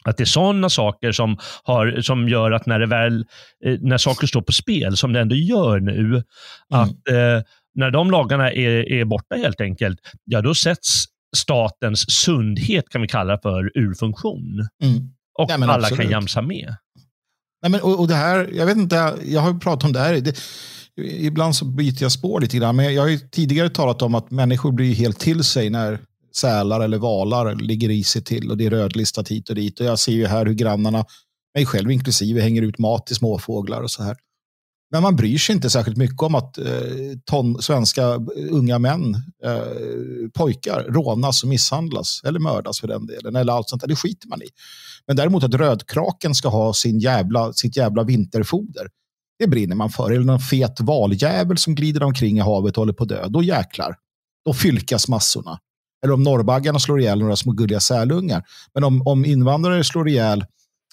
Att 0.04 0.16
det 0.16 0.22
är 0.22 0.26
sådana 0.26 0.68
saker 0.68 1.12
som, 1.12 1.38
har, 1.64 2.00
som 2.00 2.28
gör 2.28 2.50
att 2.50 2.66
när, 2.66 2.78
det 2.78 2.86
väl, 2.86 3.24
eh, 3.64 3.78
när 3.80 3.98
saker 3.98 4.26
står 4.26 4.42
på 4.42 4.52
spel, 4.52 4.96
som 4.96 5.12
det 5.12 5.20
ändå 5.20 5.34
gör 5.34 5.80
nu, 5.80 6.00
mm. 6.00 6.22
att 6.68 7.08
eh, 7.08 7.46
när 7.74 7.90
de 7.90 8.10
lagarna 8.10 8.52
är, 8.52 8.92
är 8.92 9.04
borta 9.04 9.36
helt 9.36 9.60
enkelt, 9.60 9.98
ja 10.24 10.40
då 10.40 10.54
sätts 10.54 11.04
statens 11.36 12.04
sundhet, 12.10 12.88
kan 12.88 13.02
vi 13.02 13.08
kalla 13.08 13.38
för, 13.38 13.78
ur 13.78 13.94
funktion. 13.94 14.68
Mm. 14.82 14.96
Och 15.38 15.50
ja, 15.50 15.54
alla 15.54 15.74
absolut. 15.74 16.00
kan 16.00 16.10
jamsa 16.10 16.42
med. 16.42 16.76
Nej, 17.62 17.70
men, 17.70 17.80
och, 17.80 18.00
och, 18.00 18.08
det 18.08 18.14
här, 18.14 18.50
jag 18.54 18.66
vet 18.66 18.76
inte, 18.76 19.14
jag 19.24 19.40
har 19.40 19.54
pratat 19.54 19.84
om 19.84 19.92
det 19.92 20.00
här. 20.00 20.20
Det, 20.20 20.38
ibland 20.96 21.56
så 21.56 21.64
byter 21.64 22.02
jag 22.02 22.12
spår 22.12 22.40
lite 22.40 22.56
grann, 22.56 22.76
men 22.76 22.94
jag 22.94 23.02
har 23.02 23.28
tidigare 23.30 23.68
talat 23.68 24.02
om 24.02 24.14
att 24.14 24.30
människor 24.30 24.72
blir 24.72 24.94
helt 24.94 25.18
till 25.18 25.44
sig 25.44 25.70
när 25.70 25.98
sälar 26.36 26.80
eller 26.80 26.98
valar 26.98 27.54
ligger 27.54 27.90
i 27.90 28.04
sig 28.04 28.22
till 28.22 28.50
och 28.50 28.56
det 28.56 28.66
är 28.66 28.70
rödlistat 28.70 29.28
hit 29.28 29.48
och 29.48 29.54
dit. 29.54 29.80
Och 29.80 29.86
jag 29.86 29.98
ser 29.98 30.12
ju 30.12 30.26
här 30.26 30.46
hur 30.46 30.54
grannarna, 30.54 31.04
mig 31.54 31.66
själv 31.66 31.90
inklusive, 31.90 32.40
hänger 32.40 32.62
ut 32.62 32.78
mat 32.78 33.06
till 33.06 33.16
småfåglar 33.16 33.82
och 33.82 33.90
så 33.90 34.02
här. 34.02 34.16
Men 34.92 35.02
man 35.02 35.16
bryr 35.16 35.38
sig 35.38 35.54
inte 35.54 35.70
särskilt 35.70 35.96
mycket 35.96 36.22
om 36.22 36.34
att 36.34 36.58
eh, 36.58 36.64
ton, 37.24 37.62
svenska 37.62 38.04
unga 38.50 38.78
män, 38.78 39.14
eh, 39.44 40.30
pojkar, 40.34 40.84
rånas 40.84 41.42
och 41.42 41.48
misshandlas 41.48 42.20
eller 42.24 42.40
mördas 42.40 42.80
för 42.80 42.88
den 42.88 43.06
delen. 43.06 43.36
Eller 43.36 43.52
allt 43.52 43.68
sånt 43.68 43.82
där, 43.82 43.88
det 43.88 43.96
skiter 43.96 44.28
man 44.28 44.42
i. 44.42 44.46
Men 45.06 45.16
däremot 45.16 45.44
att 45.44 45.54
rödkraken 45.54 46.34
ska 46.34 46.48
ha 46.48 46.74
sin 46.74 46.98
jävla, 46.98 47.52
sitt 47.52 47.76
jävla 47.76 48.02
vinterfoder, 48.02 48.88
det 49.38 49.46
brinner 49.46 49.76
man 49.76 49.90
för. 49.90 50.10
Eller 50.10 50.24
någon 50.24 50.40
fet 50.40 50.80
valjävel 50.80 51.58
som 51.58 51.74
glider 51.74 52.02
omkring 52.02 52.38
i 52.38 52.40
havet 52.40 52.76
och 52.76 52.80
håller 52.80 52.92
på 52.92 53.02
att 53.02 53.08
dö. 53.08 53.28
Då 53.28 53.42
jäklar. 53.42 53.96
Då 54.44 54.54
fylkas 54.54 55.08
massorna. 55.08 55.58
Eller 56.04 56.14
om 56.14 56.22
norrbaggarna 56.22 56.78
slår 56.78 57.00
ihjäl 57.00 57.18
några 57.18 57.36
små 57.36 57.52
gulliga 57.52 57.80
sälungar. 57.80 58.44
Men 58.74 58.84
om, 58.84 59.02
om 59.06 59.24
invandrare 59.24 59.84
slår 59.84 60.08
ihjäl 60.08 60.44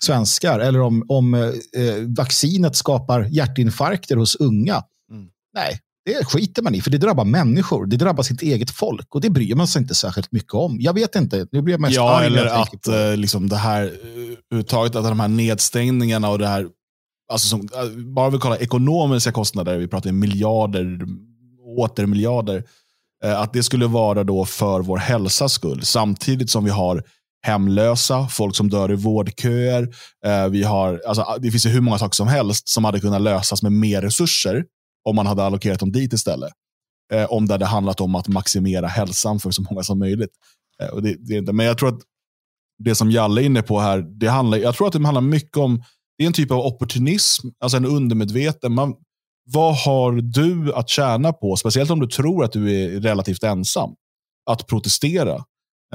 svenskar 0.03 0.59
eller 0.59 0.81
om, 0.81 1.05
om 1.07 1.33
eh, 1.33 1.51
vaccinet 2.17 2.75
skapar 2.75 3.23
hjärtinfarkter 3.23 4.15
hos 4.15 4.35
unga. 4.35 4.83
Mm. 5.11 5.27
Nej, 5.53 5.79
det 6.05 6.25
skiter 6.25 6.61
man 6.61 6.75
i, 6.75 6.81
för 6.81 6.91
det 6.91 6.97
drabbar 6.97 7.25
människor. 7.25 7.85
Det 7.85 7.97
drabbar 7.97 8.23
sitt 8.23 8.41
eget 8.41 8.71
folk 8.71 9.15
och 9.15 9.21
det 9.21 9.29
bryr 9.29 9.55
man 9.55 9.67
sig 9.67 9.81
inte 9.81 9.95
särskilt 9.95 10.31
mycket 10.31 10.53
om. 10.53 10.77
Jag 10.79 10.93
vet 10.93 11.15
inte. 11.15 11.47
Nu 11.51 11.61
blir 11.61 11.73
jag 11.73 11.81
mest 11.81 11.95
ja, 11.95 12.23
eller 12.23 12.45
att 12.45 12.87
eh, 12.87 13.17
liksom 13.17 13.49
det 13.49 13.55
här, 13.55 13.83
eh, 13.83 13.89
överhuvudtaget 14.51 14.95
att 14.95 15.03
de 15.03 15.19
här 15.19 15.27
nedstängningarna 15.27 16.29
och 16.29 16.39
det 16.39 16.47
här, 16.47 16.67
alltså 17.31 17.47
som, 17.47 17.59
eh, 17.59 17.89
bara 18.13 18.29
vi 18.29 18.37
kollar 18.37 18.61
ekonomiska 18.61 19.31
kostnader, 19.31 19.77
vi 19.77 19.87
pratar 19.87 20.11
miljarder, 20.11 20.99
åter 21.77 22.05
miljarder, 22.05 22.63
att 23.23 23.53
det 23.53 23.63
skulle 23.63 23.87
vara 23.87 24.23
då 24.23 24.45
för 24.45 24.81
vår 24.81 24.97
hälsas 24.97 25.53
skull, 25.53 25.85
samtidigt 25.85 26.49
som 26.49 26.63
vi 26.63 26.71
har 26.71 27.03
hemlösa, 27.41 28.27
folk 28.27 28.55
som 28.55 28.69
dör 28.69 28.91
i 28.91 28.95
vårdköer. 28.95 29.87
Eh, 30.25 30.47
vi 30.47 30.63
har, 30.63 31.01
alltså, 31.07 31.25
det 31.39 31.51
finns 31.51 31.65
ju 31.65 31.69
hur 31.69 31.81
många 31.81 31.97
saker 31.97 32.15
som 32.15 32.27
helst 32.27 32.69
som 32.69 32.83
hade 32.83 32.99
kunnat 32.99 33.21
lösas 33.21 33.63
med 33.63 33.71
mer 33.71 34.01
resurser 34.01 34.65
om 35.09 35.15
man 35.15 35.27
hade 35.27 35.43
allokerat 35.43 35.79
dem 35.79 35.91
dit 35.91 36.13
istället. 36.13 36.51
Eh, 37.13 37.25
om 37.25 37.47
det 37.47 37.53
hade 37.53 37.65
handlat 37.65 38.01
om 38.01 38.15
att 38.15 38.27
maximera 38.27 38.87
hälsan 38.87 39.39
för 39.39 39.51
så 39.51 39.61
många 39.61 39.83
som 39.83 39.99
möjligt. 39.99 40.31
Eh, 40.81 40.89
och 40.89 41.03
det, 41.03 41.15
det 41.19 41.33
är 41.33 41.37
inte, 41.37 41.53
men 41.53 41.65
jag 41.65 41.77
tror 41.77 41.89
att 41.89 42.01
det 42.83 42.95
som 42.95 43.11
Jalle 43.11 43.41
är 43.41 43.45
inne 43.45 43.61
på 43.61 43.79
här, 43.79 44.05
det 44.19 44.27
handlar, 44.27 44.57
jag 44.57 44.75
tror 44.75 44.87
att 44.87 44.93
det 44.93 45.05
handlar 45.05 45.21
mycket 45.21 45.57
om, 45.57 45.83
det 46.17 46.23
är 46.23 46.27
en 46.27 46.33
typ 46.33 46.51
av 46.51 46.59
opportunism, 46.59 47.47
alltså 47.59 47.77
en 47.77 47.85
undermedveten. 47.85 48.73
Man, 48.73 48.95
vad 49.53 49.75
har 49.75 50.11
du 50.11 50.73
att 50.73 50.89
tjäna 50.89 51.33
på, 51.33 51.55
speciellt 51.55 51.91
om 51.91 51.99
du 51.99 52.07
tror 52.07 52.43
att 52.43 52.51
du 52.51 52.71
är 52.71 53.01
relativt 53.01 53.43
ensam, 53.43 53.95
att 54.49 54.67
protestera? 54.67 55.43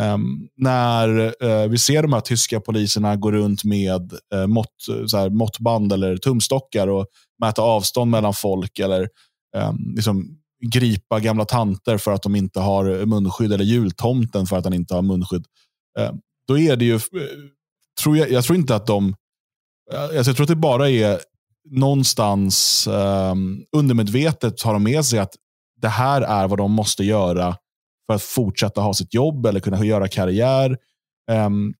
Um, 0.00 0.48
när 0.56 1.08
uh, 1.44 1.68
vi 1.68 1.78
ser 1.78 2.02
de 2.02 2.12
här 2.12 2.20
tyska 2.20 2.60
poliserna 2.60 3.16
gå 3.16 3.32
runt 3.32 3.64
med 3.64 4.12
uh, 4.34 4.46
mått, 4.46 4.74
så 5.06 5.16
här, 5.16 5.30
måttband 5.30 5.92
eller 5.92 6.16
tumstockar 6.16 6.88
och 6.88 7.06
mäta 7.42 7.62
avstånd 7.62 8.10
mellan 8.10 8.34
folk 8.34 8.78
eller 8.78 9.08
um, 9.56 9.94
liksom, 9.96 10.38
gripa 10.72 11.20
gamla 11.20 11.44
tanter 11.44 11.98
för 11.98 12.12
att 12.12 12.22
de 12.22 12.36
inte 12.36 12.60
har 12.60 13.06
munskydd 13.06 13.52
eller 13.52 13.64
jultomten 13.64 14.46
för 14.46 14.56
att 14.56 14.64
han 14.64 14.74
inte 14.74 14.94
har 14.94 15.02
munskydd. 15.02 15.46
Uh, 16.00 16.10
då 16.48 16.58
är 16.58 16.76
det 16.76 16.84
ju, 16.84 16.94
eh, 16.94 17.00
tror 18.02 18.16
jag, 18.16 18.30
jag 18.30 18.44
tror 18.44 18.58
inte 18.58 18.76
att 18.76 18.86
de, 18.86 19.14
alltså 19.92 20.30
jag 20.30 20.36
tror 20.36 20.42
att 20.44 20.48
det 20.48 20.56
bara 20.56 20.90
är 20.90 21.20
någonstans 21.70 22.86
um, 22.86 23.64
undermedvetet 23.76 24.62
har 24.62 24.72
de 24.72 24.82
med 24.82 25.04
sig 25.04 25.18
att 25.18 25.34
det 25.80 25.88
här 25.88 26.22
är 26.22 26.48
vad 26.48 26.58
de 26.58 26.72
måste 26.72 27.04
göra 27.04 27.56
för 28.06 28.14
att 28.14 28.22
fortsätta 28.22 28.80
ha 28.80 28.94
sitt 28.94 29.14
jobb 29.14 29.46
eller 29.46 29.60
kunna 29.60 29.84
göra 29.84 30.08
karriär. 30.08 30.76
Um, 31.30 31.74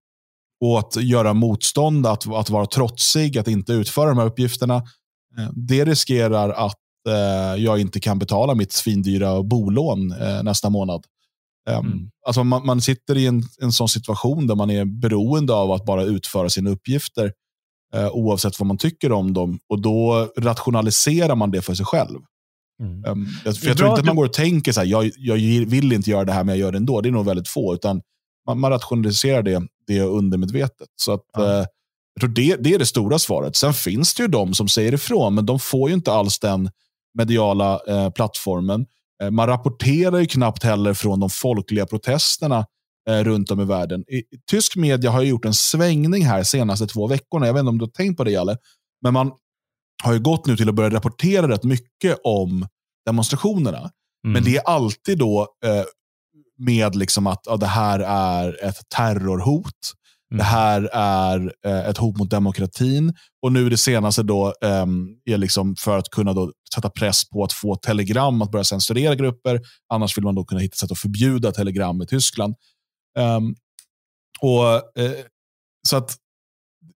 och 0.60 0.78
att 0.78 0.96
göra 0.96 1.34
motstånd, 1.34 2.06
att, 2.06 2.34
att 2.34 2.50
vara 2.50 2.66
trotsig, 2.66 3.38
att 3.38 3.48
inte 3.48 3.72
utföra 3.72 4.08
de 4.08 4.18
här 4.18 4.26
uppgifterna. 4.26 4.76
Uh, 5.38 5.50
det 5.54 5.84
riskerar 5.84 6.50
att 6.50 6.80
uh, 7.08 7.62
jag 7.62 7.80
inte 7.80 8.00
kan 8.00 8.18
betala 8.18 8.54
mitt 8.54 8.72
svindyra 8.72 9.42
bolån 9.42 10.12
uh, 10.12 10.42
nästa 10.42 10.70
månad. 10.70 11.04
Um, 11.70 11.86
mm. 11.86 12.10
alltså 12.26 12.44
man, 12.44 12.66
man, 12.66 12.80
sitter 12.80 13.16
i 13.16 13.26
en, 13.26 13.42
en 13.60 13.72
sån 13.72 13.88
situation 13.88 14.46
där 14.46 14.54
man 14.54 14.70
är 14.70 14.84
beroende 14.84 15.54
av 15.54 15.72
att 15.72 15.84
bara 15.84 16.02
utföra 16.02 16.50
sina 16.50 16.70
uppgifter 16.70 17.32
oavsett 18.12 18.60
vad 18.60 18.66
man 18.66 18.78
tycker 18.78 19.12
om 19.12 19.34
dem. 19.34 19.58
Och 19.68 19.82
då 19.82 20.28
rationaliserar 20.36 21.34
man 21.34 21.50
det 21.50 21.62
för 21.62 21.74
sig 21.74 21.86
själv. 21.86 22.20
Mm. 22.82 23.04
Um, 23.04 23.28
jag, 23.44 23.56
för 23.56 23.66
jag 23.66 23.76
tror 23.76 23.88
inte 23.88 24.00
att 24.00 24.06
man 24.06 24.16
går 24.16 24.24
och 24.24 24.32
tänker 24.32 24.72
så 24.72 24.80
här, 24.80 24.86
jag, 24.86 25.10
jag 25.16 25.36
vill 25.66 25.92
inte 25.92 26.10
göra 26.10 26.24
det 26.24 26.32
här 26.32 26.44
men 26.44 26.54
jag 26.54 26.58
gör 26.58 26.72
det 26.72 26.78
ändå. 26.78 27.00
Det 27.00 27.08
är 27.08 27.10
nog 27.10 27.26
väldigt 27.26 27.48
få. 27.48 27.74
Utan 27.74 28.02
man, 28.46 28.60
man 28.60 28.70
rationaliserar 28.70 29.42
det, 29.42 29.62
det 29.86 30.00
undermedvetet. 30.00 30.88
Så 30.96 31.12
att, 31.12 31.24
ja. 31.32 31.42
uh, 31.42 31.66
jag 32.14 32.20
tror 32.20 32.30
det, 32.30 32.56
det 32.56 32.74
är 32.74 32.78
det 32.78 32.86
stora 32.86 33.18
svaret. 33.18 33.56
Sen 33.56 33.74
finns 33.74 34.14
det 34.14 34.22
ju 34.22 34.28
de 34.28 34.54
som 34.54 34.68
säger 34.68 34.94
ifrån, 34.94 35.34
men 35.34 35.46
de 35.46 35.60
får 35.60 35.88
ju 35.88 35.94
inte 35.94 36.12
alls 36.12 36.38
den 36.38 36.70
mediala 37.18 37.80
uh, 37.90 38.10
plattformen. 38.10 38.86
Uh, 39.22 39.30
man 39.30 39.46
rapporterar 39.46 40.18
ju 40.18 40.26
knappt 40.26 40.62
heller 40.62 40.94
från 40.94 41.20
de 41.20 41.30
folkliga 41.30 41.86
protesterna 41.86 42.66
runt 43.08 43.50
om 43.50 43.60
i 43.60 43.64
världen. 43.64 44.00
I, 44.00 44.22
tysk 44.50 44.76
media 44.76 45.10
har 45.10 45.22
gjort 45.22 45.44
en 45.44 45.54
svängning 45.54 46.24
här 46.24 46.42
senaste 46.42 46.86
två 46.86 47.06
veckorna. 47.06 47.46
Jag 47.46 47.54
vet 47.54 47.60
inte 47.60 47.68
om 47.68 47.78
du 47.78 47.84
har 47.84 47.90
tänkt 47.90 48.16
på 48.16 48.24
det, 48.24 48.30
Jalle. 48.30 48.56
Men 49.02 49.12
man 49.12 49.32
har 50.04 50.12
ju 50.12 50.20
gått 50.20 50.46
nu 50.46 50.56
till 50.56 50.68
att 50.68 50.74
börja 50.74 50.90
rapportera 50.90 51.48
rätt 51.48 51.64
mycket 51.64 52.18
om 52.24 52.66
demonstrationerna. 53.06 53.90
Men 54.22 54.30
Mm. 54.36 54.44
det 54.44 54.56
är 54.56 54.62
alltid 54.62 55.18
då 55.18 55.48
eh, 55.64 55.84
med 56.58 56.96
liksom 56.96 57.26
att 57.26 57.40
ja, 57.46 57.56
det 57.56 57.66
här 57.66 58.00
är 58.00 58.64
ett 58.64 58.76
terrorhot. 58.96 59.64
Mm. 60.32 60.38
Det 60.38 60.44
här 60.44 60.82
är 60.92 61.52
eh, 61.66 61.88
ett 61.88 61.98
hot 61.98 62.16
mot 62.18 62.30
demokratin. 62.30 63.14
Och 63.42 63.52
nu 63.52 63.68
det 63.68 63.76
senaste 63.76 64.22
då 64.22 64.54
ehm, 64.62 65.08
är 65.24 65.38
liksom 65.38 65.76
för 65.76 65.98
att 65.98 66.08
kunna 66.10 66.32
då 66.32 66.52
sätta 66.74 66.90
press 66.90 67.30
på 67.30 67.44
att 67.44 67.52
få 67.52 67.76
Telegram 67.76 68.42
att 68.42 68.50
börja 68.50 68.64
censurera 68.64 69.14
grupper. 69.14 69.60
Annars 69.92 70.16
vill 70.18 70.24
man 70.24 70.34
då 70.34 70.44
kunna 70.44 70.60
hitta 70.60 70.76
sätt 70.76 70.92
att 70.92 70.98
förbjuda 70.98 71.52
Telegram 71.52 72.02
i 72.02 72.06
Tyskland. 72.06 72.54
Ehm, 73.18 73.54
och 74.40 74.98
eh, 75.00 75.12
Så 75.88 75.96
att 75.96 76.16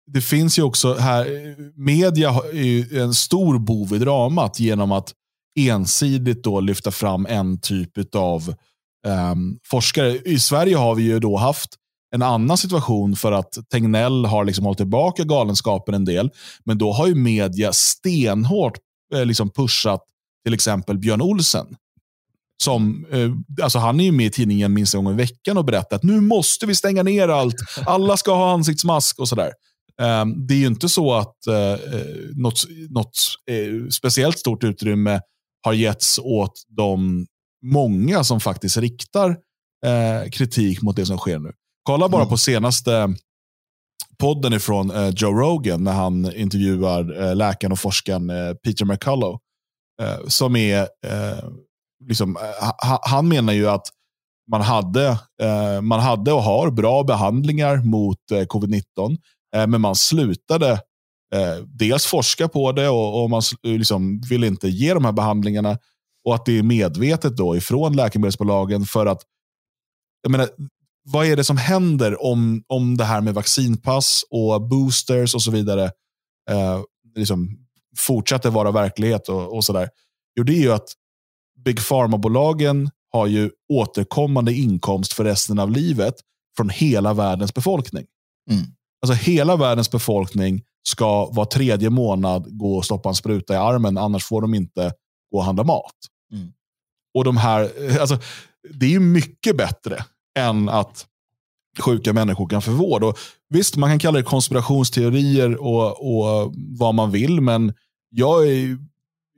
det 0.07 0.21
finns 0.21 0.59
ju 0.59 0.63
också 0.63 0.93
här, 0.93 1.55
media 1.75 2.29
är 2.53 2.63
ju 2.63 2.99
en 3.01 3.13
stor 3.13 3.59
bov 3.59 3.95
i 3.95 3.97
dramat 3.97 4.59
genom 4.59 4.91
att 4.91 5.13
ensidigt 5.59 6.43
då 6.43 6.59
lyfta 6.59 6.91
fram 6.91 7.25
en 7.25 7.59
typ 7.61 8.15
av 8.15 8.49
um, 9.07 9.13
ehm, 9.13 9.59
forskare. 9.65 10.17
I 10.17 10.39
Sverige 10.39 10.75
har 10.75 10.95
vi 10.95 11.03
ju 11.03 11.19
då 11.19 11.37
haft 11.37 11.69
en 12.15 12.21
annan 12.21 12.57
situation 12.57 13.15
för 13.15 13.31
att 13.31 13.57
Tegnell 13.71 14.25
har 14.25 14.45
liksom 14.45 14.65
hållit 14.65 14.77
tillbaka 14.77 15.23
galenskapen 15.23 15.93
en 15.93 16.05
del. 16.05 16.29
Men 16.63 16.77
då 16.77 16.91
har 16.91 17.07
ju 17.07 17.15
media 17.15 17.73
stenhårt 17.73 18.77
eh, 19.13 19.25
liksom 19.25 19.49
pushat 19.49 20.03
till 20.45 20.53
exempel 20.53 20.97
Björn 20.97 21.21
Olsen. 21.21 21.67
Som, 22.63 23.05
eh, 23.11 23.63
alltså 23.63 23.79
han 23.79 23.99
är 23.99 24.03
ju 24.03 24.11
med 24.11 24.25
i 24.25 24.29
tidningen 24.29 24.73
minst 24.73 24.93
en 24.93 25.03
gång 25.03 25.13
i 25.13 25.17
veckan 25.17 25.57
och 25.57 25.65
berättar 25.65 25.95
att 25.95 26.03
nu 26.03 26.21
måste 26.21 26.65
vi 26.65 26.75
stänga 26.75 27.03
ner 27.03 27.27
allt. 27.27 27.55
Alla 27.85 28.17
ska 28.17 28.35
ha 28.35 28.51
ansiktsmask 28.51 29.19
och 29.19 29.29
sådär. 29.29 29.51
Eh, 30.01 30.25
det 30.25 30.53
är 30.53 30.57
ju 30.59 30.67
inte 30.67 30.89
så 30.89 31.13
att 31.13 31.47
eh, 31.47 31.55
eh, 31.55 32.05
något, 32.35 32.63
något 32.89 33.17
eh, 33.51 33.89
speciellt 33.89 34.39
stort 34.39 34.63
utrymme 34.63 35.21
har 35.65 35.73
getts 35.73 36.19
åt 36.23 36.53
de 36.77 37.25
många 37.65 38.23
som 38.23 38.39
faktiskt 38.39 38.77
riktar 38.77 39.29
eh, 39.85 40.29
kritik 40.31 40.81
mot 40.81 40.95
det 40.95 41.05
som 41.05 41.17
sker 41.17 41.39
nu. 41.39 41.51
Kolla 41.83 42.09
bara 42.09 42.21
Mm. 42.21 42.29
på 42.29 42.37
senaste 42.37 43.13
podden 44.19 44.53
ifrån 44.53 44.91
eh, 44.91 45.09
Joe 45.09 45.31
Rogan 45.33 45.83
när 45.83 45.93
han 45.93 46.35
intervjuar 46.35 47.23
eh, 47.23 47.35
läkaren 47.35 47.71
och 47.71 47.79
forskaren 47.79 48.29
eh, 48.29 48.53
Peter 48.53 48.85
McCullough. 48.85 49.37
Som 50.27 50.55
är, 50.55 50.87
liksom, 52.09 52.35
ha, 52.81 52.99
han 53.03 53.27
menar 53.27 53.53
ju 53.53 53.69
att 53.69 53.87
man 54.51 54.61
hade, 54.61 55.19
man 55.81 55.99
hade 55.99 56.33
och 56.33 56.43
har 56.43 56.71
bra 56.71 57.03
behandlingar 57.03 57.77
mot 57.77 58.31
eh, 58.31 58.37
covid-19. 58.41 58.83
Eh, 59.55 59.67
men 59.67 59.81
man 59.81 59.95
slutade 59.95 60.71
eh, 61.35 61.55
dels 61.65 62.05
forska 62.05 62.47
på 62.47 62.71
det 62.71 62.89
och, 62.89 63.23
och 63.23 63.29
man 63.29 63.41
liksom 63.63 64.21
vill 64.29 64.43
inte 64.43 64.69
ge 64.69 64.93
de 64.93 65.05
här 65.05 65.11
behandlingarna. 65.11 65.77
Och 66.25 66.35
att 66.35 66.45
det 66.45 66.59
är 66.59 66.63
medvetet 66.63 67.37
då 67.37 67.55
ifrån 67.55 67.95
läkemedelsbolagen 67.95 68.85
för 68.85 69.05
att 69.05 69.21
jag 70.21 70.31
menar, 70.31 70.49
vad 71.03 71.25
är 71.25 71.35
det 71.35 71.43
som 71.43 71.57
händer 71.57 72.23
om, 72.23 72.63
om 72.67 72.97
det 72.97 73.03
här 73.03 73.21
med 73.21 73.33
vaccinpass 73.33 74.23
och 74.29 74.67
boosters 74.67 75.35
och 75.35 75.41
så 75.41 75.51
vidare 75.51 75.83
eh, 76.49 76.81
liksom 77.15 77.57
fortsätter 77.97 78.49
vara 78.49 78.71
verklighet 78.71 79.29
och, 79.29 79.55
och 79.55 79.63
sådär? 79.63 79.89
Jo, 80.35 80.43
det 80.43 80.53
är 80.53 80.61
ju 80.61 80.73
att 80.73 80.93
Big 81.65 81.79
Pharma-bolagen 81.87 82.89
har 83.09 83.27
ju 83.27 83.51
återkommande 83.73 84.53
inkomst 84.53 85.13
för 85.13 85.23
resten 85.23 85.59
av 85.59 85.71
livet 85.71 86.13
från 86.57 86.69
hela 86.69 87.13
världens 87.13 87.53
befolkning. 87.53 88.05
Mm. 88.51 88.65
Alltså 89.09 89.31
hela 89.31 89.55
världens 89.55 89.91
befolkning 89.91 90.61
ska 90.87 91.25
var 91.25 91.45
tredje 91.45 91.89
månad 91.89 92.57
gå 92.57 92.77
och 92.77 92.85
stoppa 92.85 93.09
en 93.09 93.15
spruta 93.15 93.53
i 93.53 93.57
armen, 93.57 93.97
annars 93.97 94.25
får 94.25 94.41
de 94.41 94.53
inte 94.53 94.93
gå 95.31 95.37
och 95.37 95.43
handla 95.43 95.63
mat. 95.63 95.95
Mm. 96.33 96.51
Och 97.13 97.23
de 97.23 97.37
här, 97.37 97.71
alltså, 97.99 98.19
Det 98.73 98.85
är 98.85 98.89
ju 98.89 98.99
mycket 98.99 99.57
bättre 99.57 100.03
än 100.39 100.69
att 100.69 101.05
sjuka 101.79 102.13
människor 102.13 102.49
kan 102.49 102.61
få 102.61 102.71
vård. 102.71 103.03
Och 103.03 103.17
visst, 103.49 103.75
man 103.75 103.89
kan 103.89 103.99
kalla 103.99 104.17
det 104.17 104.23
konspirationsteorier 104.23 105.55
och, 105.55 105.89
och 105.89 106.53
vad 106.55 106.95
man 106.95 107.11
vill, 107.11 107.41
men 107.41 107.73
jag 108.09 108.47
är, 108.47 108.77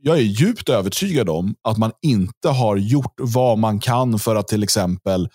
jag 0.01 0.17
är 0.17 0.22
djupt 0.22 0.70
övertygad 0.70 1.30
om 1.30 1.55
att 1.61 1.78
man 1.78 1.91
inte 2.01 2.49
har 2.49 2.78
gjort 2.78 3.13
vad 3.17 3.57
man 3.57 3.80
kan 3.80 4.20
för 4.20 4.36
att 4.36 4.47
till 4.47 4.63
exempel 4.63 5.30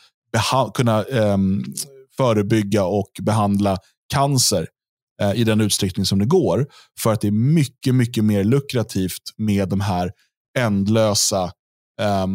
kunna 0.74 1.04
ehm, 1.04 1.64
förebygga 2.16 2.84
och 2.84 3.10
behandla 3.22 3.78
cancer 4.14 4.66
eh, 5.22 5.32
i 5.34 5.44
den 5.44 5.60
utsträckning 5.60 6.06
som 6.06 6.18
det 6.18 6.24
går. 6.26 6.66
För 7.02 7.12
att 7.12 7.20
det 7.20 7.26
är 7.26 7.32
mycket, 7.32 7.94
mycket 7.94 8.24
mer 8.24 8.44
lukrativt 8.44 9.22
med 9.36 9.68
de 9.68 9.80
här 9.80 10.10
ändlösa, 10.58 11.44
eh, 12.00 12.26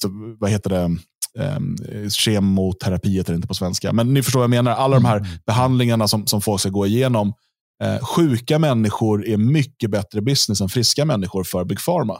så- 0.00 0.36
vad 0.40 0.50
heter 0.50 0.70
det, 0.70 0.96
um, 1.56 1.76
kemoterapi 2.10 3.16
heter 3.16 3.32
det 3.32 3.36
inte 3.36 3.48
på 3.48 3.54
svenska. 3.54 3.92
Men 3.92 4.14
ni 4.14 4.22
förstår 4.22 4.40
vad 4.40 4.44
jag 4.44 4.50
menar. 4.50 4.72
Alla 4.72 4.96
de 4.96 5.04
här 5.04 5.26
behandlingarna 5.46 6.08
som, 6.08 6.26
som 6.26 6.40
folk 6.40 6.60
ska 6.60 6.68
gå 6.70 6.86
igenom. 6.86 7.32
Eh, 7.84 7.98
sjuka 8.04 8.58
människor 8.58 9.26
är 9.26 9.36
mycket 9.36 9.90
bättre 9.90 10.20
business 10.22 10.60
än 10.60 10.68
friska 10.68 11.04
människor 11.04 11.44
för 11.44 11.64
Big 11.64 11.78
Pharma. 11.84 12.18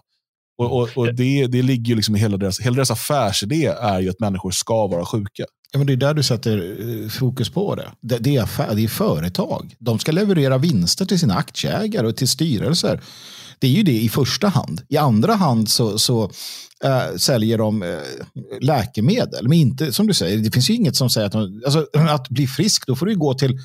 Och, 0.59 0.81
och, 0.83 0.89
och 0.97 1.15
det, 1.15 1.47
det 1.47 1.63
ligger 1.63 1.85
ju 1.89 1.95
liksom 1.97 2.17
i 2.17 2.19
hela 2.19 2.37
deras, 2.37 2.61
hela 2.61 2.75
deras 2.77 2.91
affärsidé 2.91 3.67
är 3.67 4.01
ju 4.01 4.11
att 4.11 4.21
människor 4.21 4.51
ska 4.51 4.87
vara 4.87 5.05
sjuka. 5.05 5.45
Ja, 5.73 5.79
men 5.79 5.87
det 5.87 5.93
är 5.93 5.97
där 5.97 6.15
du 6.15 6.23
sätter 6.23 6.77
eh, 6.81 7.09
fokus 7.09 7.51
på 7.51 7.75
det. 7.75 7.93
Det, 8.01 8.19
det, 8.19 8.37
är 8.37 8.43
affär, 8.43 8.75
det 8.75 8.85
är 8.85 8.89
företag. 8.89 9.75
De 9.79 9.99
ska 9.99 10.13
leverera 10.13 10.59
vinster 10.59 11.05
till 11.05 11.19
sina 11.19 11.35
aktieägare 11.35 12.07
och 12.07 12.17
till 12.17 12.29
styrelser. 12.29 13.01
Det 13.59 13.67
är 13.67 13.71
ju 13.71 13.83
det 13.83 14.01
i 14.01 14.09
första 14.09 14.49
hand. 14.49 14.81
I 14.89 14.97
andra 14.97 15.35
hand 15.35 15.69
så, 15.69 15.99
så 15.99 16.31
äh, 16.85 17.17
säljer 17.17 17.59
de 17.59 17.83
äh, 17.83 17.99
läkemedel. 18.61 19.49
Men 19.49 19.59
inte, 19.59 19.93
som 19.93 20.07
du 20.07 20.15
säger, 20.15 20.39
det 20.39 20.51
finns 20.51 20.71
ju 20.71 20.75
inget 20.75 20.97
som 20.97 21.11
säger 21.11 21.27
att 21.27 21.33
de, 21.33 21.63
alltså, 21.65 21.87
att 22.09 22.29
bli 22.29 22.47
frisk, 22.47 22.87
då 22.87 22.97
får 22.97 23.07
du 23.07 23.13
ju 23.13 23.19
gå 23.19 23.35
till 23.35 23.59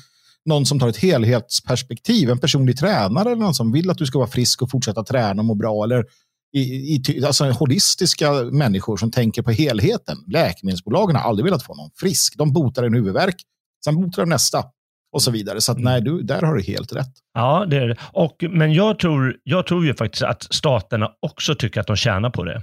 någon 0.44 0.66
som 0.66 0.80
tar 0.80 0.88
ett 0.88 0.96
helhetsperspektiv, 0.96 2.30
en 2.30 2.38
personlig 2.38 2.78
tränare 2.78 3.32
eller 3.32 3.42
någon 3.42 3.54
som 3.54 3.72
vill 3.72 3.90
att 3.90 3.98
du 3.98 4.06
ska 4.06 4.18
vara 4.18 4.30
frisk 4.30 4.62
och 4.62 4.70
fortsätta 4.70 5.04
träna 5.04 5.42
och 5.42 5.46
må 5.46 5.54
bra. 5.54 5.84
Eller 5.84 6.04
i, 6.52 6.60
i, 6.60 7.24
alltså 7.24 7.44
holistiska 7.44 8.32
människor 8.32 8.96
som 8.96 9.10
tänker 9.10 9.42
på 9.42 9.50
helheten. 9.50 10.16
Läkemedelsbolagen 10.26 11.16
har 11.16 11.22
aldrig 11.22 11.44
velat 11.44 11.62
få 11.62 11.74
någon 11.74 11.90
frisk. 11.96 12.34
De 12.38 12.52
botar 12.52 12.82
en 12.82 12.94
huvudvärk, 12.94 13.36
sen 13.84 13.96
botar 13.96 14.22
de 14.22 14.28
nästa 14.28 14.64
och 15.12 15.22
så 15.22 15.30
vidare. 15.30 15.60
Så 15.60 15.72
att, 15.72 15.78
nej, 15.78 16.00
du, 16.00 16.22
där 16.22 16.42
har 16.42 16.54
du 16.54 16.62
helt 16.62 16.92
rätt. 16.92 17.12
Ja, 17.34 17.66
det 17.70 17.76
är 17.76 17.88
det. 17.88 17.96
Och, 18.12 18.44
men 18.50 18.72
jag 18.72 18.98
tror, 18.98 19.36
jag 19.42 19.66
tror 19.66 19.86
ju 19.86 19.94
faktiskt 19.94 20.22
att 20.22 20.54
staterna 20.54 21.10
också 21.20 21.54
tycker 21.54 21.80
att 21.80 21.86
de 21.86 21.96
tjänar 21.96 22.30
på 22.30 22.44
det. 22.44 22.62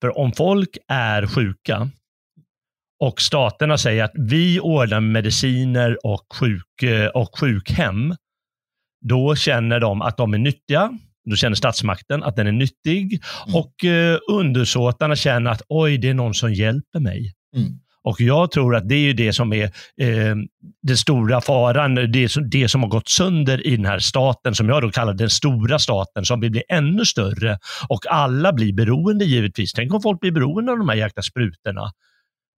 För 0.00 0.18
om 0.18 0.32
folk 0.32 0.78
är 0.88 1.26
sjuka 1.26 1.90
och 3.00 3.20
staterna 3.20 3.78
säger 3.78 4.04
att 4.04 4.12
vi 4.14 4.60
ordnar 4.60 5.00
mediciner 5.00 6.06
och, 6.06 6.26
sjuk, 6.34 6.82
eh, 6.82 7.06
och 7.06 7.38
sjukhem, 7.38 8.14
då 9.00 9.36
känner 9.36 9.80
de 9.80 10.02
att 10.02 10.16
de 10.16 10.34
är 10.34 10.38
nyttiga. 10.38 10.98
Då 11.30 11.36
känner 11.36 11.54
statsmakten 11.56 12.22
att 12.22 12.36
den 12.36 12.46
är 12.46 12.52
nyttig 12.52 13.20
Mm. 13.46 13.54
och 13.56 13.84
eh, 13.84 14.18
undersåtarna 14.30 15.16
känner 15.16 15.50
att 15.50 15.62
oj, 15.68 15.98
det 15.98 16.08
är 16.08 16.14
någon 16.14 16.34
som 16.34 16.52
hjälper 16.54 17.00
mig. 17.00 17.32
Mm. 17.56 17.68
Och 18.02 18.20
jag 18.20 18.50
tror 18.50 18.76
att 18.76 18.88
det 18.88 18.94
är 18.94 19.14
det 19.14 19.32
som 19.32 19.52
är 19.52 19.64
eh, 20.00 20.36
den 20.82 20.96
stora 20.96 21.40
faran, 21.40 21.94
det, 22.12 22.28
som- 22.28 22.50
det 22.50 22.68
som 22.68 22.82
har 22.82 22.88
gått 22.90 23.08
sönder 23.08 23.66
i 23.66 23.76
den 23.76 23.84
här 23.86 23.98
staten, 23.98 24.54
som 24.54 24.68
jag 24.68 24.82
då 24.82 24.90
kallar 24.90 25.14
den 25.14 25.30
stora 25.30 25.78
staten, 25.78 26.24
som 26.24 26.40
vill 26.40 26.50
bli 26.50 26.62
ännu 26.68 27.04
större. 27.04 27.58
Och 27.88 28.00
alla 28.10 28.52
blir 28.52 28.72
beroende 28.72 29.24
givetvis. 29.24 29.72
Tänk 29.72 29.94
om 29.94 30.02
folk 30.02 30.20
blir 30.20 30.32
beroende 30.32 30.72
av 30.72 30.78
de 30.78 30.88
här 30.88 30.96
jäkla 30.96 31.22
sprutorna. 31.22 31.90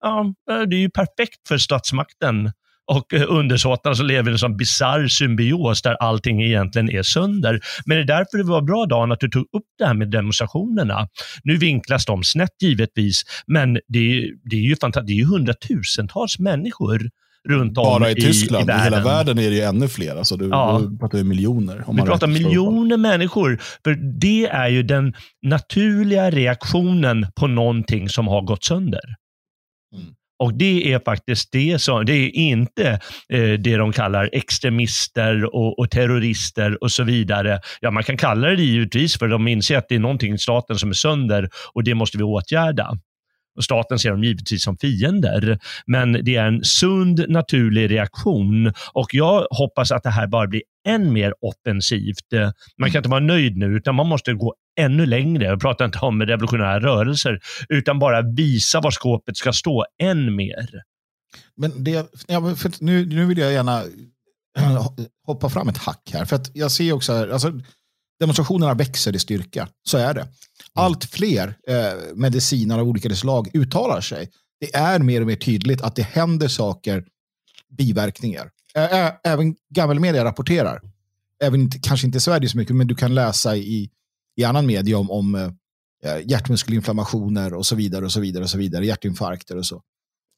Ja, 0.02 0.34
eh, 0.50 0.60
det 0.60 0.76
är 0.76 0.80
ju 0.80 0.90
perfekt 0.90 1.48
för 1.48 1.58
statsmakten 1.58 2.52
och 2.86 3.14
eh, 3.14 3.24
undersåtarna 3.28 3.94
som 3.94 4.06
lever 4.06 4.30
i 4.30 4.32
en 4.32 4.38
sån 4.38 4.56
bisarr 4.56 5.08
symbios 5.08 5.82
där 5.82 5.94
allting 5.94 6.42
egentligen 6.42 6.90
är 6.90 7.02
sönder. 7.02 7.60
Men 7.86 7.96
det 7.96 8.02
är 8.02 8.06
därför 8.06 8.38
det 8.38 8.44
var 8.44 8.62
bra 8.62 8.86
Dan 8.86 9.12
att 9.12 9.20
du 9.20 9.28
tog 9.28 9.42
upp 9.42 9.64
det 9.78 9.86
här 9.86 9.94
med 9.94 10.10
demonstrationerna. 10.10 11.08
Nu 11.44 11.56
vinklas 11.56 12.06
de 12.06 12.24
snett 12.24 12.62
givetvis, 12.62 13.22
men 13.46 13.74
det 13.88 13.98
är, 13.98 14.30
det 14.50 14.56
är 14.56 14.60
ju 14.60 14.76
fantastiskt. 14.76 15.06
Det 15.06 15.12
är 15.12 15.16
ju 15.16 15.26
hundratusentals 15.26 16.38
människor 16.38 17.10
runt 17.48 17.78
om 17.78 17.84
Bara 17.84 18.10
i 18.10 18.14
Tyskland. 18.14 18.70
I, 18.70 18.72
i, 18.72 18.76
hela 18.76 19.00
världen. 19.00 19.38
är 19.38 19.50
det 19.50 19.56
ju 19.56 19.62
ännu 19.62 19.88
fler. 19.88 20.16
Alltså, 20.16 20.36
du, 20.36 20.48
Ja. 20.48 20.82
du 20.90 20.98
pratar 20.98 21.18
ju 21.18 21.24
miljoner. 21.24 21.84
Om 21.86 21.96
Vi 21.96 22.02
pratar 22.02 22.26
miljoner 22.26 22.96
människor. 22.96 23.60
För 23.84 23.94
det 24.20 24.46
är 24.46 24.68
ju 24.68 24.82
den 24.82 25.14
naturliga 25.42 26.30
reaktionen 26.30 27.26
på 27.36 27.46
någonting 27.46 28.08
som 28.08 28.28
har 28.28 28.42
gått 28.42 28.64
sönder. 28.64 29.14
Mm. 29.94 30.14
Och 30.38 30.54
det 30.54 30.92
är 30.92 30.98
faktiskt 31.04 31.52
det 31.52 31.78
som, 31.78 32.06
det 32.06 32.12
är 32.12 32.36
inte 32.36 33.00
eh, 33.28 33.52
det 33.52 33.76
de 33.76 33.92
kallar 33.92 34.30
extremister 34.32 35.54
och, 35.54 35.78
och 35.78 35.90
terrorister 35.90 36.82
och 36.82 36.92
så 36.92 37.04
vidare. 37.04 37.60
Ja, 37.80 37.90
man 37.90 38.02
kan 38.02 38.16
kalla 38.16 38.48
det 38.48 38.62
givetvis 38.62 39.18
för 39.18 39.28
de 39.28 39.48
inser 39.48 39.78
att 39.78 39.88
det 39.88 39.94
är 39.94 39.98
någonting 39.98 40.34
i 40.34 40.38
staten 40.38 40.76
som 40.76 40.90
är 40.90 40.94
sönder 40.94 41.48
och 41.74 41.84
det 41.84 41.94
måste 41.94 42.18
vi 42.18 42.24
åtgärda. 42.24 42.98
Och 43.56 43.64
staten 43.64 43.98
ser 43.98 44.10
dem 44.10 44.24
givetvis 44.24 44.62
som 44.62 44.76
fiender, 44.76 45.58
men 45.86 46.12
det 46.12 46.36
är 46.36 46.46
en 46.46 46.64
sund, 46.64 47.24
naturlig 47.28 47.90
reaktion. 47.90 48.72
Och 48.92 49.08
jag 49.12 49.46
hoppas 49.50 49.92
att 49.92 50.02
det 50.02 50.10
här 50.10 50.26
bara 50.26 50.46
blir 50.46 50.62
än 50.88 51.12
mer 51.12 51.34
offensivt. 51.40 52.54
Man 52.78 52.90
kan 52.90 52.98
inte 52.98 53.08
vara 53.08 53.20
nöjd 53.20 53.56
nu, 53.56 53.66
utan 53.66 53.94
man 53.94 54.06
måste 54.06 54.34
gå 54.34 54.54
ännu 54.80 55.06
längre. 55.06 55.44
Jag 55.44 55.60
pratar 55.60 55.84
inte 55.84 55.98
om 55.98 56.22
revolutionära 56.22 56.80
rörelser, 56.80 57.40
utan 57.68 57.98
bara 57.98 58.22
visa 58.22 58.80
var 58.80 58.90
skåpet 58.90 59.36
ska 59.36 59.52
stå 59.52 59.86
än 60.02 60.36
mer. 60.36 60.82
Men 61.56 61.84
det, 61.84 62.12
ja, 62.26 62.54
för 62.54 62.84
nu, 62.84 63.06
nu 63.06 63.26
vill 63.26 63.38
jag 63.38 63.52
gärna 63.52 63.82
hoppa 65.26 65.48
fram 65.48 65.68
ett 65.68 65.78
hack 65.78 66.10
här. 66.12 66.24
För 66.24 66.36
att 66.36 66.50
jag 66.54 66.70
ser 66.70 66.92
också 66.92 67.12
här, 67.12 67.28
alltså, 67.28 67.52
demonstrationerna 68.20 68.74
växer 68.74 69.16
i 69.16 69.18
styrka. 69.18 69.68
Så 69.88 69.98
är 69.98 70.14
det. 70.14 70.28
Allt 70.74 71.04
fler 71.04 71.54
eh, 71.68 72.14
mediciner 72.14 72.78
av 72.78 72.88
olika 72.88 73.14
slag 73.14 73.48
uttalar 73.54 74.00
sig. 74.00 74.30
Det 74.60 74.74
är 74.74 74.98
mer 74.98 75.20
och 75.20 75.26
mer 75.26 75.36
tydligt 75.36 75.82
att 75.82 75.96
det 75.96 76.02
händer 76.02 76.48
saker, 76.48 77.04
biverkningar. 77.78 78.50
Ä 78.74 79.12
även 79.24 79.56
gammelmedia 79.74 80.24
rapporterar. 80.24 80.80
Även 81.42 81.70
kanske 81.70 82.06
inte 82.06 82.18
i 82.18 82.20
Sverige 82.20 82.48
så 82.48 82.56
mycket, 82.58 82.76
men 82.76 82.86
du 82.86 82.94
kan 82.94 83.14
läsa 83.14 83.56
i, 83.56 83.90
i 84.36 84.44
annan 84.44 84.66
media 84.66 84.98
om, 84.98 85.10
om 85.10 85.34
eh, 85.34 85.50
hjärtmuskelinflammationer 86.24 87.54
och 87.54 87.66
så 87.66 87.76
vidare 87.76 88.04
och 88.04 88.12
så 88.12 88.20
vidare 88.20 88.44
och 88.44 88.50
så 88.50 88.58
vidare, 88.58 88.86
hjärtinfarkter 88.86 89.56
och 89.56 89.66
så. 89.66 89.82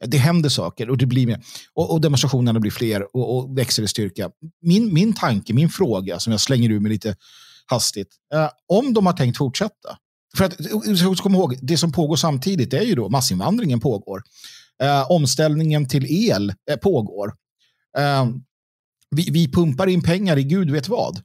Det 0.07 0.19
händer 0.19 0.49
saker 0.49 0.91
och 0.91 0.99
det 0.99 1.07
blir 1.07 1.27
mer. 1.27 1.43
Och, 1.75 1.93
och 1.93 2.01
demonstrationerna 2.01 2.61
blir 2.61 2.71
fler 2.71 3.17
och, 3.17 3.37
och, 3.37 3.59
växer 3.59 3.83
i 3.83 3.89
styrka. 3.89 4.31
Min, 4.63 4.95
min 4.95 5.13
tanke, 5.13 5.55
min 5.55 5.69
fråga 5.69 6.19
som 6.19 6.31
jag 6.31 6.41
slänger 6.41 6.71
ur 6.71 6.81
mig 6.81 6.93
lite 6.93 7.17
hastigt. 7.67 8.09
Eh, 8.35 8.49
om 8.69 8.95
de 8.95 9.07
har 9.07 9.13
tänkt 9.13 9.39
fortsätta. 9.39 9.99
För 10.37 10.45
att 10.45 10.61
eh, 10.61 11.15
kom 11.15 11.35
ihåg, 11.35 11.59
det 11.63 11.77
som 11.77 11.93
pågår 11.93 12.17
samtidigt 12.17 12.73
är 12.73 12.83
ju 12.83 12.95
då 12.95 13.09
massinvandringen 13.09 13.81
pågår. 13.81 14.23
Eh, 14.83 15.11
omställningen 15.11 15.89
till 15.89 16.07
el 16.31 16.53
eh, 16.71 16.77
pågår. 16.77 17.35
Eh, 17.99 18.27
vi, 19.11 19.31
vi, 19.31 19.53
pumpar 19.53 19.87
in 19.87 20.03
pengar 20.03 20.39
i 20.39 20.45
gud 20.45 20.71
vet 20.71 20.89
vad. 20.89 21.23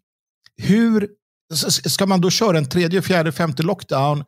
Hur 0.58 1.10
ska 1.86 2.06
man 2.06 2.22
då 2.22 2.30
köra 2.30 2.58
en 2.58 2.70
tredje, 2.70 3.02
fjärde, 3.02 3.32
femte 3.32 3.64
lockdown, 3.64 4.24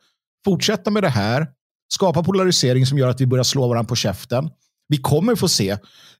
fortsätta 0.45 0.91
med 0.91 1.03
det 1.03 1.09
här, 1.09 1.47
skapa 1.93 2.23
polarisering 2.23 2.85
som 2.85 2.97
gör 2.97 3.09
att 3.09 3.21
vi 3.21 3.27
börjar 3.27 3.43
slå 3.43 3.67
varandra 3.67 3.89
på 3.89 3.95
käften. 3.95 4.49
Vi 4.87 4.97
kommer 4.97 5.35
få 5.35 5.47
se. 5.47 5.77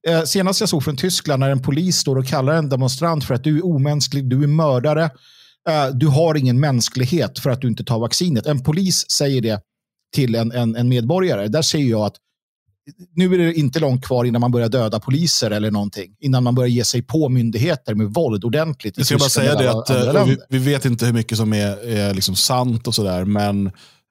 Eh, 0.08 0.22
senast 0.22 0.60
jag 0.60 0.68
såg 0.68 0.84
från 0.84 0.96
Tyskland 0.96 1.40
när 1.40 1.50
en 1.50 1.62
polis 1.62 1.96
står 1.96 2.16
och 2.16 2.26
kallar 2.26 2.52
en 2.52 2.68
demonstrant 2.68 3.24
för 3.24 3.34
att 3.34 3.44
du 3.44 3.58
är 3.58 3.64
omänsklig, 3.64 4.30
du 4.30 4.42
är 4.42 4.46
mördare, 4.46 5.04
eh, 5.68 5.86
du 5.94 6.06
har 6.06 6.34
ingen 6.34 6.60
mänsklighet 6.60 7.38
för 7.38 7.50
att 7.50 7.60
du 7.60 7.68
inte 7.68 7.84
tar 7.84 7.98
vaccinet. 7.98 8.46
En 8.46 8.62
polis 8.62 9.10
säger 9.10 9.42
det 9.42 9.60
till 10.14 10.34
en, 10.34 10.52
en, 10.52 10.76
en 10.76 10.88
medborgare. 10.88 11.48
Där 11.48 11.62
ser 11.62 11.78
jag 11.78 12.00
att 12.00 12.16
nu 13.14 13.34
är 13.34 13.38
det 13.38 13.54
inte 13.54 13.80
långt 13.80 14.06
kvar 14.06 14.24
innan 14.24 14.40
man 14.40 14.50
börjar 14.50 14.68
döda 14.68 15.00
poliser 15.00 15.50
eller 15.50 15.70
någonting. 15.70 16.16
Innan 16.20 16.44
man 16.44 16.54
börjar 16.54 16.68
ge 16.68 16.84
sig 16.84 17.02
på 17.02 17.28
myndigheter 17.28 17.94
med 17.94 18.06
våld 18.06 18.44
ordentligt. 18.44 18.98
Jag 18.98 19.06
ska 19.06 19.18
bara 19.18 19.28
säga 19.28 19.54
det 19.54 19.70
att 19.70 19.90
eh, 19.90 20.24
vi, 20.24 20.38
vi, 20.48 20.58
vet 20.58 20.84
inte 20.84 21.06
hur 21.06 21.12
mycket 21.12 21.38
som 21.38 21.52
är, 21.52 21.88
är 21.88 22.14
liksom 22.14 22.36
sant 22.36 22.86
och 22.86 22.94
sådär, 22.94 23.24
men 23.24 23.70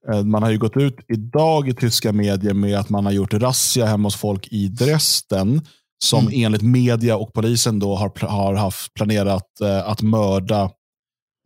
Eh, 0.10 0.24
man 0.24 0.44
har 0.44 0.52
ju 0.52 0.58
gått 0.58 0.78
ut 0.78 0.98
idag 1.08 1.70
i 1.70 1.74
tyska 1.74 2.12
medier 2.12 2.54
med 2.54 2.80
att 2.80 2.90
man 2.90 3.06
har 3.06 3.12
gjort 3.12 3.34
razzia 3.34 3.86
hemma 3.86 4.08
hos 4.08 4.16
folk 4.16 4.48
i 4.52 4.68
Dresden 4.68 5.62
som 6.04 6.28
mm. 6.28 6.46
enligt 6.46 6.62
media 6.62 7.18
och 7.18 7.34
polisen 7.34 7.80
då 7.80 7.96
har, 7.96 8.28
har 8.28 8.54
haft 8.54 8.94
planerat 8.94 9.62
eh, 9.62 9.90
att 9.90 10.02
mörda 10.02 10.72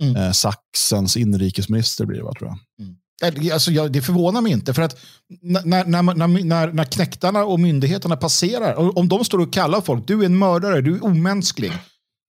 mm. 0.03 0.15
eh, 0.15 0.31
Sachsens 0.31 1.17
inrikesminister. 1.17 2.05
Blir 2.05 2.17
det, 2.17 2.23
va, 2.23 2.33
tror 2.39 2.49
jag. 2.49 2.85
Mm. 2.85 2.97
Äh, 3.23 3.53
alltså, 3.53 3.71
jag, 3.71 3.91
det 3.91 4.01
förvånar 4.01 4.41
mig 4.41 4.51
inte. 4.51 4.73
för 4.73 4.81
att 4.81 4.97
när, 5.41 5.65
när, 5.65 5.85
när, 5.85 6.27
när, 6.43 6.71
när 6.71 6.83
knäktarna 6.83 7.45
och 7.45 7.59
myndigheterna 7.59 8.17
passerar, 8.17 8.97
om 8.97 9.07
de 9.07 9.25
står 9.25 9.39
och 9.39 9.53
kallar 9.53 9.81
folk, 9.81 10.07
du 10.07 10.21
är 10.21 10.25
en 10.25 10.37
mördare, 10.37 10.81
du 10.81 10.95
är 10.95 11.03
omänsklig, 11.03 11.71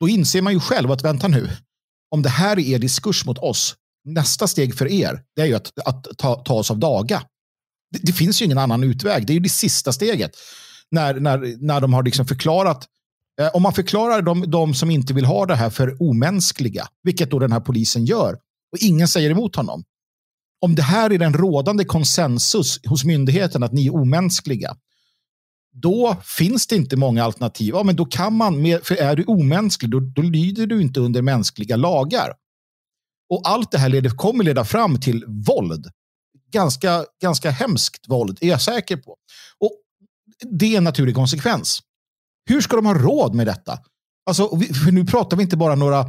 då 0.00 0.08
inser 0.08 0.42
man 0.42 0.52
ju 0.52 0.60
själv 0.60 0.90
att 0.90 1.04
vänta 1.04 1.28
nu, 1.28 1.50
om 2.10 2.22
det 2.22 2.28
här 2.28 2.58
är 2.58 2.74
er 2.74 2.78
diskurs 2.78 3.26
mot 3.26 3.38
oss, 3.38 3.74
nästa 4.04 4.46
steg 4.46 4.78
för 4.78 4.86
er 4.86 5.22
det 5.36 5.42
är 5.42 5.46
ju 5.46 5.54
att, 5.54 5.78
att 5.84 6.06
ta, 6.18 6.34
ta 6.34 6.54
oss 6.54 6.70
av 6.70 6.78
daga. 6.78 7.22
Det, 7.90 7.98
det, 8.02 8.12
finns 8.12 8.42
ju 8.42 8.44
ingen 8.44 8.58
annan 8.58 8.84
utväg. 8.84 9.26
Det 9.26 9.32
är 9.32 9.34
ju 9.34 9.40
det 9.40 9.48
sista 9.48 9.92
steget. 9.92 10.30
När, 10.90 11.14
när, 11.14 11.66
när 11.66 11.80
de 11.80 11.92
har 11.92 12.02
liksom 12.02 12.26
förklarat 12.26 12.86
eh, 13.40 13.48
om 13.48 13.62
man 13.62 13.72
förklarar 13.72 14.22
de, 14.22 14.50
de 14.50 14.74
som 14.74 14.90
inte 14.90 15.14
vill 15.14 15.24
ha 15.24 15.46
det 15.46 15.54
här 15.54 15.70
för 15.70 16.02
omänskliga, 16.02 16.88
vilket 17.02 17.30
då 17.30 17.38
den 17.38 17.52
här 17.52 17.60
polisen 17.60 18.04
gör, 18.04 18.32
och 18.72 18.78
ingen 18.80 19.08
säger 19.08 19.30
emot 19.30 19.56
honom. 19.56 19.84
Om 20.60 20.74
det 20.74 20.82
här 20.82 21.12
är 21.12 21.18
den 21.18 21.34
rådande 21.34 21.84
konsensus 21.84 22.80
hos 22.86 23.04
myndigheten 23.04 23.62
att 23.62 23.72
ni 23.72 23.86
är 23.86 23.94
omänskliga, 23.94 24.76
då 25.82 26.16
finns 26.24 26.66
det 26.66 26.76
inte 26.76 26.96
många 26.96 27.24
alternativ. 27.24 27.68
Ja, 27.68 27.82
men 27.82 27.96
då 27.96 28.04
kan 28.04 28.34
man, 28.34 28.80
för 28.82 28.94
är 28.94 29.16
du 29.16 29.24
omänsklig, 29.24 29.90
då, 29.90 30.00
då 30.00 30.22
lyder 30.22 30.66
du 30.66 30.82
inte 30.82 31.00
under 31.00 31.22
mänskliga 31.22 31.76
lagar. 31.76 32.34
Och 33.30 33.42
allt 33.44 33.70
det 33.70 33.78
här 33.78 33.88
leder, 33.88 34.10
kommer 34.10 34.44
leda 34.44 34.64
fram 34.64 35.00
till 35.00 35.24
våld. 35.26 35.86
Ganska, 36.52 37.04
ganska 37.22 37.50
hemskt 37.50 38.08
våld, 38.08 38.38
är 38.40 38.48
jag 38.48 38.62
säker 38.62 38.96
på. 38.96 39.16
Och 39.58 39.72
det 40.50 40.74
är 40.74 40.78
en 40.78 40.84
naturlig 40.84 41.14
konsekvens. 41.14 41.80
Hur 42.48 42.60
ska 42.60 42.76
de 42.76 42.86
ha 42.86 42.94
råd 42.94 43.34
med 43.34 43.46
detta? 43.46 43.78
Alltså, 44.26 44.48
för 44.58 44.92
nu 44.92 45.04
pratar 45.04 45.36
vi 45.36 45.42
inte 45.42 45.56
bara 45.56 45.74
några, 45.74 46.06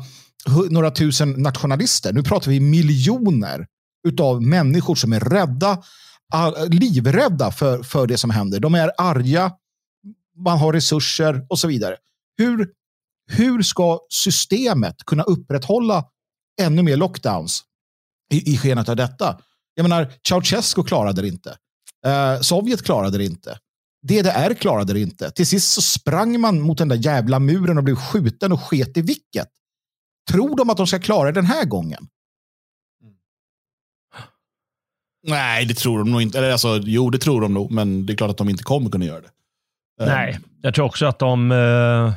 några 0.69 0.91
tusen 0.91 1.31
nationalister. 1.31 2.13
Nu 2.13 2.23
pratar 2.23 2.51
vi 2.51 2.59
miljoner 2.59 3.67
utav 4.07 4.41
människor 4.41 4.95
som 4.95 5.13
är 5.13 5.19
rädda, 5.19 5.83
livrädda 6.67 7.51
för, 7.51 7.83
för 7.83 8.07
det 8.07 8.17
som 8.17 8.29
händer. 8.29 8.59
De 8.59 8.75
är 8.75 8.91
arga, 8.97 9.51
man 10.37 10.57
har 10.57 10.73
resurser 10.73 11.45
och 11.49 11.59
så 11.59 11.67
vidare. 11.67 11.97
Hur, 12.37 12.69
hur 13.31 13.61
ska 13.61 13.99
systemet 14.09 14.95
kunna 15.05 15.23
upprätthålla 15.23 16.05
ännu 16.61 16.83
mer 16.83 16.97
lockdowns 16.97 17.63
i, 18.33 18.53
i 18.53 18.57
skenet 18.57 18.89
av 18.89 18.95
detta. 18.95 19.39
Jag 19.75 19.83
menar, 19.83 20.13
Ceausescu 20.27 20.83
klarade 20.83 21.21
det 21.21 21.27
inte. 21.27 21.57
Eh, 22.05 22.41
Sovjet 22.41 22.83
klarade 22.83 23.17
det 23.17 23.25
inte. 23.25 23.59
DDR 24.07 24.53
klarade 24.53 24.93
det 24.93 24.99
inte. 24.99 25.31
Till 25.31 25.47
sist 25.47 25.73
så 25.73 25.81
sprang 25.81 26.39
man 26.39 26.61
mot 26.61 26.77
den 26.77 26.87
där 26.87 26.95
jävla 26.95 27.39
muren 27.39 27.77
och 27.77 27.83
blev 27.83 27.95
skjuten 27.95 28.51
och 28.51 28.61
sket 28.61 28.97
i 28.97 29.01
vilket. 29.01 29.47
Tror 30.29 30.57
de 30.57 30.69
att 30.69 30.77
de 30.77 30.87
ska 30.87 30.99
klara 30.99 31.31
det 31.31 31.31
den 31.31 31.45
här 31.45 31.65
gången? 31.65 32.07
Nej, 35.23 35.65
det 35.65 35.73
tror 35.73 35.99
de 35.99 36.11
nog 36.11 36.21
inte. 36.21 36.37
Eller 36.37 36.51
alltså, 36.51 36.79
jo, 36.83 37.09
det 37.09 37.17
tror 37.17 37.41
de 37.41 37.53
nog, 37.53 37.71
men 37.71 38.05
det 38.05 38.13
är 38.13 38.17
klart 38.17 38.29
att 38.31 38.37
de 38.37 38.49
inte 38.49 38.63
kommer 38.63 38.89
kunna 38.89 39.05
göra 39.05 39.21
det. 39.21 39.29
Eh, 40.03 40.07
Nej, 40.07 40.39
jag 40.61 40.73
tror 40.73 40.85
också 40.85 41.05
att 41.05 41.19
de... 41.19 41.51
Eh, 41.51 42.13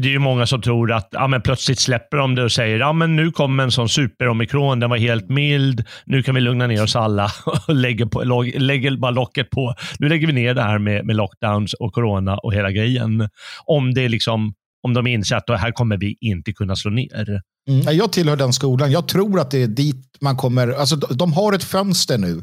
det 0.00 0.08
är 0.08 0.12
ju 0.12 0.18
många 0.18 0.46
som 0.46 0.62
tror 0.62 0.92
att 0.92 1.08
ja, 1.10 1.26
men 1.26 1.42
plötsligt 1.42 1.78
släpper 1.78 2.16
de 2.16 2.34
det 2.34 2.44
och 2.44 2.52
säger 2.52 2.78
ja, 2.78 2.92
men 2.92 3.16
nu 3.16 3.30
kommer 3.30 3.62
en 3.62 3.70
sån 3.70 3.88
super-omikron. 3.88 4.80
Den 4.80 4.90
var 4.90 4.96
helt 4.96 5.28
mild. 5.28 5.84
Nu 6.04 6.22
kan 6.22 6.34
vi 6.34 6.40
lugna 6.40 6.66
ner 6.66 6.82
oss 6.82 6.96
alla 6.96 7.30
och 7.68 7.74
lägger, 7.74 8.06
på, 8.06 8.22
lägger 8.58 8.96
bara 8.96 9.10
locket 9.10 9.50
på. 9.50 9.74
Nu 9.98 10.08
lägger 10.08 10.26
vi 10.26 10.32
ner 10.32 10.54
det 10.54 10.62
här 10.62 10.78
med, 10.78 11.06
med 11.06 11.16
lockdowns 11.16 11.74
och 11.74 11.92
corona 11.92 12.36
och 12.36 12.54
hela 12.54 12.70
grejen. 12.70 13.28
Om, 13.64 13.94
det 13.94 14.08
liksom, 14.08 14.54
om 14.82 14.94
de 14.94 15.06
inser 15.06 15.36
att 15.36 15.46
det 15.46 15.56
här 15.56 15.72
kommer 15.72 15.96
vi 15.96 16.16
inte 16.20 16.52
kunna 16.52 16.76
slå 16.76 16.90
ner. 16.90 17.42
Mm. 17.68 17.96
Jag 17.96 18.12
tillhör 18.12 18.36
den 18.36 18.52
skolan. 18.52 18.92
Jag 18.92 19.08
tror 19.08 19.40
att 19.40 19.50
det 19.50 19.62
är 19.62 19.66
dit 19.66 20.16
man 20.20 20.36
kommer. 20.36 20.68
Alltså, 20.68 20.96
de 20.96 21.32
har 21.32 21.52
ett 21.52 21.64
fönster 21.64 22.18
nu 22.18 22.42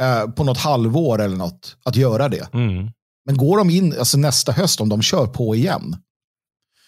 eh, 0.00 0.30
på 0.30 0.44
något 0.44 0.58
halvår 0.58 1.22
eller 1.22 1.36
något 1.36 1.76
att 1.84 1.96
göra 1.96 2.28
det. 2.28 2.54
Mm. 2.54 2.90
Men 3.26 3.36
går 3.36 3.58
de 3.58 3.70
in 3.70 3.94
alltså 3.98 4.18
nästa 4.18 4.52
höst, 4.52 4.80
om 4.80 4.88
de 4.88 5.02
kör 5.02 5.26
på 5.26 5.54
igen, 5.54 5.96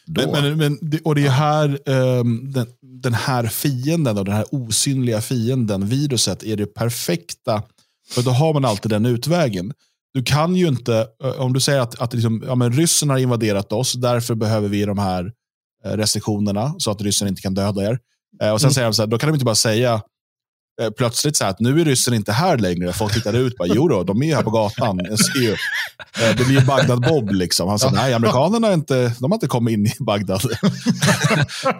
men, 0.08 0.30
men, 0.30 0.56
men, 0.56 1.00
och 1.04 1.14
det 1.14 1.26
är 1.26 1.30
här 1.30 1.90
um, 1.90 2.52
den, 2.52 2.66
den, 2.82 3.14
här 3.14 3.46
fienden, 3.46 4.18
och 4.18 4.24
den 4.24 4.34
här 4.34 4.46
osynliga 4.50 5.20
fienden, 5.20 5.86
viruset, 5.86 6.42
är 6.42 6.56
det 6.56 6.66
perfekta. 6.66 7.62
För 8.10 8.22
då 8.22 8.30
har 8.30 8.54
man 8.54 8.64
alltid 8.64 8.90
den 8.90 9.06
utvägen. 9.06 9.72
Du 10.18 10.24
kan 10.24 10.56
ju 10.56 10.68
inte, 10.68 11.06
eh, 11.24 11.40
om 11.40 11.52
du 11.52 11.60
säger 11.60 11.80
att, 11.80 12.00
att 12.00 12.14
liksom, 12.14 12.44
ja, 12.46 12.54
men 12.54 12.72
ryssen 12.72 13.10
har 13.10 13.18
invaderat 13.18 13.72
oss, 13.72 13.92
därför 13.92 14.34
behöver 14.34 14.68
vi 14.68 14.84
de 14.84 14.98
här 14.98 15.32
eh, 15.84 15.90
restriktionerna 15.90 16.74
så 16.78 16.90
att 16.90 17.02
ryssen 17.02 17.28
inte 17.28 17.42
kan 17.42 17.54
döda 17.54 17.82
er. 17.82 17.98
Eh, 18.42 18.50
och 18.50 18.60
sen 18.60 18.66
mm. 18.66 18.74
säger 18.74 18.88
de 18.88 18.94
så 18.94 19.02
här, 19.02 19.06
då 19.06 19.18
kan 19.18 19.28
de 19.28 19.34
inte 19.34 19.44
bara 19.44 19.54
säga 19.54 20.02
plötsligt 20.96 21.36
så 21.36 21.44
här 21.44 21.50
att 21.50 21.60
nu 21.60 21.80
är 21.80 21.84
ryssen 21.84 22.14
inte 22.14 22.32
här 22.32 22.58
längre. 22.58 22.92
Folk 22.92 23.14
tittar 23.14 23.32
ut 23.32 23.52
och 23.52 23.58
bara, 23.58 23.74
jo 23.74 23.88
då, 23.88 24.02
de 24.02 24.22
är 24.22 24.26
ju 24.26 24.34
här 24.34 24.42
på 24.42 24.50
gatan. 24.50 25.00
Jag 25.04 25.18
ser 25.18 25.40
ju. 25.40 25.56
Det 26.36 26.44
blir 26.46 26.60
ju 26.60 26.66
Bagdad-Bob. 26.66 27.32
Liksom. 27.32 27.68
Han 27.68 27.78
sa, 27.78 27.90
nej, 27.90 28.14
amerikanerna 28.14 28.72
inte, 28.72 29.14
de 29.18 29.30
har 29.30 29.36
inte 29.36 29.46
kommit 29.46 29.72
in 29.72 29.86
i 29.86 29.94
Bagdad. 29.98 30.42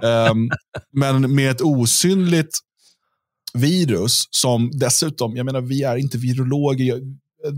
um, 0.03 0.51
men 0.93 1.35
med 1.35 1.51
ett 1.51 1.61
osynligt 1.61 2.59
virus 3.55 4.29
som 4.31 4.71
dessutom, 4.75 5.37
jag 5.37 5.47
menar, 5.47 5.61
vi 5.61 5.83
är 5.83 5.97
inte 5.97 6.19
virologer. 6.19 7.01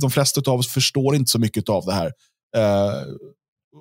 De 0.01 0.11
flesta 0.11 0.51
av 0.51 0.59
oss 0.59 0.68
förstår 0.68 1.14
inte 1.14 1.31
så 1.31 1.39
mycket 1.39 1.68
av 1.68 1.85
det 1.87 1.93
här. 1.93 2.12
Uh, 2.57 3.14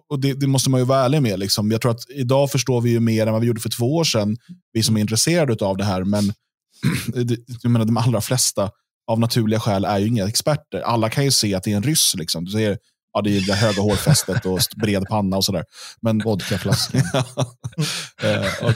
och 0.09 0.19
det, 0.19 0.33
det, 0.33 0.47
måste 0.47 0.69
man 0.69 0.79
ju 0.79 0.85
vara 0.85 1.05
ärlig 1.05 1.21
med. 1.21 1.39
Liksom. 1.39 1.71
Jag 1.71 1.81
tror 1.81 1.91
att 1.91 2.09
idag 2.09 2.51
förstår 2.51 2.81
vi 2.81 2.89
ju 2.89 2.99
mer 2.99 3.27
än 3.27 3.33
vad 3.33 3.41
vi 3.41 3.47
gjorde 3.47 3.61
för 3.61 3.69
två 3.69 3.95
år 3.95 4.03
sedan, 4.03 4.37
vi 4.73 4.83
som 4.83 4.97
är 4.97 5.01
intresserade 5.01 5.65
av 5.65 5.77
det 5.77 5.83
här. 5.83 6.03
Men 6.03 6.33
jag 7.63 7.71
menar, 7.71 7.85
de 7.85 7.97
allra 7.97 8.21
flesta 8.21 8.71
av 9.07 9.19
naturliga 9.19 9.59
skäl 9.59 9.85
är 9.85 9.97
ju 9.97 10.07
inga 10.07 10.27
experter. 10.27 10.81
Alla 10.81 11.09
kan 11.09 11.23
ju 11.23 11.31
se 11.31 11.55
att 11.55 11.63
det 11.63 11.71
är 11.71 11.77
en 11.77 11.83
ryss. 11.83 12.15
Liksom. 12.15 12.45
Du 12.45 12.51
ser, 12.51 12.77
ja, 13.13 13.21
det 13.21 13.37
är 13.37 13.47
det 13.47 13.53
höga 13.53 13.81
hårfästet 13.81 14.45
och 14.45 14.59
bred 14.75 15.07
panna 15.07 15.37
och 15.37 15.45
sådär. 15.45 15.63
Men, 16.01 16.19
Vodkaflaskan. 16.19 17.01
Eh, 18.23 18.65
och, 18.65 18.73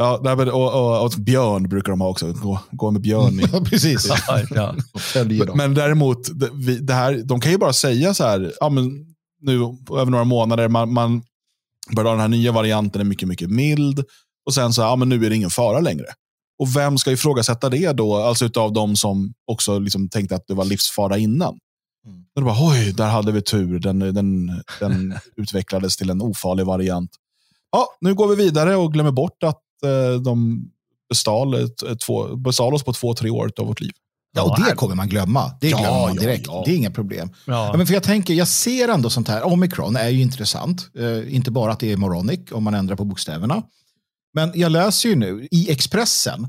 Ja, 0.00 0.20
nej, 0.22 0.36
men, 0.36 0.48
och, 0.48 0.74
och, 0.74 1.04
och 1.04 1.12
björn 1.18 1.68
brukar 1.68 1.92
de 1.92 2.00
ha 2.00 2.08
också. 2.08 2.32
Gå, 2.32 2.60
gå 2.70 2.90
med 2.90 3.02
björn 3.02 3.40
i. 3.40 3.64
Precis. 3.70 4.08
Ja. 4.50 4.74
Och 4.92 5.26
dem. 5.26 5.56
Men 5.56 5.74
däremot, 5.74 6.40
det, 6.40 6.50
vi, 6.54 6.78
det 6.78 6.94
här, 6.94 7.22
de 7.24 7.40
kan 7.40 7.52
ju 7.52 7.58
bara 7.58 7.72
säga 7.72 8.14
så 8.14 8.24
här, 8.24 8.52
ja, 8.60 8.68
men 8.68 9.06
nu 9.40 9.60
över 9.90 10.10
några 10.10 10.24
månader, 10.24 10.68
man, 10.68 10.92
man 10.92 11.22
börjar 11.96 12.10
den 12.10 12.20
här 12.20 12.28
nya 12.28 12.52
varianten 12.52 13.00
är 13.00 13.04
mycket, 13.04 13.28
mycket 13.28 13.50
mild. 13.50 14.04
Och 14.46 14.54
sen 14.54 14.72
så, 14.72 14.80
ja 14.82 14.96
men 14.96 15.08
nu 15.08 15.26
är 15.26 15.30
det 15.30 15.36
ingen 15.36 15.50
fara 15.50 15.80
längre. 15.80 16.06
Och 16.58 16.76
vem 16.76 16.98
ska 16.98 17.12
ifrågasätta 17.12 17.68
det 17.68 17.92
då? 17.92 18.16
Alltså 18.16 18.44
utav 18.44 18.72
de 18.72 18.96
som 18.96 19.32
också 19.46 19.78
liksom 19.78 20.08
tänkte 20.08 20.34
att 20.34 20.46
det 20.46 20.54
var 20.54 20.64
livsfara 20.64 21.18
innan. 21.18 21.58
Mm. 22.06 22.24
Då 22.34 22.42
bara, 22.42 22.68
oj, 22.70 22.92
där 22.92 23.08
hade 23.08 23.32
vi 23.32 23.42
tur. 23.42 23.78
Den, 23.78 23.98
den, 23.98 24.50
den 24.80 25.14
utvecklades 25.36 25.96
till 25.96 26.10
en 26.10 26.22
ofarlig 26.22 26.66
variant. 26.66 27.10
Ja, 27.72 27.86
nu 28.00 28.14
går 28.14 28.28
vi 28.28 28.36
vidare 28.44 28.76
och 28.76 28.92
glömmer 28.92 29.12
bort 29.12 29.42
att 29.42 29.60
de 30.24 30.64
bestal, 31.08 31.54
ett- 31.54 32.00
två, 32.06 32.36
bestal 32.36 32.74
oss 32.74 32.82
på 32.82 32.92
två, 32.92 33.14
tre 33.14 33.30
år 33.30 33.50
av 33.60 33.66
vårt 33.66 33.80
liv. 33.80 33.92
Ja, 34.36 34.42
och 34.42 34.54
Ja, 34.58 34.64
det 34.68 34.74
kommer 34.76 34.94
man 34.94 35.08
glömma. 35.08 35.52
Det 35.60 35.68
Ja, 35.68 35.78
glömmer 35.78 36.00
man 36.00 36.14
ja, 36.14 36.20
direkt. 36.22 36.46
ja. 36.46 36.62
Det 36.66 36.72
är 36.72 36.76
inga 36.76 36.90
problem. 36.90 37.28
Ja. 37.46 37.66
Ja. 37.66 37.76
men 37.76 37.86
för 37.86 37.94
jag 37.94 38.02
tänker, 38.02 38.34
jag 38.34 38.48
ser 38.48 38.88
ändå 38.88 39.10
sånt 39.10 39.28
här. 39.28 39.46
Omicron 39.46 39.96
är 39.96 40.08
ju 40.08 40.20
intressant. 40.22 40.88
Eh, 40.98 41.34
inte 41.34 41.50
bara 41.50 41.72
att 41.72 41.80
det 41.80 41.92
är 41.92 41.96
moronic 41.96 42.40
om 42.52 42.64
man 42.64 42.74
ändrar 42.74 42.96
på 42.96 43.04
bokstäverna. 43.04 43.62
Men 44.34 44.52
jag 44.54 44.72
läser 44.72 45.08
ju 45.08 45.16
nu 45.16 45.48
i 45.50 45.70
Expressen 45.70 46.46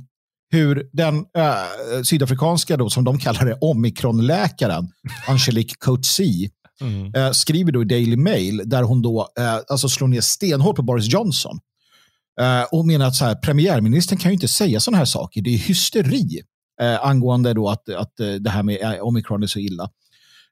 hur 0.52 0.90
den 0.94 1.16
eh, 1.18 2.02
sydafrikanska, 2.04 2.78
då, 2.78 2.90
som 2.90 3.04
de 3.04 3.20
kallar 3.20 3.46
det, 3.46 3.58
omikronläkaren 3.62 4.90
Angelique 5.28 5.76
Coetzee 5.80 6.50
Mm. 6.82 7.16
eh, 7.16 7.32
skriver 7.32 7.72
då 7.72 7.82
i 7.82 7.86
Daily 7.86 8.16
Mail 8.18 8.62
där 8.66 8.84
hon 8.84 9.02
då 9.02 9.28
eh, 9.40 9.54
alltså 9.70 9.90
slår 9.90 10.08
ner 10.08 10.22
stenhårt 10.22 10.76
på 10.76 10.82
Boris 10.82 11.06
Johnson. 11.14 11.60
Eh, 12.40 12.64
och 12.72 12.86
menar 12.86 13.08
att 13.08 13.16
så 13.16 13.26
här, 13.26 13.36
premiärministern 13.36 14.20
kan 14.20 14.32
ju 14.32 14.34
inte 14.34 14.48
säga 14.48 14.80
sådana 14.80 14.98
här 14.98 15.06
saker. 15.06 15.42
Det 15.42 15.50
är 15.50 15.58
hysteri 15.58 16.42
eh, 16.82 17.06
angående 17.06 17.54
då 17.54 17.70
att, 17.70 17.90
att 17.90 18.20
eh, 18.20 18.34
det 18.34 18.50
här 18.50 18.64
med 18.64 18.82
eh, 18.82 19.02
omikron 19.02 19.44
är 19.44 19.48
så 19.48 19.60
illa. 19.60 19.90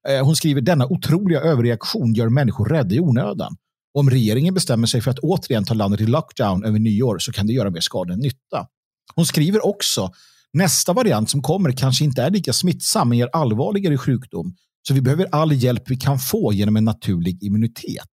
Eh, 0.07 0.25
hon 0.25 0.35
skriver 0.35 0.61
denna 0.61 0.87
otroliga 0.87 1.41
överreaktion 1.41 2.13
gör 2.13 2.29
människor 2.29 2.65
rädda 2.65 2.95
i 2.95 2.99
onödan. 2.99 3.57
Om 3.93 4.09
regeringen 4.09 4.53
bestämmer 4.53 4.87
sig 4.87 5.01
för 5.01 5.11
att 5.11 5.19
återigen 5.19 5.65
ta 5.65 5.73
landet 5.73 6.01
i 6.01 6.05
lockdown 6.05 6.63
över 6.63 6.79
nyår 6.79 7.19
så 7.19 7.31
kan 7.31 7.47
det 7.47 7.53
göra 7.53 7.69
mer 7.69 7.81
skada 7.81 8.13
än 8.13 8.19
nytta. 8.19 8.67
Hon 9.15 9.25
skriver 9.25 9.65
också 9.65 10.11
nästa 10.53 10.93
variant 10.93 11.29
som 11.29 11.41
kommer 11.41 11.71
kanske 11.71 12.03
inte 12.05 12.21
är 12.21 12.29
lika 12.29 12.53
smittsam 12.53 13.09
men 13.09 13.17
ger 13.17 13.29
allvarligare 13.33 13.97
sjukdom. 13.97 14.55
Så 14.87 14.93
vi 14.93 15.01
behöver 15.01 15.27
all 15.31 15.51
hjälp 15.51 15.83
vi 15.85 15.95
kan 15.95 16.19
få 16.19 16.53
genom 16.53 16.75
en 16.75 16.85
naturlig 16.85 17.43
immunitet. 17.43 18.07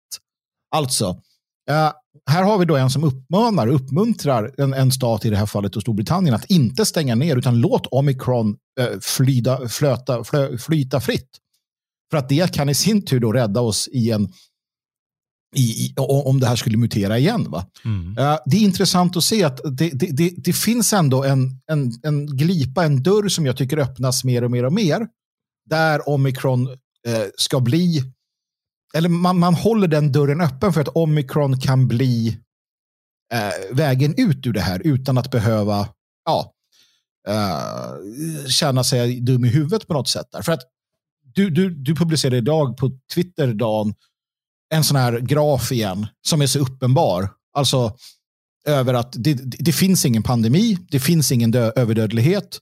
Alltså, 0.70 1.20
här 2.30 2.42
har 2.42 2.58
vi 2.58 2.64
då 2.64 2.76
en 2.76 2.90
som 2.90 3.04
uppmanar 3.04 3.66
och 3.66 3.74
uppmuntrar 3.74 4.54
en, 4.58 4.74
en 4.74 4.92
stat, 4.92 5.24
i 5.24 5.30
det 5.30 5.36
här 5.36 5.46
fallet 5.46 5.72
då 5.72 5.80
Storbritannien, 5.80 6.34
att 6.34 6.44
inte 6.44 6.86
stänga 6.86 7.14
ner 7.14 7.36
utan 7.36 7.60
låt 7.60 7.86
omikron 7.86 8.56
eh, 8.80 8.98
flyda, 9.00 9.68
flöta, 9.68 10.24
flö, 10.24 10.58
flyta 10.58 11.00
fritt. 11.00 11.28
För 12.10 12.18
att 12.18 12.28
det 12.28 12.54
kan 12.54 12.68
i 12.68 12.74
sin 12.74 13.04
tur 13.04 13.20
då 13.20 13.32
rädda 13.32 13.60
oss 13.60 13.88
i 13.92 14.10
en 14.10 14.32
i, 15.56 15.60
i, 15.60 15.94
om 15.96 16.40
det 16.40 16.46
här 16.46 16.56
skulle 16.56 16.76
mutera 16.76 17.18
igen. 17.18 17.50
Va? 17.50 17.66
Mm. 17.84 18.18
Eh, 18.18 18.38
det 18.46 18.56
är 18.56 18.60
intressant 18.60 19.16
att 19.16 19.24
se 19.24 19.44
att 19.44 19.60
det, 19.64 19.90
det, 19.90 20.06
det, 20.12 20.32
det 20.36 20.52
finns 20.52 20.92
ändå 20.92 21.24
en, 21.24 21.60
en, 21.66 21.92
en 22.02 22.26
glipa, 22.26 22.84
en 22.84 23.02
dörr 23.02 23.28
som 23.28 23.46
jag 23.46 23.56
tycker 23.56 23.78
öppnas 23.78 24.24
mer 24.24 24.44
och 24.44 24.50
mer 24.50 24.64
och 24.64 24.72
mer. 24.72 25.06
Där 25.70 26.08
omikron 26.08 26.68
eh, 27.08 27.24
ska 27.36 27.60
bli, 27.60 28.13
eller 28.96 29.08
man, 29.08 29.38
man 29.38 29.54
håller 29.54 29.88
den 29.88 30.12
dörren 30.12 30.40
öppen 30.40 30.72
för 30.72 30.80
att 30.80 30.88
omikron 30.88 31.60
kan 31.60 31.88
bli 31.88 32.38
eh, 33.32 33.76
vägen 33.76 34.14
ut 34.16 34.46
ur 34.46 34.52
det 34.52 34.60
här 34.60 34.80
utan 34.84 35.18
att 35.18 35.30
behöva 35.30 35.88
ja, 36.24 36.52
eh, 37.28 38.46
känna 38.48 38.84
sig 38.84 39.20
dum 39.20 39.44
i 39.44 39.48
huvudet 39.48 39.86
på 39.86 39.92
något 39.92 40.08
sätt. 40.08 40.26
Där. 40.32 40.42
För 40.42 40.52
att 40.52 40.62
du, 41.34 41.50
du, 41.50 41.70
du 41.70 41.94
publicerade 41.94 42.36
idag 42.36 42.76
på 42.76 42.90
Twitter, 43.14 43.54
Dan, 43.54 43.94
en 44.74 44.84
sån 44.84 44.96
här 44.96 45.18
graf 45.18 45.72
igen 45.72 46.06
som 46.26 46.42
är 46.42 46.46
så 46.46 46.58
uppenbar. 46.58 47.30
Alltså 47.52 47.96
över 48.66 48.94
att 48.94 49.12
det, 49.12 49.34
det, 49.42 49.72
finns 49.72 50.04
ingen 50.04 50.22
pandemi, 50.22 50.78
det 50.90 51.00
finns 51.00 51.32
ingen 51.32 51.50
dö, 51.50 51.72
överdödlighet. 51.76 52.58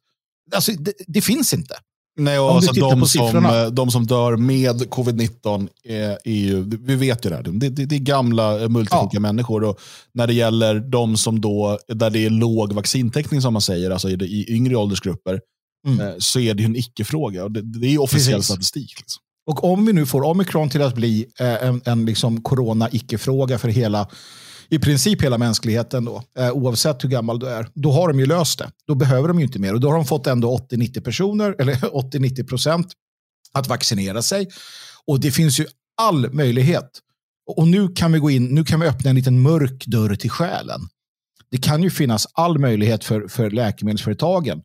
Alltså, 0.54 0.72
det, 0.72 0.92
det 1.06 1.20
finns 1.20 1.54
inte. 1.54 1.74
Nej, 2.16 2.38
och 2.38 2.50
alltså 2.54 2.72
de, 2.72 3.06
som, 3.06 3.44
eh, 3.46 3.66
de 3.66 3.90
som 3.90 4.06
dör 4.06 4.36
med 4.36 4.82
covid-19 4.90 5.68
är, 5.84 6.18
är 6.24 6.32
ju, 6.32 6.64
vi 6.80 6.94
vet 6.94 7.26
ju 7.26 7.30
det 7.30 7.36
här, 7.36 7.42
det, 7.42 7.68
det, 7.68 7.86
det 7.86 7.94
är 7.96 8.00
gamla 8.00 8.62
eh, 8.62 8.68
multisjuka 8.68 9.08
Ja. 9.12 9.20
människor. 9.20 9.64
Och 9.64 9.80
när 10.14 10.26
det 10.26 10.34
gäller 10.34 10.74
de 10.80 11.16
som 11.16 11.40
då, 11.40 11.78
där 11.88 12.10
det 12.10 12.24
är 12.26 12.30
låg 12.30 12.72
vaccintäckning 12.72 13.42
som 13.42 13.52
man 13.52 13.62
säger, 13.62 13.90
alltså 13.90 14.10
i, 14.10 14.14
i 14.14 14.54
yngre 14.54 14.76
åldersgrupper, 14.76 15.40
Mm. 15.86 16.00
eh, 16.00 16.14
så 16.18 16.40
är 16.40 16.54
det 16.54 16.62
ju 16.62 16.66
en 16.66 16.76
icke-fråga. 16.76 17.48
Det, 17.48 17.62
det 17.62 17.86
är 17.94 18.00
officiell 18.02 18.34
Precis. 18.38 18.46
statistik. 18.46 18.94
Liksom. 19.00 19.22
Och 19.50 19.64
om 19.64 19.86
vi 19.86 19.92
nu 19.92 20.06
får 20.06 20.22
omikron 20.22 20.68
till 20.70 20.82
att 20.82 20.94
bli 20.94 21.26
en, 21.38 21.80
en 21.84 22.06
liksom 22.06 22.42
corona-icke-fråga 22.42 23.58
för 23.58 23.68
hela, 23.68 24.08
i 24.72 24.78
princip 24.78 25.22
hela 25.22 25.38
mänskligheten 25.38 26.04
då, 26.04 26.22
eh, 26.38 26.52
oavsett 26.52 27.04
hur 27.04 27.08
gammal 27.08 27.38
du 27.38 27.48
är, 27.48 27.68
då 27.74 27.92
har 27.92 28.08
de 28.08 28.18
ju 28.18 28.26
löst 28.26 28.58
det. 28.58 28.70
Då 28.86 28.94
behöver 28.94 29.28
de 29.28 29.38
ju 29.38 29.44
inte 29.44 29.58
mer. 29.58 29.74
Och 29.74 29.80
då 29.80 29.88
har 29.88 29.94
de 29.94 30.04
fått 30.04 30.26
ändå 30.26 30.56
80-90 30.56 31.00
personer, 31.00 31.54
eller 31.58 31.74
80-90 31.74 32.48
procent 32.48 32.92
att 33.52 33.68
vaccinera 33.68 34.22
sig. 34.22 34.48
Och 35.06 35.20
det 35.20 35.30
finns 35.30 35.60
ju 35.60 35.66
all 35.96 36.32
möjlighet. 36.32 36.90
Och 37.56 37.68
nu 37.68 37.88
kan 37.88 38.12
vi 38.12 38.18
gå 38.18 38.30
in, 38.30 38.44
nu 38.44 38.64
kan 38.64 38.80
vi 38.80 38.86
öppna 38.86 39.10
en 39.10 39.16
liten 39.16 39.42
mörk 39.42 39.86
dörr 39.86 40.14
till 40.14 40.30
själen. 40.30 40.80
Det 41.50 41.58
kan 41.58 41.82
ju 41.82 41.90
finnas 41.90 42.26
all 42.32 42.58
möjlighet 42.58 43.04
för, 43.04 43.28
för 43.28 43.50
läkemedelsföretagen 43.50 44.62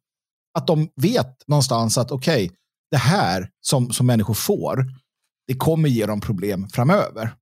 att 0.54 0.68
de 0.68 0.90
vet 0.96 1.48
någonstans 1.48 1.98
att 1.98 2.12
okej, 2.12 2.52
det 2.92 2.98
här 2.98 3.50
som, 3.62 3.92
som 3.92 4.06
människor 4.06 4.34
får, 4.34 4.86
det 5.48 5.54
kommer 5.54 5.90
ge 5.90 6.06
dem 6.06 6.22
problem 6.22 6.70
framöver. 6.70 7.34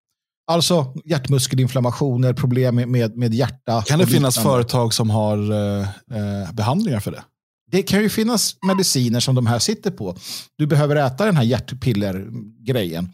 Alltså 0.48 0.94
hjärtmuskelinflammationer, 1.06 2.34
problem 2.34 2.76
med, 2.76 2.88
med, 2.88 3.18
med 3.18 3.34
hjärta. 3.34 3.82
Kan 3.82 4.00
det 4.00 4.08
finnas 4.08 4.40
företag 4.40 4.94
som 4.94 5.10
har 5.10 5.52
eh, 5.52 5.82
eh, 5.82 6.54
behandlingar 6.54 7.00
för 7.00 7.12
det? 7.12 7.24
Det 7.72 7.84
kan 7.84 8.02
ju 8.02 8.10
finnas 8.10 8.56
mediciner 8.68 9.20
som 9.20 9.36
de 9.36 9.46
här 9.46 9.60
sitter 9.60 9.92
på. 9.92 10.18
Du 10.58 10.68
behöver 10.68 10.96
äta 10.96 11.26
den 11.26 11.36
här 11.38 11.44
hjärtpiller-grejen. 11.44 13.10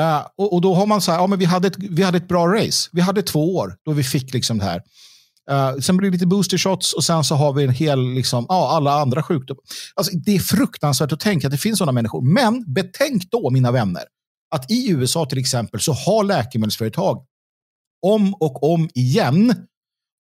Eh, 0.00 0.26
och, 0.38 0.52
och 0.52 0.60
då 0.60 0.74
har 0.74 0.86
man 0.86 1.00
så 1.00 1.12
här, 1.12 1.18
ja, 1.18 1.26
men 1.26 1.38
vi, 1.38 1.44
hade 1.44 1.68
ett, 1.68 1.76
vi 1.78 2.02
hade 2.02 2.16
ett 2.16 2.28
bra 2.28 2.46
race. 2.46 2.90
Vi 2.92 3.00
hade 3.00 3.22
två 3.22 3.56
år 3.56 3.74
då 3.84 3.92
vi 3.92 4.02
fick 4.02 4.34
liksom 4.34 4.58
det 4.58 4.64
här. 4.64 4.82
Eh, 5.50 5.78
sen 5.80 5.96
blir 5.96 6.10
det 6.10 6.14
lite 6.14 6.26
booster 6.26 6.58
shots 6.58 6.92
och 6.92 7.04
sen 7.04 7.24
så 7.24 7.34
har 7.34 7.52
vi 7.52 7.64
en 7.64 7.70
hel, 7.70 8.14
liksom, 8.14 8.46
ja, 8.48 8.76
alla 8.76 9.00
andra 9.00 9.22
sjukdomar. 9.22 9.62
Alltså, 9.94 10.16
det 10.16 10.34
är 10.34 10.38
fruktansvärt 10.38 11.12
att 11.12 11.20
tänka 11.20 11.46
att 11.46 11.52
det 11.52 11.58
finns 11.58 11.78
sådana 11.78 11.92
människor. 11.92 12.22
Men 12.22 12.72
betänk 12.72 13.30
då, 13.30 13.50
mina 13.50 13.70
vänner, 13.70 14.02
att 14.50 14.70
i 14.70 14.90
USA 14.90 15.26
till 15.26 15.38
exempel 15.38 15.80
så 15.80 15.92
har 15.92 16.24
läkemedelsföretag 16.24 17.24
om 18.06 18.34
och 18.34 18.72
om 18.72 18.88
igen 18.94 19.66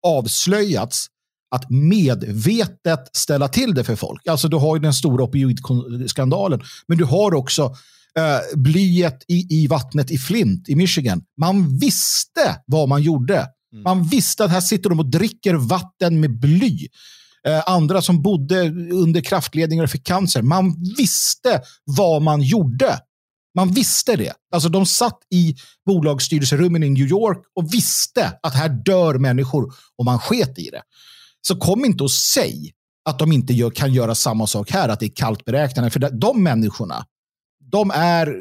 avslöjats 0.07 1.07
att 1.51 1.71
medvetet 1.71 3.17
ställa 3.17 3.49
till 3.49 3.75
det 3.75 3.85
för 3.85 3.97
folk. 3.97 4.27
Alltså 4.27 4.49
du 4.49 4.57
har 4.57 4.77
ju 4.77 4.83
den 4.83 4.95
stora 4.95 5.25
opioidskandalen, 5.25 6.61
men 6.89 6.99
du 6.99 7.05
har 7.05 7.35
också 7.35 7.63
eh, 8.19 8.59
blyet 8.59 9.25
i, 9.29 9.63
i 9.63 9.67
vattnet 9.67 10.11
i 10.11 10.19
Flint 10.19 10.69
i 10.69 10.77
Michigan. 10.77 11.23
Man 11.41 11.79
visste 11.79 12.61
vad 12.67 12.89
man 12.89 13.03
gjorde. 13.03 13.47
Man 13.85 14.05
visste 14.09 14.45
att 14.45 14.51
här 14.51 14.61
sitter 14.61 14.91
de 14.91 14.99
och 14.99 15.11
dricker 15.11 15.55
vatten 15.55 16.21
med 16.21 16.41
bly. 16.41 16.89
Eh, 17.47 17.63
andra 17.67 18.03
som 18.03 18.23
bodde 18.23 18.61
under 18.93 19.21
kraftledningar 19.21 19.87
fick 19.87 20.07
cancer. 20.07 20.43
Man 20.43 20.85
visste 20.99 21.63
vad 21.85 22.23
man 22.23 22.43
gjorde. 22.43 23.01
Man 23.57 23.71
visste 23.71 24.17
det. 24.17 24.33
Alltså 24.55 24.69
de 24.69 24.87
satt 24.87 25.19
i 25.35 25.57
bolagsstyrelserummen 25.87 26.83
i 26.83 26.91
New 26.91 27.07
York 27.07 27.39
och 27.55 27.75
visste 27.75 28.39
att 28.43 28.55
här 28.55 28.69
dör 28.69 29.15
människor 29.15 29.73
och 29.99 30.05
man 30.05 30.19
sket 30.19 30.59
i 30.59 30.71
det. 30.71 30.83
Så 31.41 31.57
kom 31.57 31.85
inte 31.85 32.05
och 32.05 32.11
säg 32.11 32.73
att 33.09 33.19
de 33.19 33.33
inte 33.33 33.53
gör, 33.53 33.71
kan 33.71 33.93
göra 33.93 34.15
samma 34.15 34.47
sak 34.47 34.71
här, 34.71 34.89
att 34.89 35.01
det 35.01 35.07
är 35.07 35.15
kallt 35.15 35.45
beräknande. 35.45 35.91
För 35.91 36.01
de, 36.01 36.43
människorna, 36.43 37.05
de 37.73 37.91
är 37.91 38.35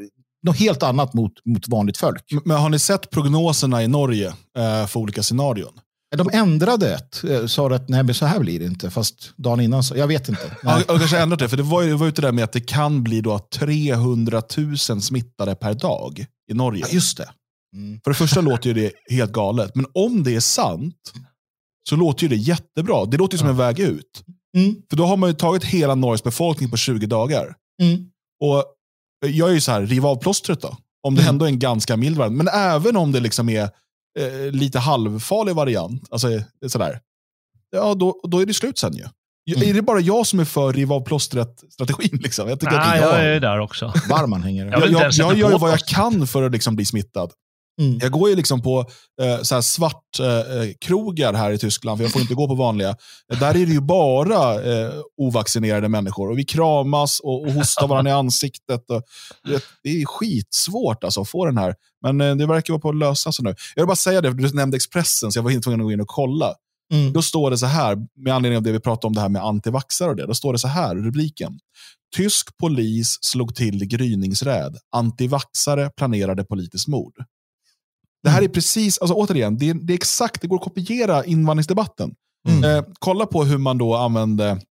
något 0.44 0.58
helt 0.58 0.84
annat 0.84 1.14
mot, 1.14 1.46
mot 1.46 1.68
vanligt 1.68 1.98
folk. 1.98 2.24
Men 2.46 2.58
har 2.58 2.70
ni 2.70 2.80
sett 2.80 3.10
prognoserna 3.10 3.84
i 3.84 3.88
Norge 3.88 4.28
eh, 4.58 4.88
för 4.88 5.00
olika 5.00 5.24
scenarion? 5.24 5.74
De 6.18 6.30
ändrade 6.34 6.94
ett, 6.96 7.24
eh, 7.24 7.46
sa 7.46 7.76
att 7.76 7.90
nej, 7.90 8.04
men 8.04 8.16
så 8.16 8.26
här 8.26 8.40
blir 8.40 8.60
det 8.60 8.66
inte. 8.66 8.90
Fast 8.92 9.34
dagen 9.38 9.60
innan, 9.60 9.84
så, 9.84 9.98
jag 9.98 10.08
vet 10.08 10.30
inte. 10.30 10.58
Ja, 10.64 10.78
och 10.78 11.00
kanske 11.00 11.18
ändrat 11.20 11.40
det, 11.40 11.50
för 11.50 11.58
det 11.58 11.64
var 11.64 11.82
ju 11.82 11.90
det 11.90 11.96
var 11.96 12.06
det 12.12 12.22
där 12.22 12.32
med 12.32 12.44
att 12.44 12.52
det 12.52 12.62
kan 12.62 13.04
bli 13.04 13.22
då 13.22 13.40
300 13.40 14.42
000 14.58 14.78
smittade 14.78 15.56
per 15.56 15.74
dag 15.74 16.26
i 16.52 16.54
Norge. 16.54 16.84
Ja, 16.88 16.94
just 16.94 17.18
det. 17.18 17.30
Mm. 17.76 18.00
För 18.04 18.12
det 18.12 18.16
första 18.16 18.42
låter 18.42 18.68
ju 18.70 18.74
det 18.74 19.16
helt 19.16 19.32
galet, 19.32 19.76
men 19.76 19.86
om 19.94 20.24
det 20.24 20.36
är 20.36 20.40
sant 20.40 21.14
så 21.90 21.96
låter 21.96 22.24
ju 22.24 22.30
det 22.30 22.36
jättebra. 22.36 23.06
Det 23.06 23.18
låter 23.18 23.34
ju 23.34 23.40
som 23.40 23.50
en 23.50 23.58
väg 23.58 23.80
ut. 23.80 24.24
Mm. 24.58 24.76
För 24.90 24.98
då 24.98 25.06
har 25.06 25.18
man 25.18 25.30
ju 25.30 25.34
tagit 25.34 25.64
hela 25.64 25.96
Norges 25.96 26.24
befolkning 26.24 26.70
på 26.72 26.78
20 26.78 27.06
dagar. 27.08 27.56
Mm. 27.82 28.06
Och 28.44 28.64
jag 29.26 29.50
är 29.50 29.54
ju 29.54 29.62
så 29.62 29.72
här, 29.72 29.82
riv 29.82 30.06
av 30.06 30.16
plåstret 30.16 30.62
då. 30.62 30.78
Om 31.08 31.16
det 31.16 31.22
Mm. 31.22 31.30
ändå 31.36 31.46
är 31.46 31.50
en 31.50 31.60
ganska 31.60 31.98
mild 31.98 32.18
variant. 32.18 32.38
Men 32.38 32.48
även 32.48 32.98
om 32.98 33.12
det 33.12 33.20
liksom 33.20 33.50
är 33.50 33.70
eh, 34.20 34.52
lite 34.52 34.80
halvfarlig 34.80 35.56
variant, 35.56 36.04
alltså 36.12 36.32
eh, 36.32 36.42
sådär. 36.68 37.00
ja, 37.72 37.94
då, 37.94 38.22
då 38.24 38.40
är 38.40 38.46
det 38.46 38.54
slut 38.54 38.78
sen 38.78 38.94
ju. 38.94 39.06
Mm. 39.56 39.70
Är 39.70 39.74
det 39.74 39.82
bara 39.82 40.00
jag 40.00 40.28
som 40.28 40.40
är 40.40 40.46
för 40.46 40.74
riv 40.74 40.94
av 40.94 41.06
plåstret-strategin? 41.06 42.20
Liksom? 42.24 42.50
Jag, 42.50 42.60
tycker 42.60 42.78
Nej, 42.78 43.00
att 43.00 43.06
jag 43.06 43.14
bra. 43.14 43.22
är 43.22 43.40
där 43.40 43.60
också. 43.60 43.94
Varm 44.10 44.34
anhängare. 44.34 44.70
Jag 44.70 44.82
jag, 44.82 44.92
jag, 44.92 45.12
jag 45.14 45.38
gör 45.38 45.60
vad 45.60 45.72
jag 45.72 45.80
kan 45.80 46.28
för 46.28 46.44
att 46.44 46.52
liksom 46.52 46.76
bli 46.76 46.86
smittad. 46.86 47.32
Mm. 47.82 48.00
Jag 48.02 48.12
går 48.12 48.30
ju 48.30 48.36
liksom 48.36 48.62
på 48.62 48.80
eh, 49.22 49.42
så 49.42 49.56
här 49.56 49.62
svart 49.62 50.20
eh, 50.20 50.72
krogar 50.82 51.34
här 51.34 51.52
i 51.52 51.58
Tyskland, 51.58 51.98
för 51.98 52.04
jag 52.04 52.12
får 52.12 52.22
inte 52.22 52.34
gå 52.34 52.48
på 52.48 52.56
vanliga. 52.56 52.96
Där 53.40 53.50
är 53.50 53.66
det 53.66 53.72
ju 53.72 53.82
bara 53.82 54.64
eh, 54.64 54.94
ovaccinerade 55.18 55.90
människor. 55.90 56.32
Och 56.32 56.38
Vi 56.38 56.44
kramas 56.44 57.20
och, 57.20 57.42
och 57.42 57.52
hostar 57.52 57.88
varandra 57.88 58.12
i 58.12 58.14
ansiktet. 58.14 58.90
Och, 58.90 59.04
det, 59.44 59.64
det 59.84 60.02
är 60.02 60.06
skitsvårt 60.06 61.04
alltså, 61.04 61.22
att 61.22 61.30
få 61.30 61.46
den 61.46 61.58
här. 61.58 61.76
Men 62.02 62.22
eh, 62.22 62.36
det 62.36 62.46
verkar 62.46 62.74
vara 62.74 62.82
på 62.82 62.90
att 62.90 62.96
lösa 62.96 63.32
sig 63.32 63.44
nu. 63.44 63.56
Jag 63.76 63.84
vill 63.84 63.88
bara 63.88 63.96
säga 63.96 64.22
det, 64.22 64.34
du 64.34 64.54
nämnde 64.54 64.78
Expressen, 64.78 65.32
så 65.32 65.40
jag 65.40 65.44
var 65.44 65.62
tvungen 65.62 65.82
att 65.82 65.86
gå 65.86 65.92
in 65.92 66.02
och 66.02 66.08
kolla. 66.08 66.54
Mm. 66.94 67.14
Då 67.14 67.22
står 67.22 67.52
det 67.52 67.58
så 67.58 67.66
här, 67.66 67.98
med 68.16 68.34
anledning 68.36 68.58
av 68.58 68.64
det 68.64 68.72
vi 68.72 68.80
pratade 68.80 69.08
om 69.08 69.14
det 69.14 69.22
här 69.22 69.30
med 69.30 69.44
antivaxare 69.44 70.10
och 70.10 70.16
det. 70.16 70.26
Då 70.26 70.34
står 70.34 70.54
det 70.54 70.60
så 70.60 70.68
här, 70.68 70.96
rubriken. 70.96 71.60
Tysk 72.16 72.58
polis 72.58 73.18
slog 73.22 73.56
till 73.56 73.86
gryningsräd. 73.86 74.78
Antivaxare 74.96 75.90
planerade 75.98 76.44
politiskt 76.44 76.88
mord. 76.88 77.14
Det 78.26 78.32
här 78.32 78.42
är 78.42 78.48
precis, 78.48 78.98
alltså 78.98 79.16
återigen, 79.16 79.58
det 79.58 79.70
är, 79.70 79.74
det 79.74 79.94
är 79.94 79.96
exakt, 79.96 80.42
det 80.42 80.48
går 80.48 80.56
att 80.56 80.64
kopiera 80.64 81.26
invandringsdebatten. 81.26 82.16
Mm. 82.48 82.64
Eh, 82.64 82.84
kolla 83.00 83.26
på 83.26 83.44
hur 83.44 83.58
man 83.58 83.78
då 83.78 83.96
använde 83.96 84.62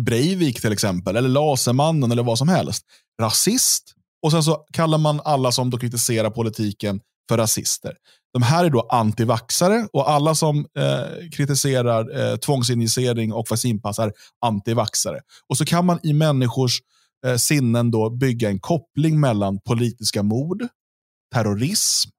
Breivik 0.00 0.60
till 0.60 0.72
exempel, 0.72 1.16
eller 1.16 1.28
Lasermannen 1.28 2.12
eller 2.12 2.22
vad 2.22 2.38
som 2.38 2.48
helst. 2.48 2.84
Rasist, 3.22 3.94
och 4.22 4.30
sen 4.30 4.42
så 4.42 4.64
kallar 4.72 4.98
man 4.98 5.20
alla 5.24 5.52
som 5.52 5.70
då 5.70 5.78
kritiserar 5.78 6.30
politiken 6.30 7.00
för 7.28 7.38
rasister. 7.38 7.92
De 8.32 8.42
här 8.42 8.64
är 8.64 8.70
då 8.70 8.80
antivaxare 8.80 9.88
och 9.92 10.10
alla 10.10 10.34
som 10.34 10.58
eh, 10.58 11.30
kritiserar 11.32 12.20
eh, 12.20 12.36
tvångsinjicering 12.36 13.32
och 13.32 13.46
vaccinpass 13.50 13.98
är 13.98 14.12
antivaxare. 14.46 15.20
Och 15.48 15.58
så 15.58 15.64
kan 15.64 15.86
man 15.86 15.98
i 16.02 16.12
människors 16.12 16.78
eh, 17.26 17.36
sinnen 17.36 17.90
då 17.90 18.10
bygga 18.10 18.48
en 18.48 18.60
koppling 18.60 19.20
mellan 19.20 19.60
politiska 19.60 20.22
mord, 20.22 20.66
terrorism 21.34 22.13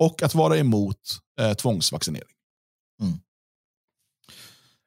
och 0.00 0.22
att 0.22 0.34
vara 0.34 0.58
emot 0.58 0.96
eh, 1.40 1.52
tvångsvaccinering. 1.52 2.34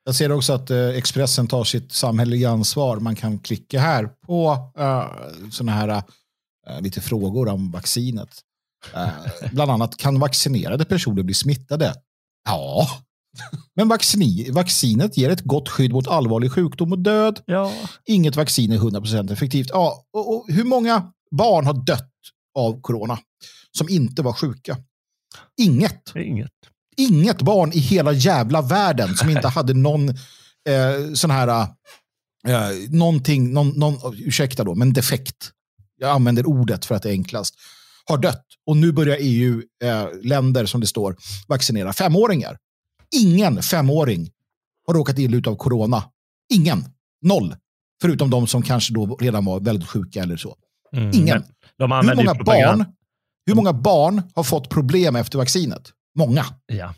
Jag 0.05 0.15
ser 0.15 0.31
också 0.31 0.53
att 0.53 0.69
eh, 0.69 0.87
Expressen 0.87 1.47
tar 1.47 1.63
sitt 1.63 1.91
samhälleliga 1.91 2.49
ansvar. 2.49 2.99
Man 2.99 3.15
kan 3.15 3.39
klicka 3.39 3.79
här 3.79 4.05
på 4.05 4.51
uh, 4.79 5.49
sådana 5.49 5.71
här 5.71 6.03
eh, 6.67 6.81
lite 6.81 7.01
frågor 7.01 7.47
om 7.47 7.71
vaccinet. 7.71 8.29
Eh, 8.93 9.09
bland 9.51 9.71
annat, 9.71 9.97
kan 9.97 10.19
vaccinerade 10.19 10.85
personer 10.85 11.23
bli 11.23 11.33
smittade? 11.33 11.93
Ja, 12.45 12.87
men 13.75 13.87
vaccini, 13.87 14.49
vaccinet 14.51 15.17
ger 15.17 15.29
ett 15.29 15.41
gott 15.41 15.69
skydd 15.69 15.93
mot 15.93 16.07
allvarlig 16.07 16.51
sjukdom 16.51 16.91
och 16.91 16.99
död. 16.99 17.39
Ja. 17.45 17.71
Inget 18.05 18.35
vaccin 18.35 18.71
är 18.71 18.77
100% 18.77 19.33
effektivt. 19.33 19.69
Ja, 19.69 20.05
och, 20.13 20.35
och 20.35 20.45
hur 20.47 20.63
många 20.63 21.11
barn 21.31 21.65
har 21.65 21.85
dött 21.85 22.11
av 22.59 22.81
corona 22.81 23.19
som 23.77 23.89
inte 23.89 24.21
var 24.21 24.33
sjuka? 24.33 24.77
Inget. 25.61 26.15
Inget. 26.15 26.51
Inget 26.97 27.41
barn 27.41 27.71
i 27.73 27.79
hela 27.79 28.11
jävla 28.11 28.61
världen 28.61 29.15
som 29.15 29.29
inte 29.29 29.47
hade 29.47 29.73
någon 29.73 30.09
eh, 30.09 31.13
sån 31.13 31.31
här, 31.31 31.67
eh, 32.47 32.69
någonting, 32.89 33.53
någon, 33.53 33.69
någon, 33.69 34.15
ursäkta 34.17 34.63
då, 34.63 34.75
men 34.75 34.93
defekt. 34.93 35.51
Jag 35.99 36.09
använder 36.09 36.45
ordet 36.45 36.85
för 36.85 36.95
att 36.95 37.03
det 37.03 37.09
är 37.09 37.13
enklast. 37.13 37.55
Har 38.05 38.17
dött. 38.17 38.45
Och 38.65 38.77
nu 38.77 38.91
börjar 38.91 39.17
EU-länder, 39.19 40.65
som 40.65 40.81
det 40.81 40.87
står, 40.87 41.15
vaccinera 41.47 41.93
femåringar. 41.93 42.57
Ingen 43.15 43.61
femåring 43.61 44.29
har 44.87 44.93
råkat 44.93 45.19
illa 45.19 45.37
ut 45.37 45.47
av 45.47 45.55
corona. 45.55 46.03
Ingen. 46.53 46.85
Noll. 47.21 47.55
Förutom 48.01 48.29
de 48.29 48.47
som 48.47 48.61
kanske 48.61 48.93
då 48.93 49.15
redan 49.15 49.45
var 49.45 49.59
väldigt 49.59 49.89
sjuka 49.89 50.23
eller 50.23 50.37
så. 50.37 50.55
Mm. 50.93 51.11
Ingen. 51.13 51.43
Hur 51.77 51.87
många, 51.87 52.33
barn, 52.33 52.85
hur 53.45 53.55
många 53.55 53.73
barn 53.73 54.21
har 54.35 54.43
fått 54.43 54.69
problem 54.69 55.15
efter 55.15 55.37
vaccinet? 55.37 55.91
Många. 56.17 56.45
Ja. 56.65 56.93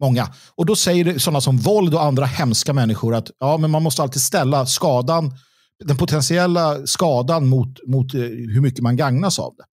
Många. 0.00 0.34
Och 0.54 0.66
då 0.66 0.76
säger 0.76 1.18
sådana 1.18 1.40
som 1.40 1.56
våld 1.56 1.94
och 1.94 2.02
andra 2.02 2.26
hemska 2.26 2.72
människor 2.72 3.14
att 3.14 3.30
ja, 3.38 3.56
men 3.56 3.70
man 3.70 3.82
måste 3.82 4.02
alltid 4.02 4.22
ställa 4.22 4.66
skadan, 4.66 5.34
den 5.84 5.96
potentiella 5.96 6.86
skadan 6.86 7.46
mot, 7.46 7.86
mot 7.86 8.14
eh, 8.14 8.20
hur 8.20 8.60
mycket 8.60 8.80
man 8.80 8.96
gagnas 8.96 9.38
av 9.38 9.54
det. 9.56 9.64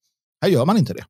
Här 0.46 0.50
gör 0.52 0.66
man 0.66 0.78
inte 0.78 0.94
det. 0.94 1.06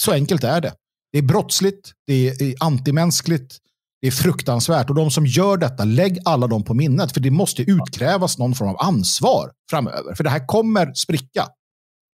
Så 0.00 0.12
enkelt 0.12 0.44
är 0.44 0.60
det. 0.60 0.72
Det 1.12 1.18
är 1.18 1.22
brottsligt, 1.22 1.92
det 2.06 2.28
är 2.28 2.54
antimänskligt, 2.60 3.58
det 4.00 4.06
är 4.06 4.10
fruktansvärt. 4.10 4.88
Och 4.90 4.94
de 4.94 5.10
som 5.10 5.26
gör 5.26 5.56
detta, 5.56 5.84
lägg 5.84 6.18
alla 6.24 6.46
dem 6.46 6.64
på 6.64 6.74
minnet. 6.74 7.12
För 7.12 7.20
det 7.20 7.30
måste 7.30 7.62
utkrävas 7.62 8.38
någon 8.38 8.54
form 8.54 8.68
av 8.68 8.76
ansvar 8.80 9.50
framöver. 9.70 10.14
För 10.14 10.24
det 10.24 10.30
här 10.30 10.46
kommer 10.46 10.94
spricka. 10.94 11.48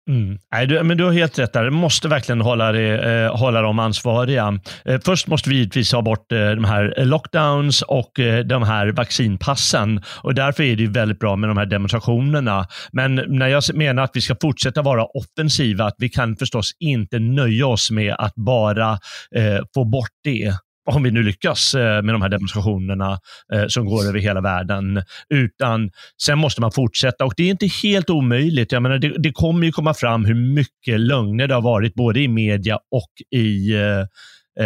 Mm. 0.08 0.38
Nej, 0.52 0.66
du, 0.66 0.82
men 0.82 0.96
du 0.96 1.04
har 1.04 1.12
helt 1.12 1.38
rätt 1.38 1.52
där. 1.52 1.64
Du 1.64 1.70
måste 1.70 2.08
verkligen 2.08 2.40
hålla, 2.40 2.72
det, 2.72 3.12
eh, 3.12 3.36
hålla 3.36 3.62
dem 3.62 3.78
ansvariga. 3.78 4.58
Eh, 4.84 5.00
först 5.04 5.26
måste 5.26 5.50
vi 5.50 5.56
givetvis 5.56 5.92
ha 5.92 6.02
bort 6.02 6.32
eh, 6.32 6.38
de 6.38 6.64
här 6.64 7.04
lockdowns 7.04 7.82
och 7.82 8.20
eh, 8.20 8.44
de 8.44 8.62
här 8.62 8.92
vaccinpassen. 8.92 10.02
Och 10.22 10.34
Därför 10.34 10.62
är 10.62 10.76
det 10.76 10.82
ju 10.82 10.90
väldigt 10.90 11.18
bra 11.18 11.36
med 11.36 11.50
de 11.50 11.56
här 11.56 11.66
demonstrationerna. 11.66 12.66
Men 12.92 13.14
när 13.14 13.48
jag 13.48 13.62
menar 13.74 14.02
att 14.02 14.10
vi 14.14 14.20
ska 14.20 14.36
fortsätta 14.42 14.82
vara 14.82 15.04
offensiva, 15.04 15.84
att 15.84 15.96
vi 15.98 16.08
kan 16.08 16.36
förstås 16.36 16.70
inte 16.80 17.18
nöja 17.18 17.66
oss 17.66 17.90
med 17.90 18.14
att 18.18 18.34
bara 18.34 18.90
eh, 19.36 19.60
få 19.74 19.84
bort 19.84 20.10
det 20.24 20.52
om 20.90 21.02
vi 21.02 21.10
nu 21.10 21.22
lyckas 21.22 21.74
eh, 21.74 22.02
med 22.02 22.14
de 22.14 22.22
här 22.22 22.28
demonstrationerna 22.28 23.18
eh, 23.52 23.66
som 23.68 23.86
går 23.86 24.08
över 24.08 24.18
hela 24.18 24.40
världen. 24.40 25.02
Utan 25.34 25.90
sen 26.22 26.38
måste 26.38 26.60
man 26.60 26.72
fortsätta 26.72 27.24
och 27.24 27.34
det 27.36 27.42
är 27.42 27.50
inte 27.50 27.66
helt 27.66 28.10
omöjligt. 28.10 28.72
Jag 28.72 28.82
menar, 28.82 28.98
det, 28.98 29.08
det 29.18 29.32
kommer 29.32 29.66
ju 29.66 29.72
komma 29.72 29.94
fram 29.94 30.24
hur 30.24 30.34
mycket 30.34 31.00
lögner 31.00 31.48
det 31.48 31.54
har 31.54 31.62
varit 31.62 31.94
både 31.94 32.20
i 32.20 32.28
media 32.28 32.76
och 32.90 33.38
i 33.38 33.74
eh, 33.74 34.00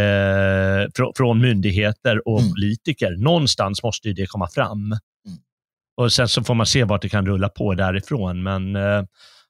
eh, 0.01 0.87
fr 0.97 1.17
från 1.17 1.41
myndigheter 1.41 2.29
och 2.29 2.41
Mm. 2.41 2.53
politiker. 2.53 3.11
Någonstans 3.25 3.83
måste 3.83 4.09
ju 4.09 4.15
det 4.15 4.27
komma 4.27 4.49
fram. 4.49 4.97
Och 6.01 6.13
Sen 6.13 6.29
så 6.29 6.45
får 6.45 6.55
man 6.55 6.67
se 6.67 6.85
vart 6.85 7.03
det 7.03 7.09
kan 7.09 7.27
rulla 7.27 7.49
på 7.49 7.75
därifrån. 7.75 8.43
Men 8.43 8.77
eh, 8.77 9.05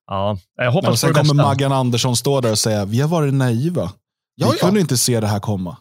ja, 0.07 0.39
jag 0.57 0.71
hoppas 0.73 0.91
på 0.91 0.97
sen 0.97 1.15
kommer. 1.15 1.35
Maggan 1.35 1.73
Andersson 1.73 2.17
stå 2.17 2.41
där 2.41 2.51
och 2.51 2.59
säga, 2.59 2.85
vi 2.85 3.01
har 3.01 3.09
varit 3.09 3.35
naiva. 3.35 3.93
Vi 4.37 4.43
ja. 4.45 4.53
kunde 4.61 4.81
inte 4.81 4.97
se 4.97 5.21
det 5.21 5.27
här 5.27 5.41
komma. 5.41 5.77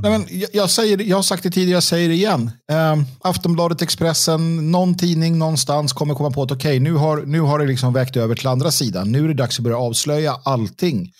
Nej, 0.00 0.18
men 0.18 0.26
jag, 0.40 0.50
jag, 0.52 0.70
säger, 0.70 1.02
jag 1.02 1.16
har 1.16 1.22
sagt 1.22 1.42
det 1.42 1.50
tidigare, 1.50 1.76
jag 1.76 1.82
säger 1.82 2.08
det 2.08 2.14
igen. 2.14 2.50
Um, 2.92 3.04
Aftonbladet, 3.20 3.82
Expressen, 3.82 4.70
någon 4.70 4.96
tidning 4.96 5.38
någonstans 5.38 5.92
kommer 5.92 6.14
komma 6.14 6.30
på 6.30 6.42
att 6.42 6.50
okej, 6.50 6.80
nu, 6.80 6.92
har, 6.92 7.22
nu 7.22 7.40
har 7.40 7.58
det 7.58 7.66
liksom 7.66 7.92
vägt 7.92 8.16
över 8.16 8.34
till 8.34 8.46
andra 8.46 8.70
sidan. 8.70 9.12
Nu 9.12 9.24
är 9.24 9.28
det 9.28 9.34
dags 9.34 9.58
att 9.58 9.64
börja 9.64 9.78
avslöja 9.78 10.36
allting. 10.44 11.12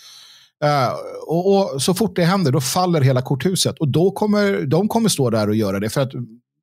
Eh, 0.65 0.93
och, 1.27 1.75
och 1.75 1.83
Så 1.83 1.95
fort 1.95 2.17
det 2.17 2.25
händer, 2.25 2.53
då 2.53 2.61
faller 2.61 3.01
hela 3.01 3.23
korthuset. 3.23 3.79
Och 3.79 3.89
då 3.89 4.11
kommer 4.11 4.67
de 4.67 4.89
kommer 4.89 5.09
stå 5.09 5.31
där 5.31 5.49
och 5.49 5.57
göra 5.57 5.81
det. 5.81 5.91
För 5.91 6.01
att 6.01 6.13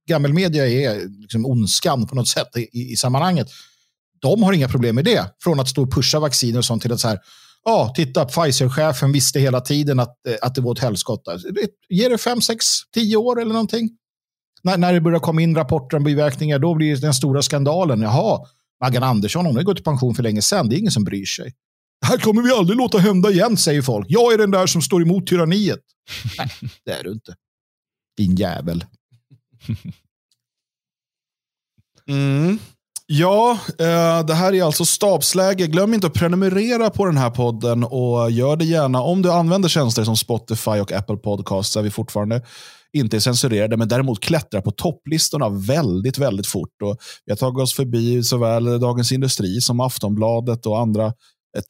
gammelmedia 0.07 0.67
är 0.67 1.21
liksom 1.21 1.45
ondskan 1.45 2.07
på 2.07 2.15
något 2.15 2.27
sätt 2.27 2.57
i, 2.57 2.91
i 2.91 2.95
sammanhanget. 2.95 3.47
De 4.21 4.43
har 4.43 4.53
inga 4.53 4.67
problem 4.67 4.95
med 4.95 5.05
det. 5.05 5.25
Från 5.43 5.59
att 5.59 5.67
stå 5.67 5.83
och 5.83 5.93
pusha 5.93 6.19
vacciner 6.19 6.57
och 6.57 6.65
sånt 6.65 6.81
till 6.81 6.93
att 6.93 6.99
så 6.99 7.07
här, 7.07 7.19
ja, 7.65 7.93
titta, 7.95 8.25
Pfizer-chefen 8.25 9.11
visste 9.11 9.39
hela 9.39 9.61
tiden 9.61 9.99
att, 9.99 10.25
eh, 10.27 10.35
att 10.41 10.55
det 10.55 10.61
var 10.61 10.71
ett 10.71 10.79
helskotta. 10.79 11.31
Ge 11.89 12.09
det 12.09 12.17
fem, 12.17 12.41
sex, 12.41 12.65
tio 12.93 13.17
år 13.17 13.41
eller 13.41 13.53
någonting. 13.53 13.89
När, 14.63 14.77
när 14.77 14.93
det 14.93 15.01
börjar 15.01 15.19
komma 15.19 15.41
in 15.41 15.55
rapporter 15.55 15.97
om 15.97 16.03
biverkningar, 16.03 16.59
då 16.59 16.75
blir 16.75 16.95
det 16.95 17.01
den 17.01 17.13
stora 17.13 17.41
skandalen. 17.41 18.01
Jaha, 18.01 18.45
Maggan 18.83 19.03
Andersson, 19.03 19.45
hon 19.45 19.55
har 19.55 19.63
gått 19.63 19.79
i 19.79 19.83
pension 19.83 20.15
för 20.15 20.23
länge 20.23 20.41
sedan. 20.41 20.69
Det 20.69 20.75
är 20.75 20.79
ingen 20.79 20.91
som 20.91 21.03
bryr 21.03 21.25
sig. 21.25 21.53
Det 22.01 22.07
här 22.07 22.17
kommer 22.17 22.41
vi 22.41 22.51
aldrig 22.51 22.77
låta 22.77 22.97
hända 22.97 23.31
igen, 23.31 23.57
säger 23.57 23.81
folk. 23.81 24.05
Jag 24.09 24.33
är 24.33 24.37
den 24.37 24.51
där 24.51 24.67
som 24.67 24.81
står 24.81 25.01
emot 25.01 25.27
tyranniet. 25.27 25.79
Nej, 26.37 26.49
det 26.85 26.91
är 26.91 27.03
du 27.03 27.11
inte. 27.11 27.35
Din 28.17 28.35
jävel. 28.35 28.85
Mm. 32.07 32.59
Ja, 33.11 33.59
eh, 33.79 34.25
det 34.25 34.33
här 34.33 34.53
är 34.53 34.63
alltså 34.63 34.85
stabsläge. 34.85 35.67
Glöm 35.67 35.93
inte 35.93 36.07
att 36.07 36.13
prenumerera 36.13 36.89
på 36.89 37.05
den 37.05 37.17
här 37.17 37.29
podden 37.29 37.83
och 37.83 38.31
gör 38.31 38.55
det 38.55 38.65
gärna 38.65 39.01
om 39.01 39.21
du 39.21 39.31
använder 39.31 39.69
tjänster 39.69 40.03
som 40.03 40.17
Spotify 40.17 40.71
och 40.71 40.91
Apple 40.91 41.17
Podcasts 41.17 41.73
där 41.73 41.81
vi 41.81 41.91
fortfarande 41.91 42.41
inte 42.93 43.17
är 43.17 43.19
censurerade, 43.19 43.77
men 43.77 43.87
däremot 43.87 44.19
klättrar 44.19 44.61
på 44.61 44.71
topplistorna 44.71 45.49
väldigt, 45.49 46.17
väldigt 46.17 46.47
fort. 46.47 46.81
Och 46.83 46.97
vi 47.25 47.31
har 47.31 47.37
tagit 47.37 47.63
oss 47.63 47.73
förbi 47.73 48.23
såväl 48.23 48.79
Dagens 48.79 49.11
Industri 49.11 49.61
som 49.61 49.79
Aftonbladet 49.79 50.65
och 50.65 50.79
andra 50.79 51.05
eh, 51.05 51.11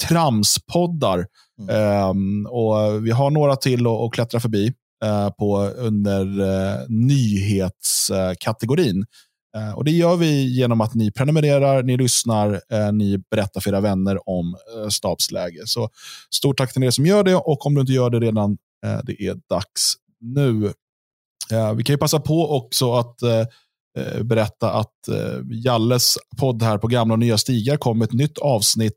tramspoddar. 0.07 1.25
Ehm, 1.69 2.45
och 2.45 3.05
vi 3.05 3.11
har 3.11 3.31
några 3.31 3.55
till 3.55 3.87
att, 3.87 4.13
klättra 4.13 4.39
förbi 4.39 4.73
eh, 5.05 5.29
på 5.29 5.61
under 5.61 6.25
nyhetskategorin. 6.89 9.05
Eh, 9.57 9.71
och 9.71 9.83
Det 9.83 9.91
gör 9.91 10.15
vi 10.15 10.57
genom 10.57 10.81
att 10.81 10.93
ni 10.93 11.11
prenumererar, 11.11 11.83
ni 11.83 11.97
lyssnar, 11.97 12.61
eh, 12.71 12.91
ni 12.91 13.17
berättar 13.31 13.61
för 13.61 13.69
era 13.69 13.81
vänner 13.81 14.29
om 14.29 14.55
eh, 14.75 14.89
stabsläge. 14.89 15.61
Så 15.65 15.89
stort 16.35 16.57
tack 16.57 16.73
till 16.73 16.83
er 16.83 16.91
som 16.91 17.05
gör 17.05 17.23
det 17.23 17.35
och 17.35 17.65
om 17.65 17.75
du 17.75 17.81
inte 17.81 17.93
gör 17.93 18.09
det 18.09 18.19
redan, 18.19 18.57
det 19.03 19.27
är 19.27 19.37
dags 19.49 19.93
nu. 20.21 20.73
Vi 21.75 21.83
kan 21.83 21.93
ju 21.93 21.97
passa 21.97 22.19
på 22.19 22.57
också 22.57 22.93
att 22.93 23.15
berätta 24.21 24.71
att 24.71 24.93
Jalles 25.51 26.17
podd 26.37 26.63
här 26.63 26.77
på 26.77 26.87
Gamla 26.87 27.13
och 27.13 27.19
Nya 27.19 27.37
Stigar 27.37 27.77
kom 27.77 28.01
ett 28.01 28.13
nytt 28.13 28.37
avsnitt 28.37 28.95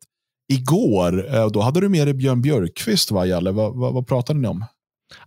igår. 0.52 1.50
Då 1.50 1.60
hade 1.60 1.80
du 1.80 1.88
med 1.88 2.06
dig 2.06 2.14
Björn 2.14 2.42
Björkqvist, 2.42 3.10
va, 3.10 3.26
Jalle? 3.26 3.50
Vad, 3.50 3.76
vad, 3.76 3.94
vad 3.94 4.06
pratade 4.06 4.40
ni 4.40 4.48
om? 4.48 4.64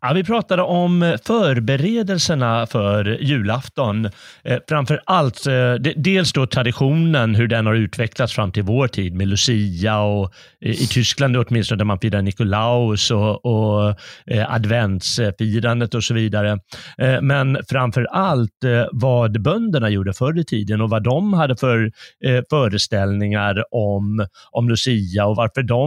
Ja, 0.02 0.14
vi 0.14 0.24
pratade 0.24 0.62
om 0.62 1.18
förberedelserna 1.26 2.68
för 2.68 3.18
julafton. 3.22 4.06
Eh, 4.44 4.58
framför 4.70 5.02
allt 5.06 5.48
eh, 5.48 5.74
dels 5.96 6.34
då 6.34 6.48
traditionen, 6.48 7.36
hur 7.36 7.48
den 7.48 7.66
har 7.66 7.74
utvecklats 7.74 8.34
fram 8.34 8.52
till 8.52 8.64
vår 8.64 8.88
tid 8.88 9.16
med 9.16 9.28
Lucia 9.28 10.00
och 10.00 10.34
eh, 10.62 10.72
i 10.72 10.88
Tyskland 10.88 11.38
åtminstone 11.38 11.78
där 11.78 11.86
man 11.86 12.00
firar 12.00 12.22
Nikolaus 12.22 13.12
och, 13.12 13.46
och 13.46 13.96
eh, 14.26 14.54
adventsfirandet 14.54 15.94
och 15.94 16.04
så 16.04 16.14
vidare. 16.14 16.60
Eh, 16.98 17.22
men 17.22 17.58
framför 17.70 18.08
allt 18.12 18.64
eh, 18.64 18.86
vad 18.92 19.42
bönderna 19.42 19.90
gjorde 19.90 20.14
förr 20.14 20.40
i 20.40 20.46
tiden 20.46 20.82
och 20.82 20.90
vad 20.90 21.04
de 21.04 21.34
hade 21.34 21.56
för 21.56 21.92
föreställningar 22.50 23.64
om, 23.72 24.28
om 24.52 24.70
Lucia 24.70 25.26
och 25.26 25.36
varför 25.36 25.64
de 25.64 25.86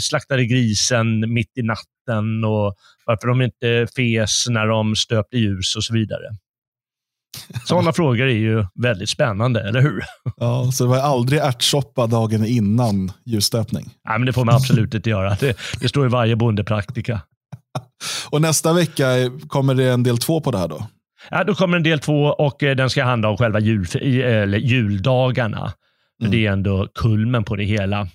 slaktade 0.00 0.44
grisen 0.46 1.32
mitt 1.32 1.58
i 1.58 1.62
natten 1.62 2.01
vatten 2.06 2.44
och 2.44 2.74
varför 3.06 3.28
de 3.28 3.42
inte 3.42 3.86
fes 3.96 4.48
när 4.48 4.66
de 4.66 4.96
stöpte 4.96 5.36
ljus 5.36 5.76
och 5.76 5.84
så 5.84 5.94
vidare. 5.94 6.24
Sådana 7.64 7.92
frågor 7.92 8.26
är 8.26 8.38
ju 8.38 8.64
väldigt 8.74 9.08
spännande, 9.08 9.68
eller 9.68 9.80
hur? 9.80 10.02
Ja, 10.36 10.72
så 10.72 10.84
det 10.84 10.90
var 10.90 10.98
aldrig 10.98 11.40
ärtsoppa 11.40 12.06
dagen 12.06 12.46
innan 12.46 13.12
ljusstöpning? 13.26 13.90
Nej, 14.08 14.18
men 14.18 14.26
det 14.26 14.32
får 14.32 14.44
man 14.44 14.54
absolut 14.54 14.94
inte 14.94 15.10
göra. 15.10 15.36
Det, 15.40 15.58
det 15.80 15.88
står 15.88 16.06
i 16.06 16.08
varje 16.08 16.36
bondepraktika. 16.36 17.20
och 18.30 18.40
nästa 18.40 18.72
vecka 18.72 19.06
kommer 19.48 19.74
det 19.74 19.92
en 19.92 20.02
del 20.02 20.18
två 20.18 20.40
på 20.40 20.50
det 20.50 20.58
här 20.58 20.68
då? 20.68 20.86
Ja, 21.30 21.44
då 21.44 21.54
kommer 21.54 21.76
en 21.76 21.82
del 21.82 21.98
två 21.98 22.24
och 22.24 22.62
eh, 22.62 22.76
den 22.76 22.90
ska 22.90 23.04
handla 23.04 23.28
om 23.28 23.36
själva 23.36 23.60
jul, 23.60 23.86
eller 24.22 24.58
juldagarna. 24.58 25.72
Mm. 26.20 26.30
Det 26.30 26.46
är 26.46 26.52
ändå 26.52 26.88
kulmen 26.94 27.44
på 27.44 27.56
det 27.56 27.64
hela. 27.64 28.08